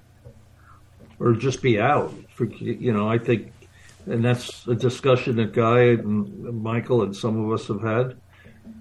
or 1.19 1.35
just 1.35 1.61
be 1.61 1.79
out. 1.79 2.15
For 2.49 2.65
you 2.65 2.93
know, 2.93 3.09
I 3.09 3.19
think, 3.19 3.53
and 4.07 4.25
that's 4.25 4.67
a 4.67 4.75
discussion 4.75 5.37
that 5.37 5.53
Guy 5.53 5.81
and 5.81 6.63
Michael 6.63 7.03
and 7.03 7.15
some 7.15 7.45
of 7.45 7.53
us 7.53 7.69
have 7.69 7.83
had. 7.83 8.17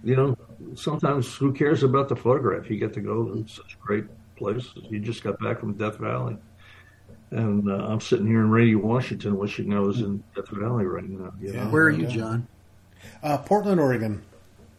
You 0.03 0.15
know, 0.15 0.37
sometimes 0.75 1.35
who 1.35 1.53
cares 1.53 1.83
about 1.83 2.09
the 2.09 2.15
photograph? 2.15 2.69
You 2.69 2.77
get 2.77 2.93
to 2.93 3.01
go 3.01 3.25
to 3.25 3.47
such 3.47 3.79
great 3.79 4.05
places. 4.35 4.71
You 4.89 4.99
just 4.99 5.23
got 5.23 5.39
back 5.39 5.59
from 5.59 5.73
Death 5.73 5.97
Valley. 5.97 6.37
And 7.29 7.69
uh, 7.69 7.75
I'm 7.75 8.01
sitting 8.01 8.27
here 8.27 8.41
in 8.41 8.49
rainy 8.49 8.75
Washington, 8.75 9.37
wishing 9.37 9.73
I 9.73 9.79
was 9.79 9.99
in 9.99 10.23
Death 10.35 10.49
Valley 10.49 10.85
right 10.85 11.07
now. 11.07 11.31
You 11.39 11.53
know? 11.53 11.65
Where 11.69 11.83
are 11.83 11.91
you, 11.91 12.07
John? 12.07 12.47
Uh, 13.23 13.37
Portland, 13.37 13.79
Oregon. 13.79 14.21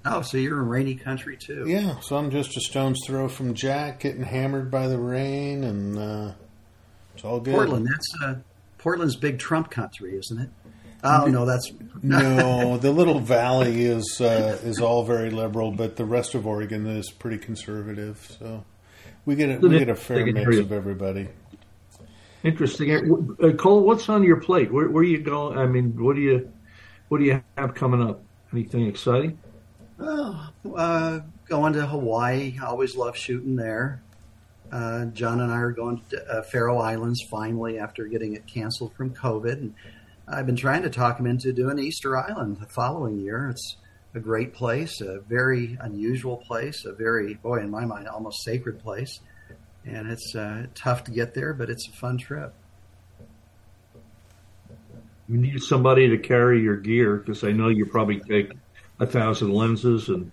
Oh, 0.05 0.21
so 0.21 0.37
you're 0.37 0.61
in 0.61 0.69
rainy 0.69 0.97
country 0.97 1.37
too? 1.37 1.65
Yeah. 1.67 2.01
So 2.01 2.17
I'm 2.17 2.31
just 2.31 2.57
a 2.57 2.61
stone's 2.61 2.99
throw 3.07 3.29
from 3.29 3.55
Jack, 3.55 4.01
getting 4.01 4.23
hammered 4.23 4.71
by 4.71 4.89
the 4.89 4.99
rain, 4.99 5.65
and 5.65 5.99
uh, 5.99 6.33
it's 7.15 7.25
all 7.25 7.41
good. 7.41 7.55
Portland. 7.55 7.87
That's 7.87 8.23
uh, 8.23 8.35
Portland's 8.83 9.15
big 9.15 9.39
Trump 9.39 9.71
country, 9.71 10.19
isn't 10.19 10.41
it? 10.41 10.51
Oh 11.05 11.27
no, 11.27 11.47
that's 11.47 11.73
no. 12.03 12.79
The 12.79 12.91
little 12.91 13.21
valley 13.21 13.85
is 13.85 14.21
uh, 14.21 14.59
is 14.65 14.81
all 14.81 15.05
very 15.05 15.31
liberal, 15.31 15.71
but 15.71 15.95
the 15.95 16.05
rest 16.05 16.35
of 16.35 16.49
Oregon 16.49 16.87
is 16.89 17.09
pretty 17.11 17.39
conservative. 17.39 18.37
So 18.41 18.65
we 19.25 19.37
get 19.37 19.51
a, 19.51 19.69
we 19.69 19.79
get 19.79 19.89
a 19.89 19.95
fair 19.95 20.27
mix 20.27 20.57
of 20.57 20.73
everybody. 20.73 21.29
Interesting. 22.43 23.37
Uh, 23.41 23.53
Cole, 23.53 23.85
what's 23.85 24.09
on 24.09 24.25
your 24.25 24.41
plate? 24.41 24.73
Where, 24.73 24.89
where 24.91 25.03
are 25.03 25.07
you 25.07 25.21
going? 25.21 25.57
I 25.57 25.67
mean, 25.67 25.93
what 26.03 26.17
do 26.17 26.23
you 26.23 26.53
what 27.09 27.19
do 27.19 27.25
you 27.25 27.41
have 27.57 27.77
coming 27.77 28.03
up? 28.03 28.21
Anything 28.53 28.87
exciting? 28.87 29.39
Oh, 30.01 30.51
uh, 30.75 31.21
going 31.49 31.75
to 31.75 31.87
Hawaii. 31.87 32.57
I 32.61 32.67
always 32.67 32.97
love 32.97 33.17
shooting 33.17 33.55
there. 33.55 34.03
Uh, 34.73 35.05
John 35.07 35.41
and 35.41 35.53
I 35.53 35.59
are 35.59 35.71
going 35.71 36.03
to 36.11 36.27
uh, 36.27 36.43
Faroe 36.43 36.79
Islands 36.79 37.21
finally 37.31 37.79
after 37.79 38.07
getting 38.07 38.35
it 38.35 38.47
canceled 38.47 38.95
from 38.95 39.15
COVID. 39.15 39.53
And 39.53 39.75
I've 40.27 40.47
been 40.47 40.57
trying 40.57 40.83
to 40.83 40.91
talk 40.91 41.21
him 41.21 41.27
into 41.27 41.53
doing 41.53 41.79
Easter 41.79 42.17
Island 42.17 42.57
the 42.59 42.67
following 42.67 43.21
year. 43.21 43.51
It's 43.51 43.77
a 44.15 44.21
great 44.21 44.55
place, 44.55 45.01
a 45.01 45.21
very 45.21 45.77
unusual 45.81 46.39
place, 46.39 46.85
a 46.87 46.93
very, 46.93 47.35
boy, 47.35 47.61
in 47.61 47.71
my 47.71 47.85
mind, 47.85 48.09
almost 48.09 48.43
sacred 48.43 48.81
place 48.81 49.21
and 49.85 50.11
it's 50.11 50.35
uh, 50.35 50.67
tough 50.75 51.05
to 51.05 51.11
get 51.11 51.35
there, 51.35 51.53
but 51.53 51.71
it's 51.71 51.89
a 51.89 51.93
fun 51.93 52.19
trip. 52.19 52.53
You 55.29 55.39
need 55.39 55.63
somebody 55.63 56.09
to 56.11 56.19
carry 56.19 56.61
your 56.61 56.77
gear 56.77 57.17
because 57.17 57.45
I 57.45 57.53
know 57.53 57.69
you 57.69 57.87
probably 57.87 58.21
take 58.21 58.53
a 59.01 59.07
thousand 59.07 59.53
lenses 59.53 60.09
and. 60.09 60.31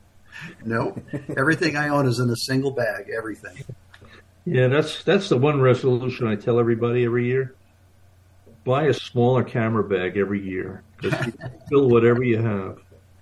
Nope, 0.64 1.02
everything 1.38 1.76
I 1.76 1.90
own 1.90 2.08
is 2.08 2.20
in 2.20 2.30
a 2.30 2.36
single 2.36 2.72
bag. 2.72 3.10
Everything. 3.16 3.64
Yeah, 4.50 4.68
that's 4.68 5.04
that's 5.04 5.30
the 5.30 5.38
one 5.38 5.62
resolution 5.62 6.26
I 6.26 6.36
tell 6.36 6.60
everybody 6.60 7.06
every 7.06 7.28
year. 7.28 7.54
Buy 8.64 8.86
a 8.86 8.93
smaller 8.93 9.43
camera 9.43 9.84
bag 9.84 10.18
every 10.18 10.41
year. 10.41 10.82
Just 11.02 11.18
fill 11.70 11.88
whatever 11.88 12.24
you 12.24 12.41
have. 12.41 12.80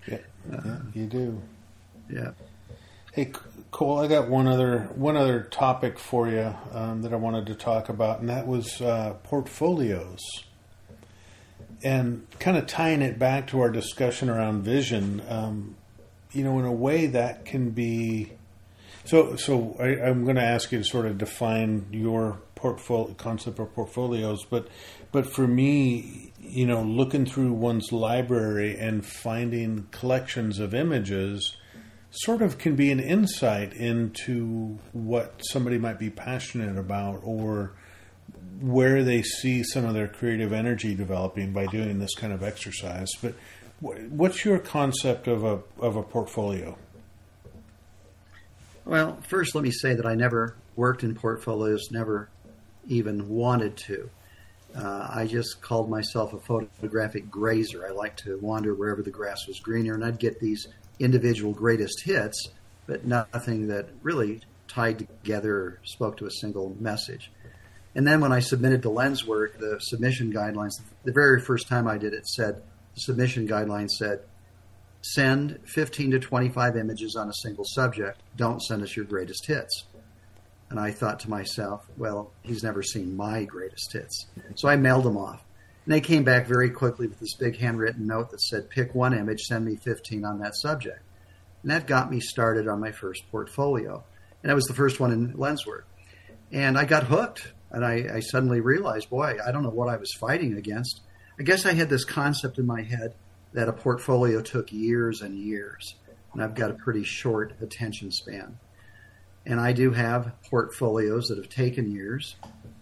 Yeah, 0.08 0.20
yeah, 0.50 0.78
you 0.94 1.06
do. 1.06 1.42
Yeah. 2.10 2.32
Hey, 3.12 3.34
Cole, 3.72 4.00
I 4.00 4.08
got 4.08 4.30
one 4.30 4.48
other 4.48 4.90
one 4.96 5.18
other 5.18 5.42
topic 5.42 6.00
for 6.00 6.30
you 6.30 6.56
um, 6.72 7.02
that 7.02 7.12
I 7.12 7.18
wanted 7.18 7.46
to 7.48 7.56
talk 7.56 7.90
about, 7.90 8.22
and 8.22 8.30
that 8.30 8.48
was 8.48 8.82
uh, 8.82 9.16
portfolios. 9.24 10.22
And 11.84 12.26
kind 12.40 12.56
of 12.56 12.68
tying 12.68 13.02
it 13.02 13.20
back 13.20 13.48
to 13.48 13.60
our 13.60 13.70
discussion 13.70 14.30
around 14.30 14.64
vision, 14.64 15.22
um, 15.28 15.76
you 16.32 16.46
know, 16.46 16.58
in 16.58 16.66
a 16.66 16.72
way 16.72 17.08
that 17.08 17.44
can 17.44 17.72
be. 17.72 18.32
So, 19.08 19.38
so 19.38 19.74
I, 19.80 20.10
am 20.10 20.26
going 20.26 20.36
to 20.36 20.44
ask 20.44 20.70
you 20.74 20.80
to 20.80 20.84
sort 20.84 21.06
of 21.06 21.18
define 21.18 21.86
your 21.92 22.42
portfolio 22.56 23.14
concept 23.14 23.58
of 23.58 23.74
portfolios, 23.74 24.44
but 24.44 24.68
but 25.14 25.26
for 25.26 25.48
me, 25.48 26.34
you 26.42 26.66
know, 26.66 26.82
looking 26.82 27.26
through 27.26 27.54
one's 27.54 27.94
library 27.94 28.78
and 28.78 29.06
finding 29.06 29.88
collections 29.92 30.60
of 30.60 30.74
images 30.74 31.56
sort 32.10 32.42
of 32.42 32.58
can 32.58 32.76
be 32.76 32.92
an 32.92 33.00
insight 33.00 33.72
into 33.72 34.78
what 34.92 35.40
somebody 35.52 35.78
might 35.78 36.00
be 36.00 36.10
passionate 36.10 36.78
about 36.78 37.22
or 37.24 37.72
where 38.60 39.06
they 39.06 39.22
see 39.22 39.64
some 39.64 39.86
of 39.86 39.94
their 39.94 40.10
creative 40.10 40.52
energy 40.52 40.94
developing 40.96 41.54
by 41.54 41.66
doing 41.68 42.00
this 42.00 42.14
kind 42.16 42.34
of 42.34 42.44
exercise. 42.44 43.08
But 43.22 43.36
what's 43.80 44.44
your 44.44 44.60
concept 44.60 45.28
of 45.28 45.46
a 45.46 45.62
of 45.80 45.96
a 45.96 46.04
portfolio? 46.04 46.78
Well, 48.88 49.18
first, 49.28 49.54
let 49.54 49.66
me 49.66 49.72
say 49.72 49.96
that 49.96 50.06
I 50.06 50.16
never 50.16 50.56
worked 50.78 51.04
in 51.04 51.14
portfolios, 51.14 51.92
never 51.92 52.30
even 52.88 53.28
wanted 53.28 53.76
to. 53.76 54.10
Uh, 54.74 55.10
I 55.14 55.28
just 55.28 55.62
called 55.62 55.90
myself 55.90 56.32
a 56.32 56.40
photographic 56.40 57.30
grazer. 57.30 57.86
I 57.86 57.92
like 57.92 58.16
to 58.18 58.40
wander 58.40 58.74
wherever 58.74 59.04
the 59.04 59.12
grass 59.12 59.46
was 59.46 59.60
greener, 59.60 59.94
and 59.94 60.06
I'd 60.06 60.20
get 60.20 60.40
these 60.40 60.70
individual 61.00 61.52
greatest 61.52 62.02
hits, 62.06 62.48
but 62.86 63.04
nothing 63.06 63.68
that 63.68 63.90
really 64.04 64.40
tied 64.70 65.00
together 65.00 65.54
or 65.54 65.80
spoke 65.84 66.16
to 66.18 66.26
a 66.26 66.32
single 66.32 66.74
message. 66.80 67.30
And 67.94 68.08
then 68.08 68.22
when 68.22 68.32
I 68.32 68.40
submitted 68.40 68.84
to 68.84 68.90
Lenswork, 68.90 69.60
the 69.60 69.80
submission 69.80 70.32
guidelines, 70.32 70.76
the 71.04 71.12
very 71.12 71.42
first 71.42 71.68
time 71.68 71.90
I 71.90 71.98
did 71.98 72.14
it 72.14 72.26
said, 72.26 72.62
the 72.96 73.02
submission 73.02 73.50
guidelines 73.50 73.90
said, 73.98 74.22
send 75.02 75.60
15 75.66 76.12
to 76.12 76.20
25 76.20 76.78
images 76.78 77.16
on 77.16 77.30
a 77.30 77.34
single 77.34 77.66
subject. 77.66 78.22
Don't 78.36 78.62
send 78.62 78.84
us 78.84 78.96
your 78.96 79.06
greatest 79.06 79.46
hits. 79.46 79.86
And 80.70 80.80
I 80.80 80.92
thought 80.92 81.22
to 81.22 81.30
myself, 81.30 81.88
well, 81.98 82.32
he's 82.42 82.64
never 82.64 82.84
seen 82.84 83.16
my 83.16 83.46
greatest 83.46 83.94
hits. 83.94 84.26
So 84.56 84.68
I 84.68 84.76
mailed 84.76 85.06
them 85.06 85.18
off. 85.18 85.44
And 85.86 85.94
they 85.94 86.02
came 86.02 86.26
back 86.26 86.48
very 86.48 86.70
quickly 86.70 87.08
with 87.08 87.20
this 87.20 87.36
big 87.36 87.58
handwritten 87.58 88.06
note 88.06 88.32
that 88.32 88.42
said, 88.42 88.70
pick 88.70 88.94
one 88.94 89.14
image, 89.14 89.44
send 89.44 89.64
me 89.64 89.78
15 89.78 90.26
on 90.26 90.40
that 90.40 90.56
subject. 90.56 91.02
And 91.62 91.72
that 91.72 91.88
got 91.88 92.12
me 92.12 92.20
started 92.20 92.68
on 92.68 92.82
my 92.82 92.92
first 92.92 93.24
portfolio. 93.32 94.04
And 94.44 94.50
that 94.50 94.56
was 94.56 94.66
the 94.66 94.74
first 94.74 95.00
one 95.00 95.14
in 95.14 95.34
Lenswork. 95.34 95.84
And 96.52 96.78
I 96.78 96.84
got 96.84 97.04
hooked. 97.04 97.54
And 97.72 97.86
I, 97.86 98.16
I 98.16 98.20
suddenly 98.20 98.60
realized, 98.60 99.10
boy, 99.10 99.38
I 99.46 99.52
don't 99.52 99.64
know 99.64 99.70
what 99.70 99.90
I 99.90 99.98
was 99.98 100.14
fighting 100.14 100.58
against. 100.58 101.02
I 101.40 101.44
guess 101.44 101.66
I 101.66 101.74
had 101.74 101.90
this 101.90 102.06
concept 102.06 102.58
in 102.58 102.66
my 102.66 102.82
head 102.82 103.14
that 103.58 103.68
a 103.68 103.74
portfolio 103.74 104.40
took 104.40 104.72
years 104.72 105.24
and 105.24 105.36
years. 105.36 105.96
And 106.32 106.44
I've 106.44 106.54
got 106.54 106.70
a 106.70 106.76
pretty 106.76 107.04
short 107.04 107.54
attention 107.60 108.12
span. 108.12 108.60
And 109.48 109.60
I 109.60 109.74
do 109.74 109.90
have 109.90 110.32
portfolios 110.48 111.30
that 111.30 111.40
have 111.40 111.50
taken 111.50 111.92
years. 111.92 112.36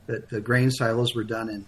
That 0.08 0.30
the 0.30 0.42
grain 0.42 0.70
silos 0.70 1.16
were 1.16 1.24
done 1.24 1.48
in 1.48 1.66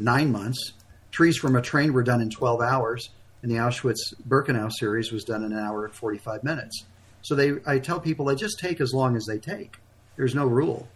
nine 0.00 0.32
months. 0.32 0.72
Trees 1.12 1.36
from 1.36 1.54
a 1.54 1.62
train 1.62 1.92
were 1.92 2.02
done 2.02 2.20
in 2.20 2.28
12 2.28 2.60
hours, 2.60 3.10
and 3.42 3.52
the 3.52 3.58
Auschwitz 3.58 4.14
Birkenau 4.28 4.68
series 4.72 5.12
was 5.12 5.22
done 5.22 5.44
in 5.44 5.52
an 5.52 5.58
hour 5.58 5.84
and 5.84 5.94
45 5.94 6.42
minutes. 6.42 6.86
So 7.22 7.36
they, 7.36 7.52
I 7.64 7.78
tell 7.78 8.00
people 8.00 8.24
they 8.24 8.34
just 8.34 8.58
take 8.58 8.80
as 8.80 8.92
long 8.92 9.14
as 9.14 9.26
they 9.26 9.38
take. 9.38 9.76
There's 10.16 10.34
no 10.34 10.46
rule. 10.46 10.88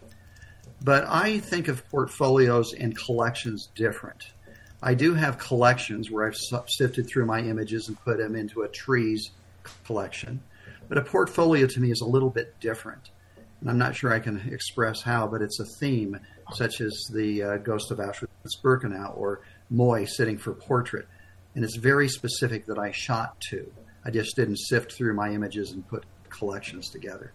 But 0.81 1.05
I 1.07 1.39
think 1.39 1.69
of 1.69 1.87
portfolios 1.89 2.73
and 2.73 2.97
collections 2.97 3.69
different. 3.75 4.33
I 4.85 4.93
do 4.93 5.15
have 5.15 5.39
collections 5.39 6.11
where 6.11 6.27
I've 6.27 6.37
sifted 6.67 7.07
through 7.07 7.25
my 7.25 7.39
images 7.39 7.87
and 7.87 7.99
put 8.01 8.19
them 8.19 8.35
into 8.35 8.61
a 8.61 8.67
trees 8.67 9.31
collection. 9.83 10.43
But 10.87 10.99
a 10.99 11.01
portfolio 11.01 11.65
to 11.65 11.79
me 11.79 11.89
is 11.89 12.01
a 12.01 12.05
little 12.05 12.29
bit 12.29 12.59
different. 12.59 13.09
And 13.61 13.69
I'm 13.71 13.79
not 13.79 13.95
sure 13.95 14.13
I 14.13 14.19
can 14.19 14.37
express 14.51 15.01
how, 15.01 15.25
but 15.25 15.41
it's 15.41 15.59
a 15.59 15.65
theme, 15.79 16.19
such 16.53 16.81
as 16.81 16.93
the 17.11 17.41
uh, 17.41 17.57
Ghost 17.57 17.89
of 17.89 17.97
Auschwitz 17.97 18.61
Birkenau 18.63 19.17
or 19.17 19.41
Moy 19.71 20.05
sitting 20.05 20.37
for 20.37 20.53
portrait. 20.53 21.07
And 21.55 21.65
it's 21.65 21.77
very 21.77 22.07
specific 22.07 22.67
that 22.67 22.77
I 22.77 22.91
shot 22.91 23.41
to. 23.49 23.73
I 24.05 24.11
just 24.11 24.35
didn't 24.35 24.57
sift 24.57 24.93
through 24.93 25.15
my 25.15 25.31
images 25.31 25.71
and 25.71 25.87
put 25.87 26.03
collections 26.29 26.91
together. 26.91 27.33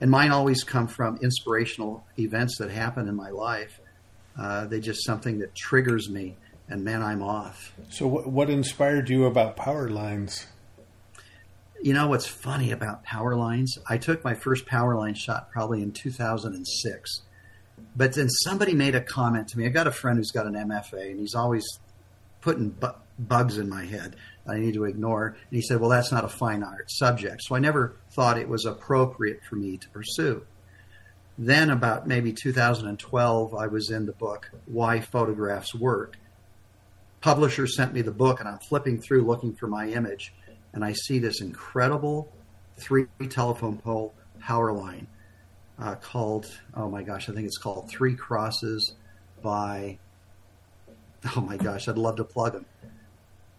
And 0.00 0.10
mine 0.10 0.30
always 0.30 0.64
come 0.64 0.88
from 0.88 1.18
inspirational 1.18 2.06
events 2.18 2.56
that 2.56 2.70
happen 2.70 3.06
in 3.06 3.16
my 3.16 3.28
life. 3.28 3.80
Uh, 4.38 4.64
they 4.64 4.80
just 4.80 5.04
something 5.04 5.40
that 5.40 5.54
triggers 5.54 6.08
me, 6.08 6.36
and 6.68 6.84
man, 6.84 7.02
I'm 7.02 7.22
off. 7.22 7.72
So, 7.90 8.06
what, 8.06 8.26
what 8.26 8.50
inspired 8.50 9.08
you 9.08 9.24
about 9.26 9.56
power 9.56 9.88
lines? 9.88 10.46
You 11.82 11.94
know 11.94 12.08
what's 12.08 12.26
funny 12.26 12.72
about 12.72 13.04
power 13.04 13.36
lines? 13.36 13.78
I 13.88 13.98
took 13.98 14.24
my 14.24 14.34
first 14.34 14.66
power 14.66 14.96
line 14.96 15.14
shot 15.14 15.50
probably 15.50 15.82
in 15.82 15.92
2006. 15.92 17.22
But 17.94 18.14
then 18.14 18.28
somebody 18.28 18.74
made 18.74 18.94
a 18.94 19.00
comment 19.00 19.48
to 19.48 19.58
me. 19.58 19.66
I 19.66 19.68
got 19.68 19.86
a 19.86 19.92
friend 19.92 20.18
who's 20.18 20.30
got 20.30 20.46
an 20.46 20.54
MFA, 20.54 21.10
and 21.10 21.20
he's 21.20 21.34
always 21.34 21.64
putting 22.40 22.70
bu- 22.70 22.88
bugs 23.18 23.58
in 23.58 23.68
my 23.68 23.84
head. 23.84 24.16
I 24.46 24.58
need 24.58 24.74
to 24.74 24.84
ignore. 24.84 25.28
And 25.28 25.36
he 25.50 25.62
said, 25.62 25.80
Well, 25.80 25.90
that's 25.90 26.12
not 26.12 26.24
a 26.24 26.28
fine 26.28 26.62
art 26.62 26.90
subject. 26.90 27.42
So 27.42 27.54
I 27.54 27.58
never 27.58 27.96
thought 28.12 28.38
it 28.38 28.48
was 28.48 28.64
appropriate 28.64 29.40
for 29.48 29.56
me 29.56 29.76
to 29.78 29.88
pursue. 29.90 30.46
Then, 31.38 31.68
about 31.68 32.06
maybe 32.06 32.32
2012, 32.32 33.54
I 33.54 33.66
was 33.66 33.90
in 33.90 34.06
the 34.06 34.12
book 34.12 34.50
Why 34.64 35.00
Photographs 35.00 35.74
Work. 35.74 36.16
Publisher 37.26 37.66
sent 37.66 37.92
me 37.92 38.02
the 38.02 38.12
book, 38.12 38.40
and 38.40 38.48
I'm 38.48 38.58
flipping 38.58 39.00
through 39.00 39.26
looking 39.26 39.54
for 39.54 39.66
my 39.66 39.88
image, 39.88 40.32
and 40.72 40.84
I 40.84 40.92
see 40.92 41.18
this 41.18 41.40
incredible 41.40 42.32
three 42.76 43.06
telephone 43.28 43.78
pole 43.78 44.14
power 44.38 44.72
line 44.72 45.08
uh, 45.78 45.96
called, 45.96 46.46
oh 46.74 46.88
my 46.88 47.02
gosh, 47.02 47.28
I 47.28 47.32
think 47.32 47.46
it's 47.46 47.58
called 47.58 47.90
Three 47.90 48.14
Crosses 48.14 48.94
by, 49.42 49.98
oh 51.36 51.40
my 51.40 51.56
gosh, 51.56 51.88
I'd 51.88 51.98
love 51.98 52.16
to 52.16 52.24
plug 52.24 52.54
him 52.54 52.66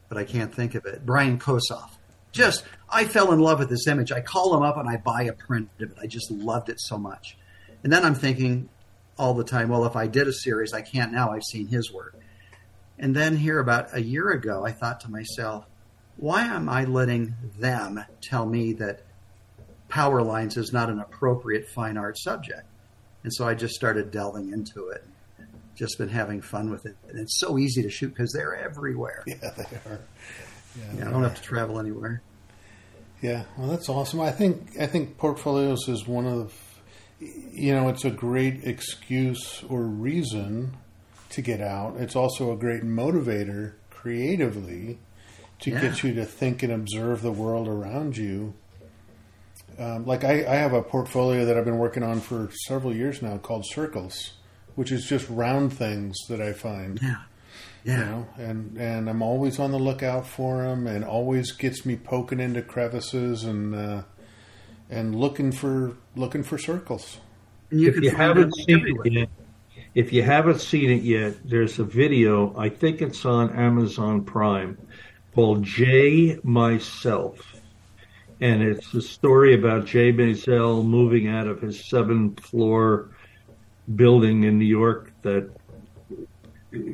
but 0.09 0.17
I 0.17 0.23
can't 0.23 0.53
think 0.53 0.75
of 0.75 0.85
it. 0.85 1.05
Brian 1.05 1.39
Kosoff. 1.39 1.91
Just, 2.31 2.63
I 2.89 3.05
fell 3.05 3.31
in 3.31 3.39
love 3.39 3.59
with 3.59 3.69
this 3.69 3.87
image. 3.87 4.11
I 4.11 4.21
call 4.21 4.55
him 4.55 4.63
up 4.63 4.77
and 4.77 4.87
I 4.87 4.97
buy 4.97 5.23
a 5.23 5.33
print 5.33 5.69
of 5.79 5.91
it. 5.91 5.97
I 6.01 6.07
just 6.07 6.29
loved 6.29 6.69
it 6.69 6.79
so 6.79 6.97
much. 6.97 7.37
And 7.83 7.91
then 7.91 8.05
I'm 8.05 8.15
thinking 8.15 8.69
all 9.17 9.33
the 9.33 9.43
time, 9.43 9.69
well, 9.69 9.85
if 9.85 9.95
I 9.95 10.07
did 10.07 10.27
a 10.27 10.33
series, 10.33 10.73
I 10.73 10.81
can't 10.81 11.11
now. 11.11 11.31
I've 11.31 11.43
seen 11.43 11.67
his 11.67 11.91
work. 11.91 12.16
And 12.99 13.15
then 13.15 13.37
here, 13.37 13.59
about 13.59 13.95
a 13.95 14.01
year 14.01 14.31
ago, 14.31 14.65
I 14.65 14.71
thought 14.71 15.01
to 15.01 15.11
myself, 15.11 15.65
why 16.17 16.43
am 16.43 16.67
I 16.67 16.85
letting 16.85 17.35
them 17.59 18.03
tell 18.21 18.45
me 18.45 18.73
that 18.73 19.03
power 19.87 20.23
lines 20.23 20.57
is 20.57 20.73
not 20.73 20.89
an 20.89 20.99
appropriate 20.99 21.69
fine 21.69 21.97
art 21.97 22.17
subject? 22.17 22.63
And 23.23 23.33
so 23.33 23.47
I 23.47 23.53
just 23.53 23.75
started 23.75 24.11
delving 24.11 24.51
into 24.51 24.89
it 24.89 25.03
just 25.77 25.97
been 25.97 26.09
having 26.09 26.41
fun 26.41 26.71
with 26.71 26.85
it. 26.85 26.95
And 27.07 27.19
it's 27.19 27.39
so 27.39 27.57
easy 27.57 27.83
to 27.83 27.89
shoot 27.89 28.09
because 28.09 28.33
they're 28.33 28.55
everywhere. 28.55 29.23
Yeah, 29.27 29.51
they 29.55 29.77
are. 29.85 29.99
Yeah, 30.75 30.99
yeah 30.99 31.07
I 31.07 31.11
don't 31.11 31.23
have 31.23 31.35
to 31.35 31.41
travel 31.41 31.79
anywhere. 31.79 32.21
Yeah, 33.21 33.43
well, 33.57 33.67
that's 33.69 33.89
awesome. 33.89 34.19
I 34.19 34.31
think 34.31 34.79
I 34.79 34.87
think 34.87 35.17
portfolios 35.17 35.87
is 35.87 36.07
one 36.07 36.25
of 36.25 36.53
you 37.19 37.73
know, 37.73 37.89
it's 37.89 38.05
a 38.05 38.11
great 38.11 38.63
excuse 38.63 39.63
or 39.69 39.81
reason 39.81 40.77
to 41.37 41.41
get 41.41 41.61
out. 41.61 41.95
It's 41.97 42.15
also 42.15 42.51
a 42.51 42.57
great 42.57 42.83
motivator 42.83 43.73
creatively 43.89 44.99
to 45.61 45.71
yeah. 45.71 45.81
get 45.81 46.03
you 46.03 46.13
to 46.13 46.25
think 46.25 46.61
and 46.61 46.71
observe 46.71 47.21
the 47.21 47.31
world 47.31 47.67
around 47.67 48.17
you. 48.17 48.53
Um, 49.79 50.05
like 50.05 50.23
I, 50.23 50.45
I 50.45 50.55
have 50.55 50.73
a 50.73 50.81
portfolio 50.81 51.45
that 51.45 51.57
I've 51.57 51.65
been 51.65 51.77
working 51.77 52.03
on 52.03 52.19
for 52.19 52.49
several 52.65 52.95
years 52.95 53.21
now 53.21 53.37
called 53.37 53.65
Circles 53.65 54.33
which 54.77 54.91
is 54.91 55.05
just 55.05 55.27
round 55.27 55.73
things 55.73 56.15
that 56.29 56.39
I 56.39 56.53
find. 56.53 56.99
Yeah. 57.01 57.15
Yeah. 57.83 57.97
You 57.97 58.05
know, 58.05 58.27
and 58.37 58.77
and 58.77 59.09
I'm 59.09 59.21
always 59.21 59.59
on 59.59 59.71
the 59.71 59.79
lookout 59.79 60.27
for 60.27 60.61
them, 60.61 60.87
and 60.87 61.03
always 61.03 61.51
gets 61.51 61.85
me 61.85 61.95
poking 61.95 62.39
into 62.39 62.61
crevices 62.61 63.43
and 63.43 63.73
uh, 63.73 64.03
and 64.89 65.15
looking 65.15 65.51
for 65.51 65.95
looking 66.15 66.43
for 66.43 66.57
circles. 66.57 67.17
You 67.71 67.89
if 67.89 67.97
you 68.01 68.11
haven't 68.11 68.53
seen 68.55 68.85
it 68.85 69.11
yet, 69.11 69.29
if 69.97 70.13
you 70.13 70.21
haven't 70.21 70.61
seen 70.61 70.91
it 70.91 71.01
yet, 71.01 71.33
there's 71.43 71.79
a 71.79 71.83
video. 71.83 72.55
I 72.55 72.69
think 72.69 73.01
it's 73.01 73.25
on 73.25 73.49
Amazon 73.49 74.23
Prime 74.23 74.77
called 75.33 75.63
Jay 75.63 76.39
Myself, 76.43 77.55
and 78.39 78.61
it's 78.61 78.93
a 78.93 79.01
story 79.01 79.55
about 79.55 79.87
Jay 79.87 80.13
Maisel 80.13 80.85
moving 80.85 81.29
out 81.29 81.47
of 81.47 81.59
his 81.59 81.83
seventh 81.83 82.39
floor 82.41 83.09
building 83.95 84.43
in 84.43 84.59
New 84.59 84.65
York 84.65 85.13
that 85.23 85.49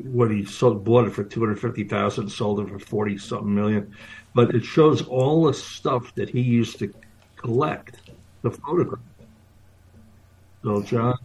what 0.05 0.31
he 0.31 0.45
sold 0.45 0.85
bought 0.85 1.05
it 1.05 1.11
for 1.11 1.25
two 1.25 1.41
hundred 1.41 1.59
fifty 1.59 1.83
thousand, 1.83 2.29
sold 2.29 2.61
it 2.61 2.69
for 2.69 2.79
forty 2.79 3.17
something 3.17 3.53
million. 3.53 3.93
But 4.33 4.55
it 4.55 4.63
shows 4.63 5.01
all 5.01 5.43
the 5.43 5.53
stuff 5.53 6.15
that 6.15 6.29
he 6.29 6.39
used 6.39 6.79
to 6.79 6.93
collect, 7.35 7.97
the 8.43 8.51
photograph. 8.51 9.01
So, 10.63 10.81
John, 10.83 11.17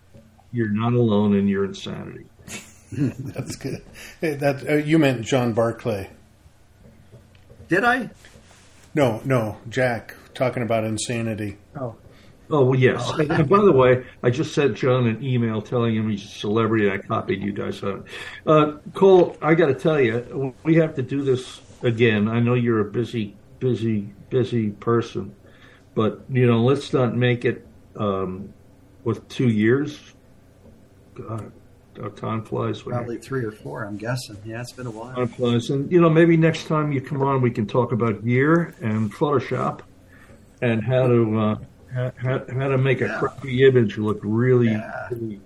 you're 0.52 0.70
not 0.70 0.92
alone 0.92 1.34
in 1.34 1.48
your 1.48 1.64
insanity. 1.64 2.26
That's 2.92 3.56
good. 3.56 3.84
Hey, 4.20 4.34
that 4.34 4.68
uh, 4.68 4.74
you 4.76 4.98
meant 4.98 5.22
John 5.22 5.52
Barclay. 5.52 6.10
Did 7.68 7.84
I? 7.84 8.10
No, 8.94 9.20
no, 9.24 9.58
Jack 9.68 10.14
talking 10.34 10.62
about 10.62 10.84
insanity. 10.84 11.58
Oh. 11.78 11.96
Oh 12.50 12.64
well, 12.64 12.80
yes. 12.80 13.02
Oh. 13.04 13.18
and 13.18 13.48
by 13.48 13.60
the 13.62 13.72
way, 13.72 14.04
I 14.22 14.30
just 14.30 14.54
sent 14.54 14.76
John 14.76 15.06
an 15.06 15.22
email 15.22 15.60
telling 15.60 15.94
him 15.94 16.08
he's 16.08 16.24
a 16.24 16.28
celebrity. 16.28 16.90
I 16.90 16.96
copied 16.96 17.42
you 17.42 17.52
guys 17.52 17.82
on 17.82 17.98
it. 17.98 18.04
Uh, 18.46 18.78
Cole, 18.94 19.36
I 19.42 19.54
got 19.54 19.66
to 19.66 19.74
tell 19.74 20.00
you, 20.00 20.54
we 20.62 20.76
have 20.76 20.94
to 20.94 21.02
do 21.02 21.22
this 21.22 21.60
again. 21.82 22.26
I 22.26 22.40
know 22.40 22.54
you're 22.54 22.80
a 22.80 22.90
busy, 22.90 23.36
busy, 23.58 24.14
busy 24.30 24.70
person, 24.70 25.34
but 25.94 26.22
you 26.30 26.46
know, 26.46 26.62
let's 26.62 26.92
not 26.94 27.14
make 27.14 27.44
it 27.44 27.66
um, 27.96 28.54
with 29.04 29.28
two 29.28 29.48
years. 29.48 29.98
God, 31.18 31.52
time 32.16 32.44
flies. 32.44 32.82
Probably 32.82 33.18
three 33.18 33.44
or 33.44 33.52
four, 33.52 33.84
I'm 33.84 33.96
guessing. 33.96 34.36
Yeah, 34.44 34.60
it's 34.60 34.72
been 34.72 34.86
a 34.86 34.90
while. 34.90 35.14
Time 35.14 35.28
flies, 35.28 35.70
and 35.70 35.90
you 35.90 36.00
know, 36.00 36.10
maybe 36.10 36.36
next 36.36 36.66
time 36.66 36.92
you 36.92 37.00
come 37.00 37.22
on, 37.22 37.40
we 37.40 37.50
can 37.50 37.66
talk 37.66 37.92
about 37.92 38.24
gear 38.24 38.74
and 38.80 39.12
Photoshop 39.12 39.80
and 40.62 40.82
how 40.82 41.06
to. 41.06 41.38
Uh, 41.38 41.56
how, 41.90 42.12
how, 42.18 42.68
to 42.68 42.76
make 42.76 43.00
a 43.00 43.06
yeah. 43.06 43.18
crappy 43.18 43.64
image 43.66 43.96
look 43.96 44.20
really, 44.22 44.68
yeah. 44.68 45.08
really 45.10 45.40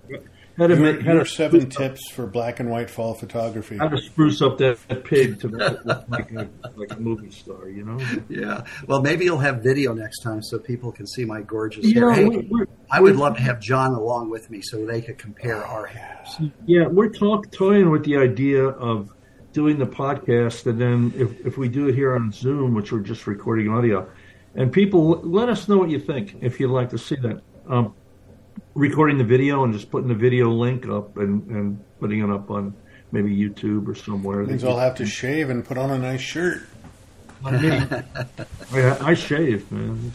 how 0.57 0.67
to 0.67 0.75
make 0.75 1.01
how 1.01 1.13
to 1.13 1.25
seven 1.25 1.69
tips 1.69 2.11
for 2.11 2.27
black 2.27 2.59
and 2.59 2.69
white 2.69 2.89
fall 2.89 3.13
photography. 3.13 3.77
How 3.77 3.87
to 3.87 3.97
spruce 3.97 4.41
up 4.41 4.57
that, 4.59 4.77
that 4.87 5.03
pig 5.03 5.39
to 5.41 5.47
look 5.47 5.85
like 6.07 6.31
a, 6.31 6.49
like 6.75 6.91
a 6.91 6.99
movie 6.99 7.31
star, 7.31 7.69
you 7.69 7.83
know? 7.83 7.99
Yeah. 8.29 8.63
Well, 8.87 9.01
maybe 9.01 9.25
you'll 9.25 9.39
have 9.39 9.63
video 9.63 9.93
next 9.93 10.19
time 10.19 10.41
so 10.43 10.59
people 10.59 10.91
can 10.91 11.07
see 11.07 11.25
my 11.25 11.41
gorgeous 11.41 11.91
hair. 11.91 12.11
Hey, 12.11 12.25
we're, 12.25 12.43
we're, 12.49 12.65
I 12.91 12.99
would 12.99 13.15
love 13.15 13.37
to 13.37 13.41
have 13.41 13.59
John 13.59 13.93
along 13.93 14.29
with 14.29 14.49
me 14.49 14.61
so 14.61 14.85
they 14.85 15.01
could 15.01 15.17
compare 15.17 15.65
our 15.65 15.87
hairs. 15.87 16.37
Yeah, 16.65 16.87
we're 16.87 17.09
talk, 17.09 17.51
toying 17.51 17.89
with 17.89 18.05
the 18.05 18.17
idea 18.17 18.63
of 18.63 19.11
doing 19.53 19.77
the 19.77 19.85
podcast, 19.85 20.65
and 20.65 20.79
then 20.79 21.13
if, 21.15 21.45
if 21.45 21.57
we 21.57 21.69
do 21.69 21.87
it 21.87 21.95
here 21.95 22.15
on 22.15 22.31
Zoom, 22.31 22.73
which 22.73 22.91
we're 22.91 22.99
just 22.99 23.27
recording 23.27 23.69
audio 23.69 24.09
and 24.55 24.71
people, 24.71 25.21
let 25.21 25.49
us 25.49 25.67
know 25.67 25.77
what 25.77 25.89
you 25.89 25.99
think 25.99 26.35
if 26.41 26.59
you'd 26.59 26.71
like 26.71 26.89
to 26.91 26.97
see 26.97 27.15
that. 27.15 27.41
Um, 27.67 27.95
recording 28.73 29.17
the 29.17 29.23
video 29.23 29.63
and 29.63 29.73
just 29.73 29.89
putting 29.91 30.07
the 30.07 30.15
video 30.15 30.49
link 30.49 30.87
up 30.87 31.17
and, 31.17 31.47
and 31.49 31.83
putting 31.99 32.19
it 32.21 32.29
up 32.29 32.49
on 32.49 32.75
maybe 33.11 33.35
YouTube 33.35 33.87
or 33.87 33.95
somewhere. 33.95 34.43
Means 34.43 34.63
I'll 34.63 34.79
have 34.79 34.95
to 34.95 35.05
shave 35.05 35.49
and 35.49 35.65
put 35.65 35.77
on 35.77 35.91
a 35.91 35.97
nice 35.97 36.21
shirt. 36.21 36.63
I, 37.45 38.03
I 39.01 39.13
shave, 39.13 39.69
man. 39.71 40.13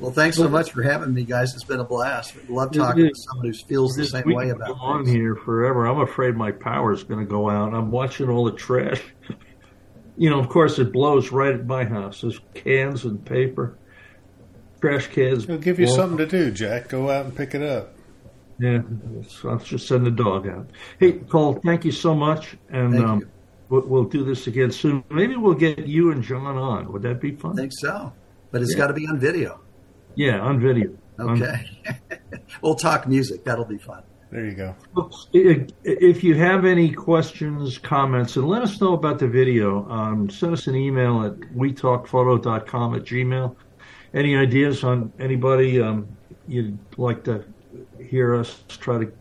Well, 0.00 0.10
thanks 0.10 0.38
so 0.38 0.48
much 0.48 0.72
for 0.72 0.82
having 0.82 1.12
me, 1.12 1.24
guys. 1.24 1.54
It's 1.54 1.64
been 1.64 1.80
a 1.80 1.84
blast. 1.84 2.34
Love 2.48 2.72
talking 2.72 3.08
to 3.08 3.14
someone 3.14 3.46
who 3.46 3.52
feels 3.52 3.94
the 3.94 4.06
same 4.06 4.32
way 4.32 4.50
about. 4.50 4.76
On 4.80 5.06
here 5.06 5.36
forever. 5.36 5.86
I'm 5.86 6.00
afraid 6.00 6.34
my 6.34 6.50
power 6.50 6.92
is 6.92 7.04
going 7.04 7.20
to 7.20 7.26
go 7.26 7.50
out. 7.50 7.74
I'm 7.74 7.90
watching 7.90 8.28
all 8.28 8.44
the 8.44 8.52
trash 8.52 9.02
you 10.16 10.30
know, 10.30 10.38
of 10.38 10.48
course, 10.48 10.78
it 10.78 10.92
blows 10.92 11.32
right 11.32 11.54
at 11.54 11.66
my 11.66 11.84
house. 11.84 12.20
There's 12.20 12.40
cans 12.54 13.04
and 13.04 13.24
paper. 13.24 13.76
Trash 14.84 15.06
cans. 15.08 15.44
It'll 15.44 15.58
give 15.58 15.78
you 15.78 15.86
Well, 15.86 15.96
something 15.96 16.18
to 16.18 16.26
do, 16.26 16.50
Jack. 16.50 16.88
Go 16.88 17.10
out 17.10 17.24
and 17.26 17.34
pick 17.36 17.54
it 17.54 17.62
up. 17.62 17.94
Yeah, 18.58 18.82
so 19.28 19.50
I'll 19.50 19.58
just 19.58 19.88
send 19.88 20.06
the 20.06 20.10
dog 20.12 20.46
out. 20.46 20.70
Hey, 21.00 21.12
Paul, 21.12 21.54
thank 21.64 21.84
you 21.84 21.90
so 21.90 22.14
much, 22.14 22.56
and 22.70 22.92
Thank 22.92 23.04
um, 23.06 23.18
you. 23.20 23.28
we'll, 23.68 23.86
we'll 23.86 24.04
do 24.04 24.24
this 24.24 24.46
again 24.46 24.70
soon. 24.70 25.02
Maybe 25.10 25.34
we'll 25.36 25.54
get 25.54 25.86
you 25.88 26.12
and 26.12 26.22
John 26.22 26.56
on. 26.56 26.92
Would 26.92 27.02
that 27.02 27.20
be 27.20 27.32
fun? 27.32 27.52
I 27.52 27.62
think 27.62 27.72
so. 27.74 28.12
But 28.52 28.62
it's 28.62 28.72
Yeah. 28.72 28.78
got 28.78 28.86
to 28.88 28.94
be 28.94 29.06
on 29.08 29.18
video. 29.18 29.60
Yeah, 30.14 30.38
on 30.40 30.60
video. 30.60 30.90
On- 31.18 31.42
Okay. 31.42 31.68
we'll 32.62 32.74
talk 32.76 33.08
music. 33.08 33.44
That'll 33.44 33.64
be 33.64 33.78
fun. 33.78 34.02
There 34.30 34.44
you 34.46 34.54
go. 34.54 34.74
If 35.32 35.70
if 35.84 36.24
you 36.24 36.34
have 36.34 36.64
any 36.64 36.90
questions, 36.92 37.78
comments, 37.78 38.36
and 38.36 38.48
let 38.48 38.62
us 38.62 38.80
know 38.80 38.94
about 38.94 39.20
the 39.20 39.28
video, 39.28 39.88
um, 39.88 40.28
send 40.28 40.52
us 40.52 40.66
an 40.66 40.74
email 40.74 41.22
at 41.24 41.38
wetalkphoto.com 41.56 42.94
at 42.96 43.02
gmail. 43.04 43.54
Any 44.14 44.36
ideas 44.36 44.84
on 44.84 45.12
anybody 45.18 45.82
um, 45.82 46.08
you'd 46.46 46.78
like 46.96 47.24
to 47.24 47.44
hear 48.00 48.34
us 48.34 48.62
try 48.68 48.98
to 49.04 49.12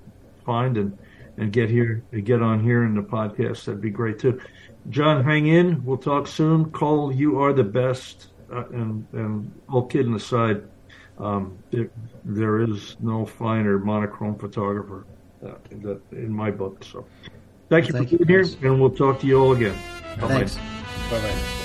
find 0.45 0.77
and, 0.77 0.97
and 1.37 1.51
get 1.51 1.69
here, 1.69 2.03
get 2.23 2.41
on 2.41 2.63
here 2.63 2.83
in 2.83 2.95
the 2.95 3.01
podcast? 3.01 3.65
That'd 3.65 3.81
be 3.81 3.89
great 3.89 4.19
too. 4.19 4.39
John, 4.89 5.23
hang 5.23 5.47
in. 5.47 5.83
We'll 5.83 5.97
talk 5.97 6.27
soon. 6.27 6.69
Cole, 6.71 7.11
you 7.11 7.39
are 7.39 7.53
the 7.53 7.63
best. 7.63 8.27
Uh, 8.51 8.65
and, 8.69 9.07
and 9.13 9.51
all 9.67 9.83
kidding 9.83 10.13
aside, 10.13 10.61
um, 11.17 11.57
there, 11.71 11.89
there 12.23 12.61
is 12.61 12.95
no 12.99 13.25
finer 13.25 13.79
monochrome 13.79 14.37
photographer 14.37 15.07
uh, 15.43 15.55
in, 15.71 15.99
in 16.11 16.31
my 16.31 16.51
book. 16.51 16.83
So, 16.83 17.05
thank 17.69 17.87
you 17.87 17.93
Thank 17.93 18.09
for 18.09 18.15
you, 18.15 18.25
being 18.25 18.43
here, 18.43 18.69
and 18.69 18.79
we'll 18.79 18.91
talk 18.91 19.19
to 19.21 19.27
you 19.27 19.39
all 19.39 19.53
again. 19.53 19.75
Bye-bye. 20.19 20.45
Thanks. 20.45 20.55
Bye 21.09 21.19
bye. 21.19 21.62